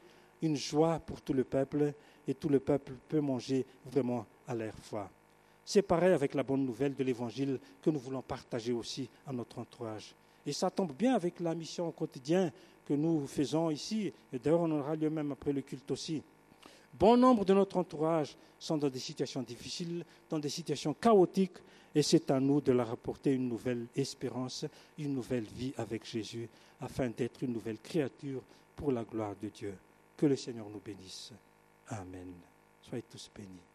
une 0.43 0.57
joie 0.57 0.99
pour 0.99 1.21
tout 1.21 1.33
le 1.33 1.45
peuple, 1.45 1.95
et 2.27 2.35
tout 2.35 2.49
le 2.49 2.61
peuple 2.61 2.93
peut 3.09 3.21
manger 3.21 3.65
vraiment 3.87 4.27
à 4.47 4.55
l'air 4.55 4.75
froid. 4.79 5.09
C'est 5.65 5.83
pareil 5.83 6.13
avec 6.13 6.35
la 6.35 6.43
bonne 6.43 6.65
nouvelle 6.65 6.95
de 6.95 7.05
l'Évangile 7.05 7.59
que 7.81 7.91
nous 7.91 7.99
voulons 7.99 8.23
partager 8.23 8.73
aussi 8.73 9.09
à 9.27 9.33
notre 9.33 9.59
entourage. 9.59 10.15
Et 10.45 10.53
ça 10.53 10.71
tombe 10.71 10.93
bien 10.93 11.15
avec 11.15 11.39
la 11.41 11.55
mission 11.55 11.89
au 11.89 11.93
quotidien 11.93 12.51
que 12.85 12.95
nous 12.95 13.27
faisons 13.27 13.71
ici, 13.71 14.13
et 14.33 14.39
d'ailleurs 14.39 14.63
on 14.63 14.71
aura 14.73 14.97
lieu 14.97 15.09
même 15.09 15.33
après 15.33 15.53
le 15.53 15.63
culte 15.63 15.91
aussi. 15.91 16.23
Bon 16.99 17.17
nombre 17.17 17.45
de 17.45 17.55
notre 17.55 17.77
entourage 17.77 18.37
sont 18.59 18.77
dans 18.77 18.91
des 18.91 18.99
situations 18.99 19.43
difficiles, 19.43 20.05
dans 20.29 20.39
des 20.39 20.49
situations 20.49 20.95
chaotiques, 20.95 21.59
et 21.95 22.03
c'est 22.03 22.31
à 22.31 22.41
nous 22.41 22.61
de 22.61 22.73
leur 22.73 22.91
apporter 22.91 23.33
une 23.33 23.49
nouvelle 23.49 23.87
espérance, 23.95 24.65
une 24.99 25.15
nouvelle 25.15 25.45
vie 25.45 25.73
avec 25.77 26.05
Jésus, 26.05 26.49
afin 26.81 27.09
d'être 27.09 27.43
une 27.43 27.53
nouvelle 27.53 27.79
créature 27.79 28.43
pour 28.75 28.93
la 28.93 29.05
gloire 29.05 29.35
de 29.41 29.49
Dieu. 29.49 29.75
Que 30.23 30.29
le 30.29 30.37
Seigneur 30.37 30.71
nous 30.71 30.79
bénisse. 30.79 31.33
Amen. 31.89 32.33
Soyez 32.81 33.03
tous 33.11 33.29
bénis. 33.35 33.72